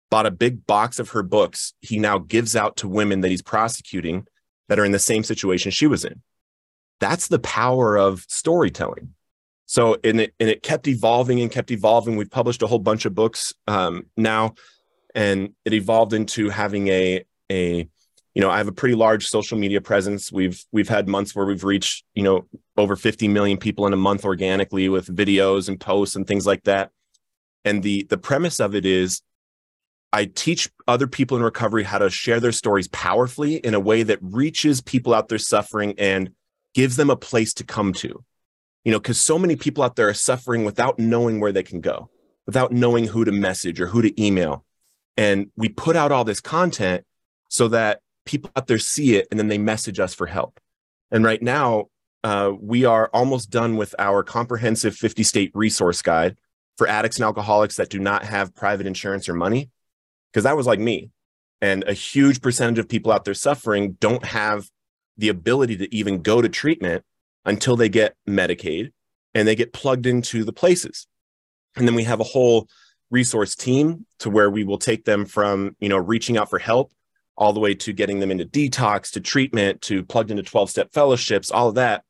bought 0.10 0.26
a 0.26 0.32
big 0.32 0.66
box 0.66 1.00
of 1.00 1.10
her 1.10 1.24
books 1.24 1.74
he 1.82 2.00
now 2.00 2.18
gives 2.18 2.56
out 2.56 2.78
to 2.78 2.88
women 2.88 3.22
that 3.22 3.30
he's 3.30 3.42
prosecuting 3.42 4.26
that 4.68 4.80
are 4.80 4.86
in 4.86 4.92
the 4.92 5.00
same 5.00 5.24
situation 5.24 5.72
she 5.72 5.88
was 5.88 6.06
in 6.06 6.22
that's 7.00 7.28
the 7.28 7.40
power 7.40 7.98
of 7.98 8.26
storytelling. 8.28 9.14
So, 9.66 9.98
and 10.04 10.22
it, 10.22 10.34
and 10.40 10.50
it 10.50 10.64
kept 10.64 10.88
evolving 10.88 11.42
and 11.42 11.52
kept 11.52 11.72
evolving. 11.72 12.16
We've 12.16 12.30
published 12.30 12.64
a 12.64 12.68
whole 12.68 12.80
bunch 12.80 13.06
of 13.06 13.14
books 13.14 13.54
um, 13.68 14.08
now, 14.18 14.56
and 15.14 15.54
it 15.64 15.74
evolved 15.74 16.14
into 16.14 16.50
having 16.50 16.88
a, 16.88 17.24
a, 17.52 17.88
you 18.34 18.42
know, 18.42 18.50
I 18.50 18.58
have 18.58 18.68
a 18.68 18.74
pretty 18.74 18.96
large 18.96 19.28
social 19.28 19.58
media 19.58 19.80
presence. 19.80 20.32
We've, 20.32 20.64
we've 20.72 20.90
had 20.90 21.08
months 21.08 21.36
where 21.36 21.46
we've 21.46 21.64
reached, 21.64 22.04
you 22.16 22.24
know, 22.24 22.48
over 22.78 22.96
50 22.96 23.28
million 23.28 23.58
people 23.58 23.86
in 23.86 23.94
a 23.94 23.98
month 23.98 24.26
organically 24.26 24.90
with 24.90 25.16
videos 25.16 25.68
and 25.68 25.80
posts 25.80 26.16
and 26.16 26.26
things 26.26 26.48
like 26.48 26.64
that. 26.64 26.90
And 27.64 27.84
the, 27.84 28.08
the 28.10 28.18
premise 28.18 28.60
of 28.60 28.74
it 28.74 28.86
is 28.86 29.22
I 30.12 30.26
teach 30.26 30.70
other 30.88 31.06
people 31.06 31.38
in 31.38 31.44
recovery 31.44 31.84
how 31.84 32.00
to 32.00 32.10
share 32.10 32.40
their 32.40 32.52
stories 32.52 32.88
powerfully 32.88 33.58
in 33.58 33.74
a 33.76 33.80
way 33.80 34.04
that 34.04 34.20
reaches 34.22 34.82
people 34.82 35.14
out 35.14 35.28
there 35.28 35.38
suffering 35.38 35.94
and 36.00 36.32
gives 36.74 36.96
them 36.96 37.10
a 37.10 37.16
place 37.16 37.54
to 37.56 37.64
come 37.64 37.94
to. 37.94 38.24
You 38.84 38.92
know, 38.92 39.00
because 39.00 39.20
so 39.20 39.38
many 39.38 39.56
people 39.56 39.84
out 39.84 39.96
there 39.96 40.10
are 40.10 40.14
suffering 40.14 40.66
without 40.66 41.00
knowing 41.00 41.40
where 41.40 41.52
they 41.52 41.64
can 41.64 41.82
go, 41.82 42.10
without 42.46 42.72
knowing 42.72 43.08
who 43.08 43.26
to 43.26 43.32
message 43.32 43.82
or 43.82 43.88
who 43.88 44.02
to 44.02 44.24
email. 44.24 44.66
And 45.18 45.52
we 45.58 45.70
put 45.70 45.96
out 45.96 46.12
all 46.12 46.24
this 46.24 46.40
content 46.40 47.06
so 47.50 47.68
that 47.70 48.00
people 48.26 48.52
out 48.56 48.68
there 48.68 48.78
see 48.78 49.16
it 49.16 49.28
and 49.30 49.40
then 49.40 49.48
they 49.48 49.58
message 49.58 50.00
us 50.00 50.14
for 50.14 50.28
help. 50.28 50.60
And 51.12 51.26
right 51.26 51.42
now, 51.42 51.88
uh, 52.24 52.52
we 52.60 52.86
are 52.86 53.10
almost 53.14 53.50
done 53.50 53.76
with 53.76 53.96
our 53.98 54.24
comprehensive 54.24 54.96
50 54.96 55.24
state 55.24 55.52
resource 55.54 56.02
guide 56.02 56.38
for 56.78 56.88
addicts 56.88 57.18
and 57.18 57.26
alcoholics 57.26 57.76
that 57.78 57.90
do 57.90 58.00
not 58.00 58.24
have 58.24 58.56
private 58.56 58.88
insurance 58.88 59.28
or 59.28 59.34
money. 59.34 59.70
Because 60.32 60.44
that 60.44 60.56
was 60.56 60.68
like 60.68 60.80
me. 60.80 61.10
And 61.62 61.84
a 61.86 61.94
huge 61.94 62.42
percentage 62.42 62.80
of 62.80 62.88
people 62.88 63.12
out 63.12 63.26
there 63.26 63.34
suffering 63.34 63.98
don't 64.00 64.24
have 64.24 64.70
the 65.20 65.30
ability 65.30 65.78
to 65.78 65.96
even 65.96 66.22
go 66.22 66.42
to 66.42 66.50
treatment 66.50 67.04
until 67.46 67.76
they 67.76 67.90
get 67.90 68.16
Medicaid 68.28 68.92
and 69.34 69.48
they 69.48 69.56
get 69.56 69.74
plugged 69.74 70.06
into 70.06 70.44
the 70.44 70.54
places. 70.54 71.08
And 71.76 71.88
then 71.88 71.96
we 71.96 72.04
have 72.06 72.20
a 72.20 72.26
whole 72.26 72.68
resource 73.12 73.56
team 73.56 74.06
to 74.20 74.30
where 74.30 74.50
we 74.50 74.64
will 74.64 74.78
take 74.78 75.06
them 75.06 75.26
from, 75.26 75.76
you 75.80 75.90
know, 75.90 75.98
reaching 75.98 76.38
out 76.38 76.50
for 76.50 76.60
help 76.60 76.92
all 77.38 77.54
the 77.54 77.60
way 77.60 77.74
to 77.74 77.94
getting 77.94 78.20
them 78.20 78.32
into 78.32 78.46
detox 78.46 79.12
to 79.12 79.22
treatment 79.22 79.82
to 79.82 80.04
plugged 80.04 80.32
into 80.32 80.44
12 80.44 80.70
step 80.70 80.94
fellowships, 80.94 81.52
all 81.52 81.70
of 81.70 81.76
that. 81.76 82.04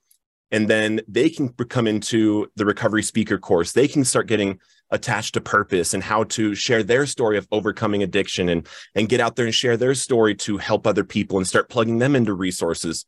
And 0.52 0.68
then 0.68 1.02
they 1.08 1.30
can 1.30 1.50
come 1.50 1.88
into 1.88 2.48
the 2.56 2.66
recovery 2.66 3.04
speaker 3.04 3.38
course. 3.38 3.72
They 3.72 3.88
can 3.88 4.04
start 4.04 4.28
getting 4.28 4.60
attached 4.92 5.34
to 5.36 5.42
purpose 5.42 5.94
and 5.94 6.04
how 6.04 6.24
to 6.24 6.56
share 6.56 6.84
their 6.84 7.06
story 7.06 7.38
of 7.38 7.48
overcoming 7.52 8.04
addiction 8.04 8.50
and 8.50 8.68
and 8.96 9.10
get 9.10 9.20
out 9.20 9.36
there 9.36 9.46
and 9.46 9.54
share 9.54 9.78
their 9.78 9.94
story 9.94 10.34
to 10.34 10.58
help 10.58 10.88
other 10.88 11.04
people 11.04 11.38
and 11.38 11.48
start 11.48 11.70
plugging 11.70 12.00
them 12.00 12.16
into 12.16 12.34
resources 12.34 13.06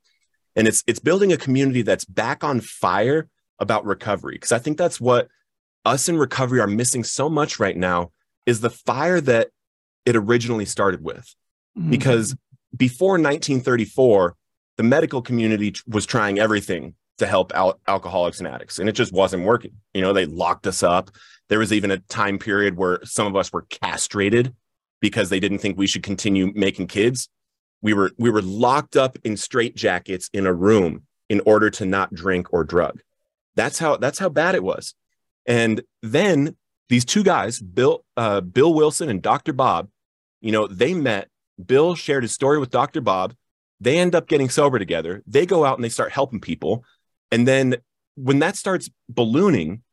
and 0.55 0.67
it's 0.67 0.83
it's 0.87 0.99
building 0.99 1.31
a 1.33 1.37
community 1.37 1.81
that's 1.81 2.05
back 2.05 2.43
on 2.43 2.59
fire 2.59 3.27
about 3.59 3.85
recovery 3.85 4.35
because 4.35 4.51
i 4.51 4.59
think 4.59 4.77
that's 4.77 5.01
what 5.01 5.27
us 5.85 6.07
in 6.07 6.17
recovery 6.17 6.59
are 6.59 6.67
missing 6.67 7.03
so 7.03 7.29
much 7.29 7.59
right 7.59 7.77
now 7.77 8.11
is 8.45 8.61
the 8.61 8.69
fire 8.69 9.19
that 9.19 9.49
it 10.05 10.15
originally 10.15 10.65
started 10.65 11.03
with 11.03 11.33
mm-hmm. 11.77 11.89
because 11.89 12.35
before 12.77 13.13
1934 13.13 14.35
the 14.77 14.83
medical 14.83 15.21
community 15.21 15.73
was 15.87 16.05
trying 16.05 16.39
everything 16.39 16.95
to 17.21 17.27
help 17.27 17.53
al- 17.53 17.79
alcoholics 17.87 18.39
and 18.39 18.47
addicts, 18.47 18.79
and 18.79 18.89
it 18.89 18.93
just 18.93 19.13
wasn't 19.13 19.45
working. 19.45 19.73
You 19.93 20.01
know, 20.01 20.11
they 20.11 20.25
locked 20.25 20.65
us 20.65 20.81
up. 20.81 21.11
There 21.51 21.59
was 21.59 21.73
even 21.73 21.91
a 21.91 21.97
time 21.97 22.39
period 22.39 22.77
where 22.77 23.01
some 23.03 23.27
of 23.27 23.35
us 23.35 23.51
were 23.51 23.63
castrated 23.63 24.55
because 25.01 25.29
they 25.29 25.41
didn't 25.41 25.57
think 25.57 25.77
we 25.77 25.85
should 25.85 26.01
continue 26.01 26.53
making 26.55 26.87
kids. 26.87 27.27
We 27.81 27.93
were 27.93 28.11
we 28.17 28.29
were 28.29 28.41
locked 28.41 28.95
up 28.95 29.17
in 29.25 29.33
straitjackets 29.33 30.29
in 30.31 30.45
a 30.45 30.53
room 30.53 31.03
in 31.27 31.41
order 31.45 31.69
to 31.71 31.85
not 31.85 32.13
drink 32.13 32.53
or 32.53 32.63
drug. 32.63 33.01
That's 33.55 33.79
how 33.79 33.97
that's 33.97 34.17
how 34.17 34.29
bad 34.29 34.55
it 34.55 34.63
was. 34.63 34.95
And 35.45 35.81
then 36.01 36.55
these 36.87 37.03
two 37.03 37.21
guys, 37.21 37.59
Bill 37.59 38.05
uh, 38.15 38.39
Bill 38.39 38.73
Wilson 38.73 39.09
and 39.09 39.21
Dr. 39.21 39.51
Bob, 39.51 39.89
you 40.39 40.53
know, 40.53 40.67
they 40.67 40.93
met. 40.93 41.27
Bill 41.65 41.95
shared 41.95 42.23
his 42.23 42.31
story 42.31 42.59
with 42.59 42.69
Dr. 42.69 43.01
Bob. 43.01 43.35
They 43.81 43.97
end 43.97 44.15
up 44.15 44.29
getting 44.29 44.49
sober 44.49 44.79
together. 44.79 45.21
They 45.27 45.45
go 45.45 45.65
out 45.65 45.77
and 45.77 45.83
they 45.83 45.89
start 45.89 46.13
helping 46.13 46.39
people. 46.39 46.85
And 47.29 47.45
then 47.45 47.75
when 48.15 48.39
that 48.39 48.55
starts 48.55 48.89
ballooning, 49.09 49.83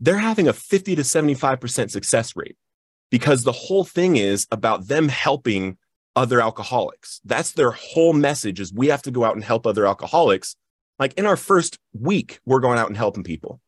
they're 0.00 0.18
having 0.18 0.48
a 0.48 0.52
50 0.52 0.96
to 0.96 1.02
75% 1.02 1.90
success 1.90 2.36
rate 2.36 2.56
because 3.10 3.42
the 3.42 3.52
whole 3.52 3.84
thing 3.84 4.16
is 4.16 4.46
about 4.50 4.88
them 4.88 5.08
helping 5.08 5.78
other 6.14 6.40
alcoholics. 6.40 7.20
That's 7.24 7.52
their 7.52 7.70
whole 7.70 8.12
message 8.12 8.60
is 8.60 8.72
we 8.72 8.88
have 8.88 9.02
to 9.02 9.10
go 9.10 9.24
out 9.24 9.34
and 9.34 9.44
help 9.44 9.66
other 9.66 9.86
alcoholics. 9.86 10.56
Like 10.98 11.14
in 11.14 11.26
our 11.26 11.36
first 11.36 11.78
week, 11.92 12.40
we're 12.46 12.60
going 12.60 12.78
out 12.78 12.88
and 12.88 12.96
helping 12.96 13.22
people. 13.22 13.60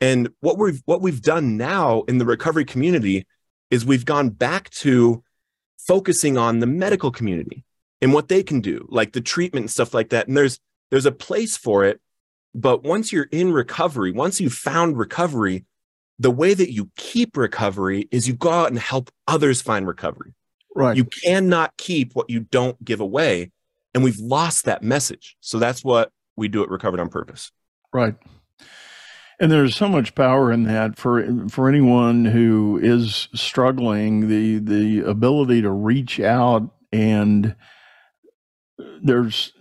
And 0.00 0.28
what 0.40 0.58
we've 0.58 0.82
what 0.84 1.00
we've 1.00 1.22
done 1.22 1.56
now 1.56 2.02
in 2.02 2.18
the 2.18 2.26
recovery 2.26 2.64
community 2.64 3.26
is 3.70 3.86
we've 3.86 4.04
gone 4.04 4.28
back 4.30 4.68
to 4.70 5.22
focusing 5.78 6.36
on 6.36 6.58
the 6.58 6.66
medical 6.66 7.10
community 7.10 7.64
and 8.02 8.12
what 8.12 8.28
they 8.28 8.42
can 8.42 8.60
do, 8.60 8.86
like 8.90 9.12
the 9.12 9.20
treatment 9.20 9.64
and 9.64 9.70
stuff 9.70 9.94
like 9.94 10.10
that. 10.10 10.28
And 10.28 10.36
there's 10.36 10.58
there's 10.90 11.06
a 11.06 11.12
place 11.12 11.56
for 11.56 11.84
it, 11.84 12.00
but 12.56 12.84
once 12.84 13.12
you're 13.12 13.28
in 13.30 13.52
recovery, 13.52 14.12
once 14.12 14.40
you've 14.40 14.54
found 14.54 14.98
recovery, 14.98 15.66
the 16.18 16.30
way 16.30 16.54
that 16.54 16.72
you 16.72 16.90
keep 16.96 17.36
recovery 17.36 18.08
is 18.10 18.26
you 18.26 18.34
go 18.34 18.50
out 18.50 18.68
and 18.68 18.78
help 18.78 19.10
others 19.28 19.60
find 19.60 19.86
recovery. 19.86 20.32
Right. 20.74 20.96
You 20.96 21.04
cannot 21.04 21.76
keep 21.76 22.14
what 22.14 22.30
you 22.30 22.40
don't 22.40 22.82
give 22.82 23.00
away. 23.00 23.52
And 23.94 24.02
we've 24.02 24.18
lost 24.18 24.64
that 24.64 24.82
message. 24.82 25.36
So 25.40 25.58
that's 25.58 25.84
what 25.84 26.10
we 26.36 26.48
do 26.48 26.62
at 26.62 26.70
Recovered 26.70 27.00
on 27.00 27.10
Purpose. 27.10 27.52
Right. 27.92 28.14
And 29.38 29.52
there's 29.52 29.76
so 29.76 29.86
much 29.86 30.14
power 30.14 30.50
in 30.50 30.62
that 30.64 30.96
for 30.96 31.46
for 31.50 31.68
anyone 31.68 32.24
who 32.24 32.80
is 32.82 33.28
struggling, 33.34 34.28
the 34.28 34.58
the 34.58 35.00
ability 35.00 35.60
to 35.60 35.70
reach 35.70 36.20
out 36.20 36.70
and 36.90 37.54
there's 39.02 39.52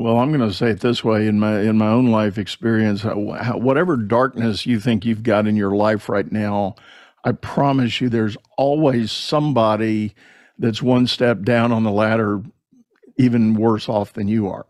well, 0.00 0.18
I'm 0.18 0.32
going 0.32 0.48
to 0.48 0.56
say 0.56 0.70
it 0.70 0.80
this 0.80 1.04
way 1.04 1.26
in 1.26 1.38
my 1.38 1.60
in 1.60 1.76
my 1.76 1.88
own 1.88 2.06
life 2.06 2.38
experience, 2.38 3.02
whatever 3.04 3.98
darkness 3.98 4.64
you 4.64 4.80
think 4.80 5.04
you've 5.04 5.22
got 5.22 5.46
in 5.46 5.56
your 5.56 5.72
life 5.72 6.08
right 6.08 6.32
now, 6.32 6.74
I 7.22 7.32
promise 7.32 8.00
you 8.00 8.08
there's 8.08 8.38
always 8.56 9.12
somebody 9.12 10.14
that's 10.58 10.80
one 10.80 11.06
step 11.06 11.42
down 11.42 11.70
on 11.70 11.82
the 11.82 11.90
ladder 11.90 12.42
even 13.18 13.52
worse 13.52 13.90
off 13.90 14.14
than 14.14 14.26
you 14.26 14.48
are. 14.48 14.64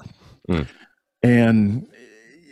Mm. 0.49 0.66
And 1.22 1.87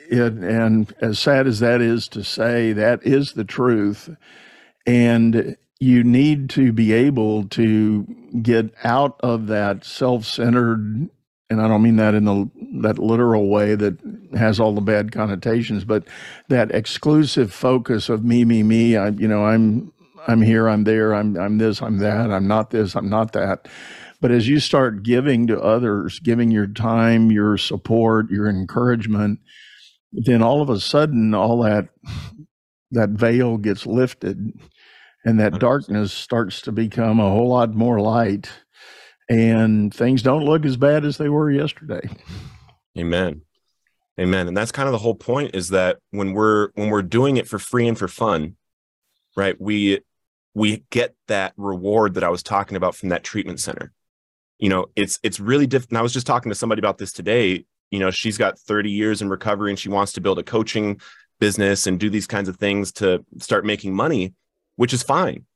it, 0.08 0.34
and 0.34 0.94
as 1.00 1.18
sad 1.18 1.48
as 1.48 1.58
that 1.58 1.80
is 1.80 2.06
to 2.08 2.22
say, 2.22 2.72
that 2.74 3.04
is 3.04 3.32
the 3.32 3.44
truth. 3.44 4.08
And 4.86 5.56
you 5.80 6.04
need 6.04 6.48
to 6.50 6.72
be 6.72 6.92
able 6.92 7.48
to 7.48 8.06
get 8.40 8.72
out 8.84 9.18
of 9.20 9.48
that 9.48 9.84
self-centered 9.84 11.10
and 11.50 11.60
I 11.60 11.68
don't 11.68 11.82
mean 11.82 11.96
that 11.96 12.14
in 12.14 12.24
the 12.24 12.50
that 12.82 12.98
literal 12.98 13.48
way 13.48 13.74
that 13.74 13.98
has 14.36 14.60
all 14.60 14.74
the 14.74 14.80
bad 14.80 15.12
connotations, 15.12 15.84
but 15.84 16.06
that 16.48 16.70
exclusive 16.72 17.52
focus 17.52 18.08
of 18.08 18.24
me, 18.24 18.44
me, 18.44 18.62
me. 18.62 18.96
I, 18.96 19.08
you 19.08 19.28
know, 19.28 19.44
I'm 19.46 19.92
I'm 20.26 20.42
here, 20.42 20.68
I'm 20.68 20.84
there, 20.84 21.14
I'm 21.14 21.36
I'm 21.38 21.58
this, 21.58 21.80
I'm 21.80 21.98
that, 21.98 22.30
I'm 22.30 22.46
not 22.46 22.70
this, 22.70 22.94
I'm 22.94 23.08
not 23.08 23.32
that. 23.32 23.68
But 24.20 24.30
as 24.30 24.48
you 24.48 24.60
start 24.60 25.04
giving 25.04 25.46
to 25.46 25.60
others, 25.60 26.18
giving 26.18 26.50
your 26.50 26.66
time, 26.66 27.30
your 27.30 27.56
support, 27.56 28.30
your 28.30 28.48
encouragement, 28.48 29.38
then 30.12 30.42
all 30.42 30.60
of 30.60 30.68
a 30.68 30.80
sudden, 30.80 31.34
all 31.34 31.62
that 31.62 31.88
that 32.90 33.10
veil 33.10 33.56
gets 33.56 33.86
lifted, 33.86 34.52
and 35.24 35.40
that 35.40 35.58
darkness 35.58 36.12
starts 36.12 36.60
to 36.62 36.72
become 36.72 37.20
a 37.20 37.30
whole 37.30 37.48
lot 37.48 37.74
more 37.74 38.00
light 38.00 38.50
and 39.28 39.92
things 39.92 40.22
don't 40.22 40.44
look 40.44 40.64
as 40.64 40.76
bad 40.76 41.04
as 41.04 41.18
they 41.18 41.28
were 41.28 41.50
yesterday. 41.50 42.08
Amen. 42.96 43.42
Amen. 44.18 44.48
And 44.48 44.56
that's 44.56 44.72
kind 44.72 44.88
of 44.88 44.92
the 44.92 44.98
whole 44.98 45.14
point 45.14 45.54
is 45.54 45.68
that 45.68 45.98
when 46.10 46.32
we're 46.32 46.70
when 46.74 46.90
we're 46.90 47.02
doing 47.02 47.36
it 47.36 47.46
for 47.46 47.58
free 47.58 47.86
and 47.86 47.96
for 47.96 48.08
fun, 48.08 48.56
right? 49.36 49.58
We 49.60 50.00
we 50.54 50.84
get 50.90 51.14
that 51.28 51.52
reward 51.56 52.14
that 52.14 52.24
I 52.24 52.28
was 52.28 52.42
talking 52.42 52.76
about 52.76 52.96
from 52.96 53.10
that 53.10 53.22
treatment 53.22 53.60
center. 53.60 53.92
You 54.58 54.70
know, 54.70 54.86
it's 54.96 55.20
it's 55.22 55.38
really 55.38 55.68
different. 55.68 55.96
I 55.98 56.02
was 56.02 56.12
just 56.12 56.26
talking 56.26 56.50
to 56.50 56.56
somebody 56.56 56.80
about 56.80 56.98
this 56.98 57.12
today. 57.12 57.64
You 57.90 57.98
know, 58.00 58.10
she's 58.10 58.36
got 58.36 58.58
30 58.58 58.90
years 58.90 59.22
in 59.22 59.28
recovery 59.28 59.70
and 59.70 59.78
she 59.78 59.88
wants 59.88 60.12
to 60.14 60.20
build 60.20 60.38
a 60.38 60.42
coaching 60.42 61.00
business 61.38 61.86
and 61.86 62.00
do 62.00 62.10
these 62.10 62.26
kinds 62.26 62.48
of 62.48 62.56
things 62.56 62.90
to 62.92 63.24
start 63.38 63.64
making 63.64 63.94
money, 63.94 64.34
which 64.76 64.92
is 64.92 65.02
fine. 65.02 65.46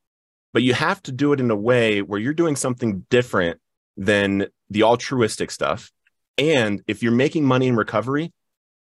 But 0.52 0.62
you 0.62 0.72
have 0.72 1.02
to 1.02 1.12
do 1.12 1.32
it 1.32 1.40
in 1.40 1.50
a 1.50 1.56
way 1.56 2.00
where 2.00 2.20
you're 2.20 2.32
doing 2.32 2.56
something 2.56 3.04
different 3.10 3.58
than 3.96 4.46
the 4.70 4.82
altruistic 4.82 5.50
stuff. 5.50 5.90
And 6.38 6.82
if 6.86 7.02
you're 7.02 7.12
making 7.12 7.44
money 7.44 7.68
in 7.68 7.76
recovery, 7.76 8.32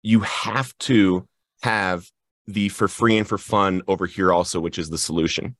you 0.02 0.20
have 0.20 0.76
to 0.78 1.28
have 1.62 2.06
the 2.46 2.68
for 2.68 2.88
free 2.88 3.16
and 3.16 3.26
for 3.26 3.38
fun 3.38 3.82
over 3.88 4.06
here 4.06 4.32
also, 4.32 4.60
which 4.60 4.78
is 4.78 4.90
the 4.90 4.98
solution. 4.98 5.56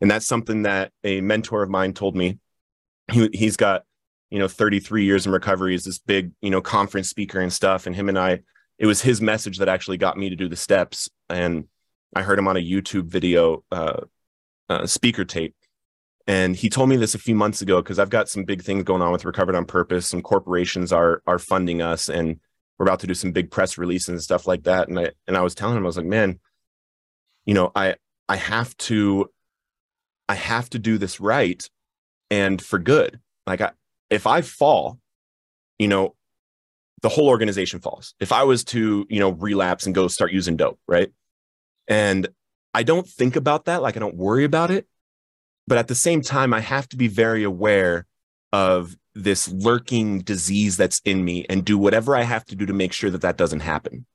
And 0.00 0.10
that's 0.10 0.26
something 0.26 0.62
that 0.62 0.92
a 1.02 1.20
mentor 1.20 1.62
of 1.62 1.70
mine 1.70 1.92
told 1.92 2.16
me. 2.16 2.38
He, 3.12 3.28
he's 3.32 3.56
got, 3.56 3.84
you 4.30 4.38
know, 4.38 4.48
33 4.48 5.04
years 5.04 5.26
in 5.26 5.32
recovery. 5.32 5.72
He's 5.72 5.84
this 5.84 5.98
big, 5.98 6.32
you 6.40 6.50
know, 6.50 6.60
conference 6.60 7.08
speaker 7.08 7.40
and 7.40 7.52
stuff. 7.52 7.86
And 7.86 7.94
him 7.94 8.08
and 8.08 8.18
I, 8.18 8.40
it 8.78 8.86
was 8.86 9.02
his 9.02 9.20
message 9.20 9.58
that 9.58 9.68
actually 9.68 9.98
got 9.98 10.16
me 10.16 10.30
to 10.30 10.36
do 10.36 10.48
the 10.48 10.56
steps. 10.56 11.08
And 11.28 11.68
I 12.16 12.22
heard 12.22 12.38
him 12.38 12.48
on 12.48 12.56
a 12.56 12.60
YouTube 12.60 13.06
video, 13.06 13.64
uh, 13.70 14.00
uh, 14.68 14.86
speaker 14.86 15.24
tape 15.24 15.54
and 16.26 16.56
he 16.56 16.70
told 16.70 16.88
me 16.88 16.96
this 16.96 17.14
a 17.14 17.18
few 17.18 17.34
months 17.34 17.60
ago 17.60 17.82
because 17.82 17.98
I've 17.98 18.10
got 18.10 18.28
some 18.28 18.44
big 18.44 18.62
things 18.62 18.84
going 18.84 19.02
on 19.02 19.12
with 19.12 19.24
Recovered 19.24 19.54
on 19.54 19.66
Purpose. 19.66 20.06
Some 20.06 20.22
corporations 20.22 20.92
are 20.92 21.22
are 21.26 21.38
funding 21.38 21.82
us, 21.82 22.08
and 22.08 22.40
we're 22.78 22.86
about 22.86 23.00
to 23.00 23.06
do 23.06 23.14
some 23.14 23.32
big 23.32 23.50
press 23.50 23.76
releases 23.76 24.08
and 24.08 24.22
stuff 24.22 24.46
like 24.46 24.64
that. 24.64 24.88
And 24.88 24.98
I 24.98 25.10
and 25.26 25.36
I 25.36 25.42
was 25.42 25.54
telling 25.54 25.76
him, 25.76 25.84
I 25.84 25.86
was 25.86 25.98
like, 25.98 26.06
man, 26.06 26.40
you 27.44 27.52
know, 27.52 27.70
I 27.74 27.96
I 28.28 28.36
have 28.36 28.74
to 28.78 29.30
I 30.28 30.34
have 30.34 30.70
to 30.70 30.78
do 30.78 30.96
this 30.96 31.20
right 31.20 31.62
and 32.30 32.60
for 32.60 32.78
good. 32.78 33.20
Like 33.46 33.60
I, 33.60 33.72
if 34.08 34.26
I 34.26 34.40
fall, 34.40 34.98
you 35.78 35.88
know, 35.88 36.14
the 37.02 37.10
whole 37.10 37.28
organization 37.28 37.80
falls. 37.80 38.14
If 38.18 38.32
I 38.32 38.44
was 38.44 38.64
to, 38.64 39.06
you 39.10 39.20
know, 39.20 39.32
relapse 39.32 39.84
and 39.84 39.94
go 39.94 40.08
start 40.08 40.32
using 40.32 40.56
dope, 40.56 40.80
right? 40.88 41.12
And 41.86 42.28
I 42.72 42.82
don't 42.82 43.06
think 43.06 43.36
about 43.36 43.66
that, 43.66 43.82
like 43.82 43.98
I 43.98 44.00
don't 44.00 44.16
worry 44.16 44.44
about 44.44 44.70
it 44.70 44.86
but 45.66 45.78
at 45.78 45.88
the 45.88 45.94
same 45.94 46.20
time, 46.22 46.52
I 46.52 46.60
have 46.60 46.88
to 46.90 46.96
be 46.96 47.08
very 47.08 47.42
aware 47.42 48.06
of 48.52 48.96
this 49.14 49.50
lurking 49.52 50.20
disease 50.20 50.76
that's 50.76 51.00
in 51.04 51.24
me 51.24 51.46
and 51.48 51.64
do 51.64 51.78
whatever 51.78 52.16
I 52.16 52.22
have 52.22 52.44
to 52.46 52.56
do 52.56 52.66
to 52.66 52.72
make 52.72 52.92
sure 52.92 53.10
that 53.10 53.20
that 53.22 53.36
doesn't 53.36 53.60
happen. 53.60 54.06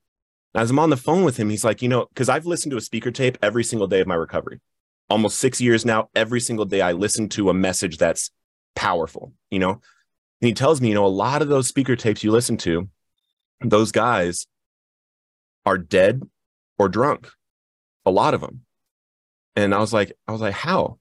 As 0.56 0.72
I'm 0.72 0.80
on 0.80 0.89
the 0.89 0.97
phone 0.97 1.24
with 1.24 1.38
him, 1.38 1.50
he's 1.50 1.64
like, 1.64 1.82
you 1.82 1.89
know, 1.89 2.08
because 2.10 2.30
I've 2.30 2.45
listened 2.45 2.72
to 2.72 2.78
a 2.78 2.82
speaker 2.82 3.12
tape 3.12 3.38
every 3.41 3.64
single 3.64 3.88
day 3.88 4.02
of 4.02 4.08
my 4.08 4.16
recovery. 4.16 4.60
Almost 5.10 5.39
six 5.39 5.62
years 5.62 5.86
now, 5.86 6.10
every 6.16 6.39
single 6.39 6.66
day 6.66 6.82
I 6.82 6.91
listen 6.91 7.30
to 7.30 7.50
a 7.50 7.54
message 7.54 7.97
that's 7.97 8.32
powerful, 8.76 9.34
you 9.50 9.60
know? 9.60 9.72
And 10.41 10.47
he 10.47 10.54
tells 10.54 10.82
me, 10.82 10.89
you 10.89 10.93
know, 10.93 11.06
a 11.06 11.08
lot 11.08 11.41
of 11.41 11.47
those 11.47 11.68
speaker 11.68 11.95
tapes 11.95 12.24
you 12.24 12.32
listen 12.32 12.58
to, 12.58 12.89
those 13.62 13.91
guys 13.91 14.47
are 15.66 15.78
dead 15.78 16.22
or 16.78 16.89
drunk. 16.89 17.30
A 18.06 18.12
lot 18.12 18.34
of 18.34 18.41
them. 18.41 18.62
And 19.56 19.74
I 19.74 19.80
was 19.80 19.93
like, 19.93 20.14
I 20.28 20.32
was 20.32 20.41
like, 20.41 20.54
how? 20.54 20.99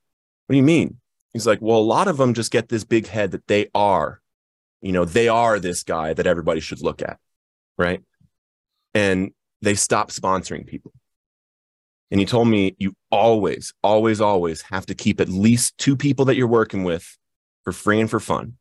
What 0.49 0.55
do 0.55 0.57
you 0.57 0.65
mean? 0.65 0.97
He's 1.35 1.47
like, 1.47 1.61
well, 1.61 1.77
a 1.77 1.81
lot 1.81 2.09
of 2.09 2.17
them 2.17 2.33
just 2.33 2.51
get 2.51 2.71
this 2.71 2.85
big 2.85 3.07
head 3.07 3.33
that 3.33 3.47
they 3.49 3.69
are, 3.75 4.23
you 4.81 4.93
know, 4.93 5.05
they 5.05 5.29
are 5.29 5.61
this 5.61 5.83
guy 5.83 6.15
that 6.15 6.27
everybody 6.27 6.61
should 6.61 6.81
look 6.81 7.03
at. 7.03 7.19
Right. 7.77 8.01
And 8.95 9.33
they 9.61 9.75
stop 9.75 10.11
sponsoring 10.11 10.67
people. 10.67 10.93
And 12.11 12.19
he 12.19 12.25
told 12.25 12.49
me, 12.49 12.77
you 12.79 12.95
always, 13.11 13.75
always, 13.83 14.23
always 14.23 14.63
have 14.63 14.87
to 14.87 14.95
keep 14.95 15.21
at 15.21 15.29
least 15.29 15.77
two 15.77 15.97
people 15.99 16.25
that 16.25 16.37
you're 16.37 16.47
working 16.47 16.83
with 16.83 17.19
for 17.63 17.73
free 17.75 18.01
and 18.01 18.09
for 18.09 18.21
fun. 18.21 18.55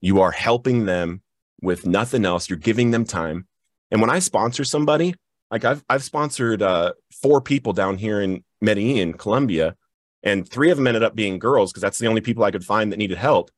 You 0.00 0.20
are 0.20 0.30
helping 0.30 0.84
them 0.84 1.22
with 1.60 1.86
nothing 1.86 2.24
else. 2.24 2.48
You're 2.48 2.56
giving 2.56 2.92
them 2.92 3.04
time. 3.04 3.48
And 3.90 4.00
when 4.00 4.10
I 4.10 4.20
sponsor 4.20 4.62
somebody, 4.62 5.16
like 5.50 5.64
I've, 5.64 5.84
I've 5.90 6.04
sponsored 6.04 6.62
uh, 6.62 6.92
four 7.20 7.40
people 7.40 7.72
down 7.72 7.98
here 7.98 8.20
in 8.20 8.44
Medellin, 8.60 9.14
Colombia, 9.14 9.74
and 10.22 10.48
three 10.48 10.70
of 10.70 10.76
them 10.76 10.86
ended 10.86 11.02
up 11.02 11.14
being 11.14 11.38
girls 11.38 11.72
because 11.72 11.82
that's 11.82 11.98
the 11.98 12.06
only 12.06 12.20
people 12.20 12.44
I 12.44 12.50
could 12.50 12.64
find 12.64 12.92
that 12.92 12.98
needed 12.98 13.18
help. 13.18 13.50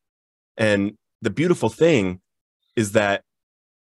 And 0.56 0.96
the 1.20 1.30
beautiful 1.30 1.68
thing 1.68 2.20
is 2.76 2.92
that 2.92 3.22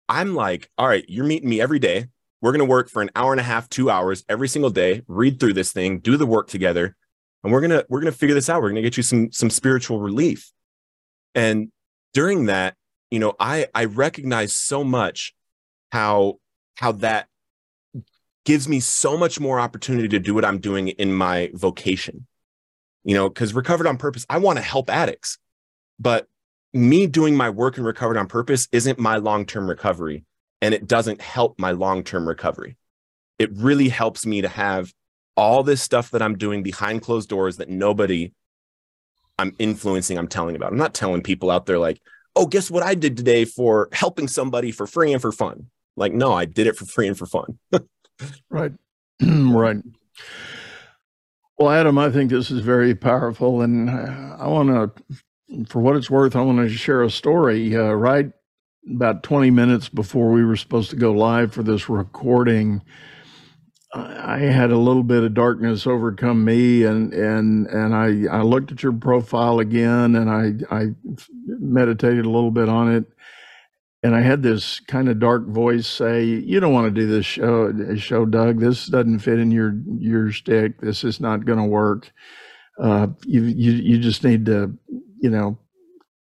I'm 0.08 0.34
like, 0.34 0.70
all 0.78 0.88
right, 0.88 1.06
you're 1.08 1.26
meeting 1.26 1.50
me 1.50 1.62
every 1.62 1.80
day. 1.80 2.08
We're 2.42 2.52
going 2.52 2.60
to 2.60 2.66
work 2.66 2.90
for 2.90 3.02
an 3.02 3.12
hour 3.16 3.32
and 3.32 3.40
a 3.40 3.44
half, 3.44 3.70
two 3.70 3.90
hours 3.90 4.24
every 4.30 4.48
single 4.48 4.70
day, 4.70 5.04
read 5.08 5.40
through 5.40 5.54
this 5.54 5.72
thing, 5.72 6.00
do 6.00 6.16
the 6.16 6.26
work 6.26 6.48
together. 6.48 6.96
And 7.44 7.52
we're 7.52 7.62
going 7.62 7.72
to, 7.72 7.86
we're 7.90 8.02
going 8.02 8.12
to 8.12 8.18
figure 8.18 8.34
this 8.34 8.50
out. 8.50 8.62
We're 8.62 8.70
going 8.70 8.76
to 8.76 8.82
get 8.82 8.98
you 8.98 9.04
some, 9.04 9.32
some 9.32 9.50
spiritual 9.50 10.00
relief. 10.00 10.52
And 11.36 11.72
during 12.14 12.46
that, 12.46 12.76
you 13.12 13.20
know, 13.20 13.34
I, 13.40 13.68
I 13.76 13.86
recognize 13.86 14.56
so 14.56 14.84
much 14.84 15.34
how, 15.92 16.36
how 16.76 16.94
that 16.94 17.28
gives 18.46 18.68
me 18.68 18.80
so 18.80 19.18
much 19.18 19.40
more 19.40 19.60
opportunity 19.60 20.08
to 20.08 20.20
do 20.20 20.34
what 20.34 20.46
I'm 20.46 20.60
doing 20.60 20.90
in 20.90 21.14
my 21.14 21.52
vocation. 21.54 22.26
You 23.10 23.16
know, 23.16 23.28
because 23.28 23.55
recovered 23.55 23.88
on 23.88 23.97
purpose, 23.97 24.24
I 24.30 24.38
want 24.38 24.57
to 24.60 24.62
help 24.64 24.88
addicts, 24.88 25.39
but 25.99 26.28
me 26.74 27.07
doing 27.07 27.36
my 27.36 27.49
work 27.49 27.78
and 27.78 27.86
recovered 27.88 28.18
on 28.18 28.28
purpose 28.28 28.68
isn't 28.72 28.99
my 28.99 29.18
long 29.18 29.47
term 29.47 29.68
recovery 29.68 30.26
and 30.62 30.76
it 30.76 30.86
doesn't 30.86 31.20
help 31.20 31.57
my 31.57 31.72
long 31.72 32.03
term 32.03 32.28
recovery. 32.28 32.78
It 33.39 33.49
really 33.55 33.89
helps 33.89 34.28
me 34.28 34.41
to 34.41 34.47
have 34.47 34.93
all 35.36 35.64
this 35.64 35.82
stuff 35.82 36.12
that 36.12 36.22
I'm 36.22 36.38
doing 36.38 36.62
behind 36.62 37.01
closed 37.01 37.30
doors 37.30 37.57
that 37.57 37.68
nobody 37.68 38.32
I'm 39.39 39.55
influencing, 39.57 40.20
I'm 40.20 40.28
telling 40.28 40.55
about. 40.55 40.72
I'm 40.72 40.78
not 40.78 40.93
telling 40.93 41.24
people 41.24 41.49
out 41.49 41.66
there 41.66 41.80
like, 41.80 41.99
oh, 42.36 42.45
guess 42.45 42.70
what 42.70 42.84
I 42.84 42.93
did 42.93 43.18
today 43.18 43.43
for 43.43 43.89
helping 43.91 44.28
somebody 44.28 44.70
for 44.70 44.86
free 44.86 45.14
and 45.14 45.22
for 45.22 45.32
fun. 45.32 45.72
Like, 45.95 46.14
no, 46.14 46.32
I 46.32 46.45
did 46.45 46.68
it 46.68 46.76
for 46.76 46.86
free 46.86 47.07
and 47.07 47.18
for 47.18 47.26
fun. 47.26 47.57
right. 48.51 48.74
right. 49.24 49.78
Well, 51.60 51.72
Adam, 51.72 51.97
I 51.97 52.12
think 52.12 52.32
this 52.32 52.51
is 52.51 52.62
very 52.62 52.95
powerful. 52.95 53.62
And 53.64 53.89
I 53.89 54.47
want 54.47 54.70
to, 54.70 55.66
for 55.68 55.82
what 55.82 55.97
it's 55.97 56.10
worth, 56.12 56.38
I 56.38 56.41
want 56.41 56.60
to 56.60 56.70
share 56.70 57.03
a 57.03 57.12
story. 57.12 57.76
Uh, 57.76 57.93
right 57.93 58.32
about 58.89 59.24
20 59.24 59.51
minutes 59.51 59.89
before 59.89 60.32
we 60.32 60.45
were 60.45 60.57
supposed 60.57 60.91
to 60.91 60.97
go 60.97 61.12
live 61.12 61.53
for 61.53 61.64
this 61.64 61.89
recording, 61.89 62.82
I 63.93 64.39
had 64.39 64.72
a 64.72 64.78
little 64.78 65.03
bit 65.03 65.24
of 65.24 65.34
darkness 65.34 65.88
overcome 65.88 66.45
me, 66.45 66.84
and 66.84 67.12
and 67.14 67.68
and 67.68 67.95
I 67.95 68.26
I 68.32 68.43
looked 68.43 68.72
at 68.72 68.84
your 68.84 68.93
profile 68.93 69.60
again, 69.60 70.16
and 70.16 70.30
I 70.30 70.76
I 70.76 70.89
meditated 71.47 72.26
a 72.26 72.30
little 72.30 72.51
bit 72.51 72.70
on 72.70 72.93
it, 72.93 73.05
and 74.02 74.16
I 74.16 74.22
had 74.22 74.43
this 74.43 74.80
kind 74.82 75.10
of 75.10 75.20
dark 75.20 75.47
voice 75.47 75.88
say, 75.88 76.24
"You 76.24 76.60
don't 76.60 76.74
want 76.74 76.93
to 76.93 77.02
do 77.02 77.08
this 77.08 77.26
show, 77.26 77.74
show 77.97 78.26
Doug. 78.26 78.60
This 78.60 78.88
doesn't 78.88 79.20
fit 79.20 79.39
in 79.39 79.52
your 79.52 79.76
your 79.97 80.32
stick. 80.32 80.80
This 80.82 81.04
is 81.04 81.20
not 81.20 81.45
going 81.45 81.60
to 81.60 81.66
work. 81.66 82.12
Uh, 82.82 83.08
you 83.26 83.43
you 83.43 83.72
you 83.74 84.00
just 84.00 84.24
need 84.24 84.45
to, 84.47 84.78
you 85.20 85.30
know." 85.30 85.58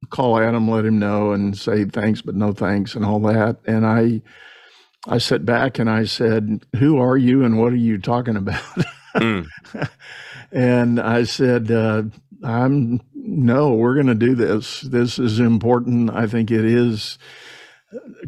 call 0.10 0.40
Adam, 0.40 0.70
let 0.70 0.86
him 0.86 1.00
know, 1.00 1.32
and 1.32 1.58
say 1.58 1.86
thanks, 1.86 2.22
but 2.22 2.36
no 2.36 2.54
thanks, 2.54 2.96
and 2.96 3.04
all 3.06 3.20
that. 3.22 3.58
And 3.66 3.86
I, 3.86 4.22
I 5.08 5.18
sat 5.18 5.46
back 5.46 5.80
and 5.80 5.90
I 5.90 6.06
said, 6.06 6.66
"Who 6.78 7.00
are 7.00 7.18
you, 7.18 7.44
and 7.44 7.60
what 7.60 7.74
are 7.74 7.78
you 7.78 7.98
talking 7.98 8.36
about?" 8.38 8.64
Mm. 9.16 9.48
and 10.52 11.00
I 11.00 11.24
said, 11.24 11.72
uh, 11.72 12.04
"I'm 12.44 13.02
no, 13.14 13.74
we're 13.74 13.94
going 13.96 14.08
to 14.08 14.16
do 14.16 14.36
this. 14.36 14.82
This 14.82 15.20
is 15.20 15.40
important. 15.40 16.10
I 16.12 16.28
think 16.28 16.52
it 16.52 16.66
is." 16.66 17.18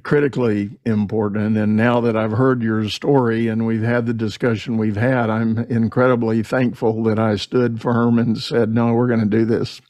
Critically 0.04 0.72
important. 0.86 1.58
And 1.58 1.76
now 1.76 2.02
that 2.02 2.16
I've 2.16 2.32
heard 2.32 2.62
your 2.62 2.88
story 2.90 3.48
and 3.48 3.66
we've 3.66 3.82
had 3.82 4.06
the 4.06 4.14
discussion 4.14 4.78
we've 4.78 4.96
had, 4.96 5.30
I'm 5.30 5.60
incredibly 5.66 6.44
thankful 6.44 7.04
that 7.04 7.20
I 7.20 7.36
stood 7.36 7.82
firm 7.82 8.20
and 8.20 8.38
said, 8.38 8.70
no, 8.70 8.94
we're 8.94 9.08
going 9.08 9.22
to 9.22 9.26
do 9.26 9.46
this. 9.46 9.82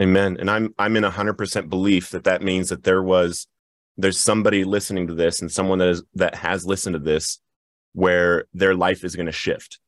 Amen. 0.00 0.36
And 0.38 0.50
I'm 0.50 0.74
I'm 0.78 0.96
in 0.96 1.02
100% 1.02 1.68
belief 1.68 2.10
that 2.10 2.24
that 2.24 2.42
means 2.42 2.68
that 2.68 2.84
there 2.84 3.02
was 3.02 3.48
there's 3.96 4.18
somebody 4.18 4.62
listening 4.62 5.08
to 5.08 5.14
this 5.14 5.40
and 5.40 5.50
someone 5.50 5.78
that 5.78 5.88
is 5.88 6.02
that 6.14 6.36
has 6.36 6.64
listened 6.64 6.94
to 6.94 7.00
this 7.00 7.40
where 7.94 8.44
their 8.54 8.76
life 8.76 9.02
is 9.02 9.16
going 9.16 9.26
to 9.26 9.32
shift 9.32 9.80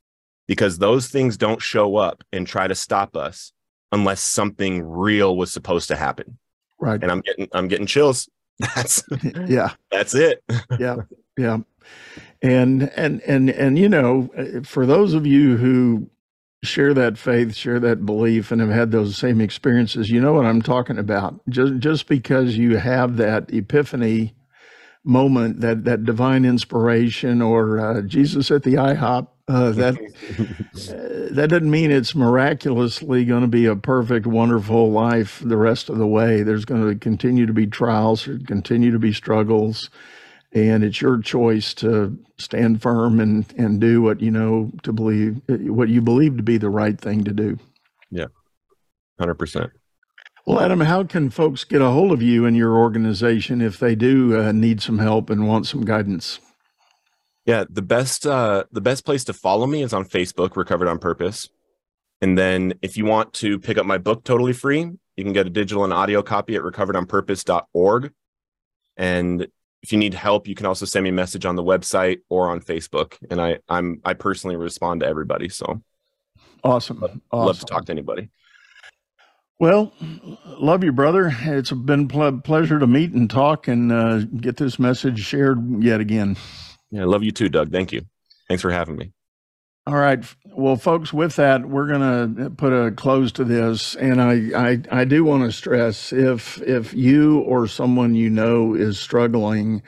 because 0.49 0.78
those 0.78 1.07
things 1.07 1.37
don't 1.37 1.62
show 1.62 1.95
up 1.95 2.24
and 2.33 2.45
try 2.45 2.66
to 2.66 2.74
stop 2.74 3.16
us 3.16 3.53
unless 3.93 4.20
something 4.20 4.83
real 4.83 5.37
was 5.37 5.53
supposed 5.53 5.87
to 5.89 5.97
happen. 5.97 6.39
Right. 6.81 7.01
And 7.01 7.12
I'm 7.12 7.20
getting 7.20 7.49
I'm 7.53 7.68
getting 7.68 7.87
chills. 7.87 8.28
That's 8.74 9.02
yeah. 9.46 9.72
That's 9.90 10.14
it. 10.14 10.42
yeah. 10.78 10.96
Yeah. 11.38 11.58
And 12.42 12.90
and 12.96 13.20
and 13.22 13.50
and 13.50 13.78
you 13.78 13.88
know, 13.88 14.30
uh, 14.36 14.62
for 14.62 14.86
those 14.86 15.14
of 15.14 15.26
you 15.26 15.56
who 15.56 16.08
share 16.62 16.94
that 16.94 17.18
faith, 17.18 17.54
share 17.54 17.80
that 17.80 18.06
belief, 18.06 18.50
and 18.52 18.61
have 18.61 18.70
had 18.70 18.90
those 18.92 19.16
same 19.16 19.40
experiences, 19.40 20.11
you 20.11 20.20
know 20.20 20.32
what 20.32 20.46
I'm 20.46 20.62
talking 20.62 20.98
about. 20.98 21.40
Just 21.48 21.78
just 21.78 22.06
because 22.08 22.56
you 22.56 22.76
have 22.78 23.16
that 23.18 23.52
epiphany 23.52 24.34
moment, 25.05 25.61
that 25.61 25.84
that 25.84 26.05
divine 26.05 26.44
inspiration, 26.44 27.42
or 27.42 27.78
uh, 27.78 28.03
Jesus 28.03 28.51
at 28.51 28.62
the 28.62 28.74
IHOP, 28.74 29.28
uh, 29.48 29.70
that 29.70 29.94
uh, 29.98 31.34
that 31.34 31.48
doesn't 31.51 31.70
mean 31.70 31.90
it's 31.90 32.14
miraculously 32.14 33.24
going 33.24 33.42
to 33.42 33.48
be 33.48 33.66
a 33.66 33.76
perfect, 33.76 34.26
wonderful 34.26 34.90
life 34.90 35.42
the 35.44 35.57
rest 35.57 35.88
of 35.88 35.98
the 35.98 36.07
way. 36.07 36.42
There's 36.42 36.64
going 36.64 36.88
to 36.88 36.94
continue 36.96 37.46
to 37.46 37.53
be 37.53 37.66
trials, 37.66 38.28
continue 38.46 38.90
to 38.90 38.98
be 38.98 39.12
struggles 39.12 39.90
and 40.53 40.82
it's 40.82 41.01
your 41.01 41.20
choice 41.20 41.74
to 41.74 42.18
stand 42.38 42.82
firm 42.82 43.20
and 43.20 43.53
and 43.57 43.80
do 43.80 44.03
what 44.03 44.20
you 44.20 44.30
know 44.30 44.70
to 44.82 44.92
believe 44.92 45.40
what 45.48 45.88
you 45.88 46.01
believe 46.01 46.36
to 46.36 46.42
be 46.42 46.59
the 46.59 46.70
right 46.70 47.01
thing 47.01 47.24
to 47.24 47.32
do. 47.32 47.59
Yeah. 48.11 48.26
100% 49.20 49.70
well 50.47 50.61
adam 50.61 50.80
how 50.80 51.03
can 51.03 51.30
folks 51.30 51.64
get 51.64 51.80
a 51.80 51.91
hold 51.91 52.12
of 52.12 52.22
you 52.22 52.47
and 52.47 52.57
your 52.57 52.76
organization 52.76 53.61
if 53.61 53.78
they 53.78 53.95
do 53.95 54.38
uh, 54.38 54.53
need 54.53 54.80
some 54.80 54.99
help 54.99 55.30
and 55.30 55.47
want 55.47 55.66
some 55.66 55.84
guidance 55.84 56.41
yeah 57.47 57.64
the 57.68 57.82
best 57.82 58.26
uh 58.26 58.64
the 58.72 58.80
best 58.80 59.05
place 59.05 59.24
to 59.24 59.32
follow 59.32 59.66
me 59.66 59.82
is 59.82 59.93
on 59.93 60.05
facebook 60.05 60.57
recovered 60.57 60.88
on 60.88 60.99
purpose 60.99 61.49
and 62.20 62.36
then 62.36 62.74
if 62.82 62.97
you 62.97 63.05
want 63.05 63.32
to 63.32 63.59
pick 63.59 63.78
up 63.78 63.86
my 63.86 63.99
book 63.99 64.24
totally 64.24 64.53
free 64.53 64.91
you 65.16 65.24
can 65.24 65.32
get 65.32 65.47
a 65.47 65.51
digital 65.51 65.84
and 65.84 65.93
audio 65.93 66.22
copy 66.22 66.55
at 66.55 66.62
recoveredonpurpose.org 66.62 68.12
and 68.97 69.49
if 69.82 69.93
you 69.93 69.99
need 69.99 70.14
help, 70.14 70.47
you 70.47 70.55
can 70.55 70.66
also 70.66 70.84
send 70.84 71.05
me 71.05 71.11
a 71.11 71.12
message 71.12 71.47
on 71.47 71.57
the 71.57 71.62
website 71.62 72.20
or 72.28 72.51
on 72.51 72.61
Facebook. 72.61 73.16
And 73.30 73.41
I, 73.41 73.59
I'm 73.68 74.01
I 74.05 74.14
personally 74.14 74.57
respond 74.57 75.01
to 75.01 75.07
everybody. 75.07 75.49
So 75.49 75.82
awesome. 76.62 77.01
Love, 77.01 77.18
awesome. 77.30 77.47
love 77.47 77.59
to 77.61 77.64
talk 77.66 77.86
to 77.86 77.93
anybody. 77.93 78.28
Well, 79.61 79.92
love 80.46 80.82
you, 80.82 80.90
brother. 80.90 81.30
It's 81.42 81.70
been 81.70 82.08
ple- 82.08 82.40
pleasure 82.40 82.78
to 82.78 82.86
meet 82.86 83.12
and 83.12 83.28
talk 83.28 83.68
and 83.68 83.92
uh, 83.92 84.20
get 84.20 84.56
this 84.56 84.78
message 84.78 85.20
shared 85.20 85.84
yet 85.84 86.00
again. 86.00 86.38
Yeah, 86.90 87.02
I 87.02 87.04
love 87.04 87.22
you 87.22 87.30
too, 87.30 87.50
Doug. 87.50 87.70
Thank 87.70 87.92
you. 87.92 88.06
Thanks 88.48 88.62
for 88.62 88.70
having 88.70 88.96
me. 88.96 89.12
All 89.86 89.96
right. 89.96 90.24
Well, 90.46 90.76
folks, 90.76 91.12
with 91.12 91.36
that, 91.36 91.66
we're 91.68 91.88
going 91.88 92.36
to 92.36 92.50
put 92.50 92.72
a 92.72 92.90
close 92.90 93.32
to 93.32 93.44
this. 93.44 93.96
And 93.96 94.22
I, 94.22 94.32
I, 94.56 95.00
I 95.02 95.04
do 95.04 95.24
want 95.24 95.44
to 95.44 95.52
stress 95.52 96.11
if, 96.11 96.61
if 96.62 96.94
you 96.94 97.40
or 97.40 97.66
someone 97.66 98.14
you 98.14 98.30
know 98.30 98.74
is 98.74 98.98
struggling, 98.98 99.82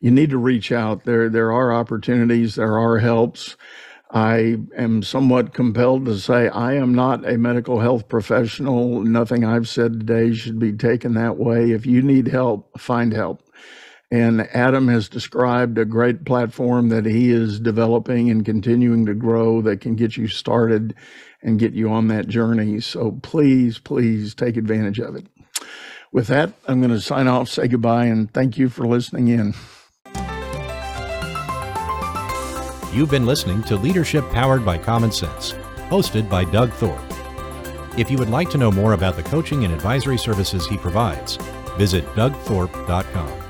you 0.00 0.10
need 0.10 0.30
to 0.30 0.38
reach 0.38 0.70
out. 0.70 1.04
There, 1.04 1.30
there 1.30 1.50
are 1.50 1.72
opportunities, 1.72 2.56
there 2.56 2.78
are 2.78 2.98
helps. 2.98 3.56
I 4.14 4.58
am 4.76 5.02
somewhat 5.02 5.54
compelled 5.54 6.04
to 6.04 6.16
say 6.16 6.48
I 6.48 6.74
am 6.74 6.94
not 6.94 7.28
a 7.28 7.36
medical 7.36 7.80
health 7.80 8.08
professional. 8.08 9.02
Nothing 9.02 9.44
I've 9.44 9.68
said 9.68 9.94
today 9.94 10.32
should 10.32 10.60
be 10.60 10.72
taken 10.72 11.14
that 11.14 11.36
way. 11.36 11.72
If 11.72 11.84
you 11.84 12.00
need 12.00 12.28
help, 12.28 12.78
find 12.78 13.12
help. 13.12 13.42
And 14.12 14.42
Adam 14.54 14.86
has 14.86 15.08
described 15.08 15.78
a 15.78 15.84
great 15.84 16.24
platform 16.24 16.90
that 16.90 17.06
he 17.06 17.32
is 17.32 17.58
developing 17.58 18.30
and 18.30 18.44
continuing 18.44 19.04
to 19.06 19.14
grow 19.14 19.60
that 19.62 19.80
can 19.80 19.96
get 19.96 20.16
you 20.16 20.28
started 20.28 20.94
and 21.42 21.58
get 21.58 21.72
you 21.72 21.90
on 21.90 22.06
that 22.08 22.28
journey. 22.28 22.78
So 22.78 23.18
please, 23.20 23.80
please 23.80 24.32
take 24.32 24.56
advantage 24.56 25.00
of 25.00 25.16
it. 25.16 25.26
With 26.12 26.28
that, 26.28 26.52
I'm 26.68 26.80
going 26.80 26.92
to 26.92 27.00
sign 27.00 27.26
off, 27.26 27.48
say 27.48 27.66
goodbye, 27.66 28.04
and 28.04 28.32
thank 28.32 28.58
you 28.58 28.68
for 28.68 28.86
listening 28.86 29.26
in. 29.26 29.54
You've 32.94 33.10
been 33.10 33.26
listening 33.26 33.64
to 33.64 33.74
Leadership 33.74 34.24
Powered 34.30 34.64
by 34.64 34.78
Common 34.78 35.10
Sense, 35.10 35.54
hosted 35.90 36.30
by 36.30 36.44
Doug 36.44 36.70
Thorpe. 36.74 37.02
If 37.98 38.08
you 38.08 38.16
would 38.18 38.30
like 38.30 38.50
to 38.50 38.58
know 38.58 38.70
more 38.70 38.92
about 38.92 39.16
the 39.16 39.22
coaching 39.24 39.64
and 39.64 39.74
advisory 39.74 40.16
services 40.16 40.64
he 40.68 40.76
provides, 40.76 41.36
visit 41.76 42.04
dougthorpe.com. 42.14 43.43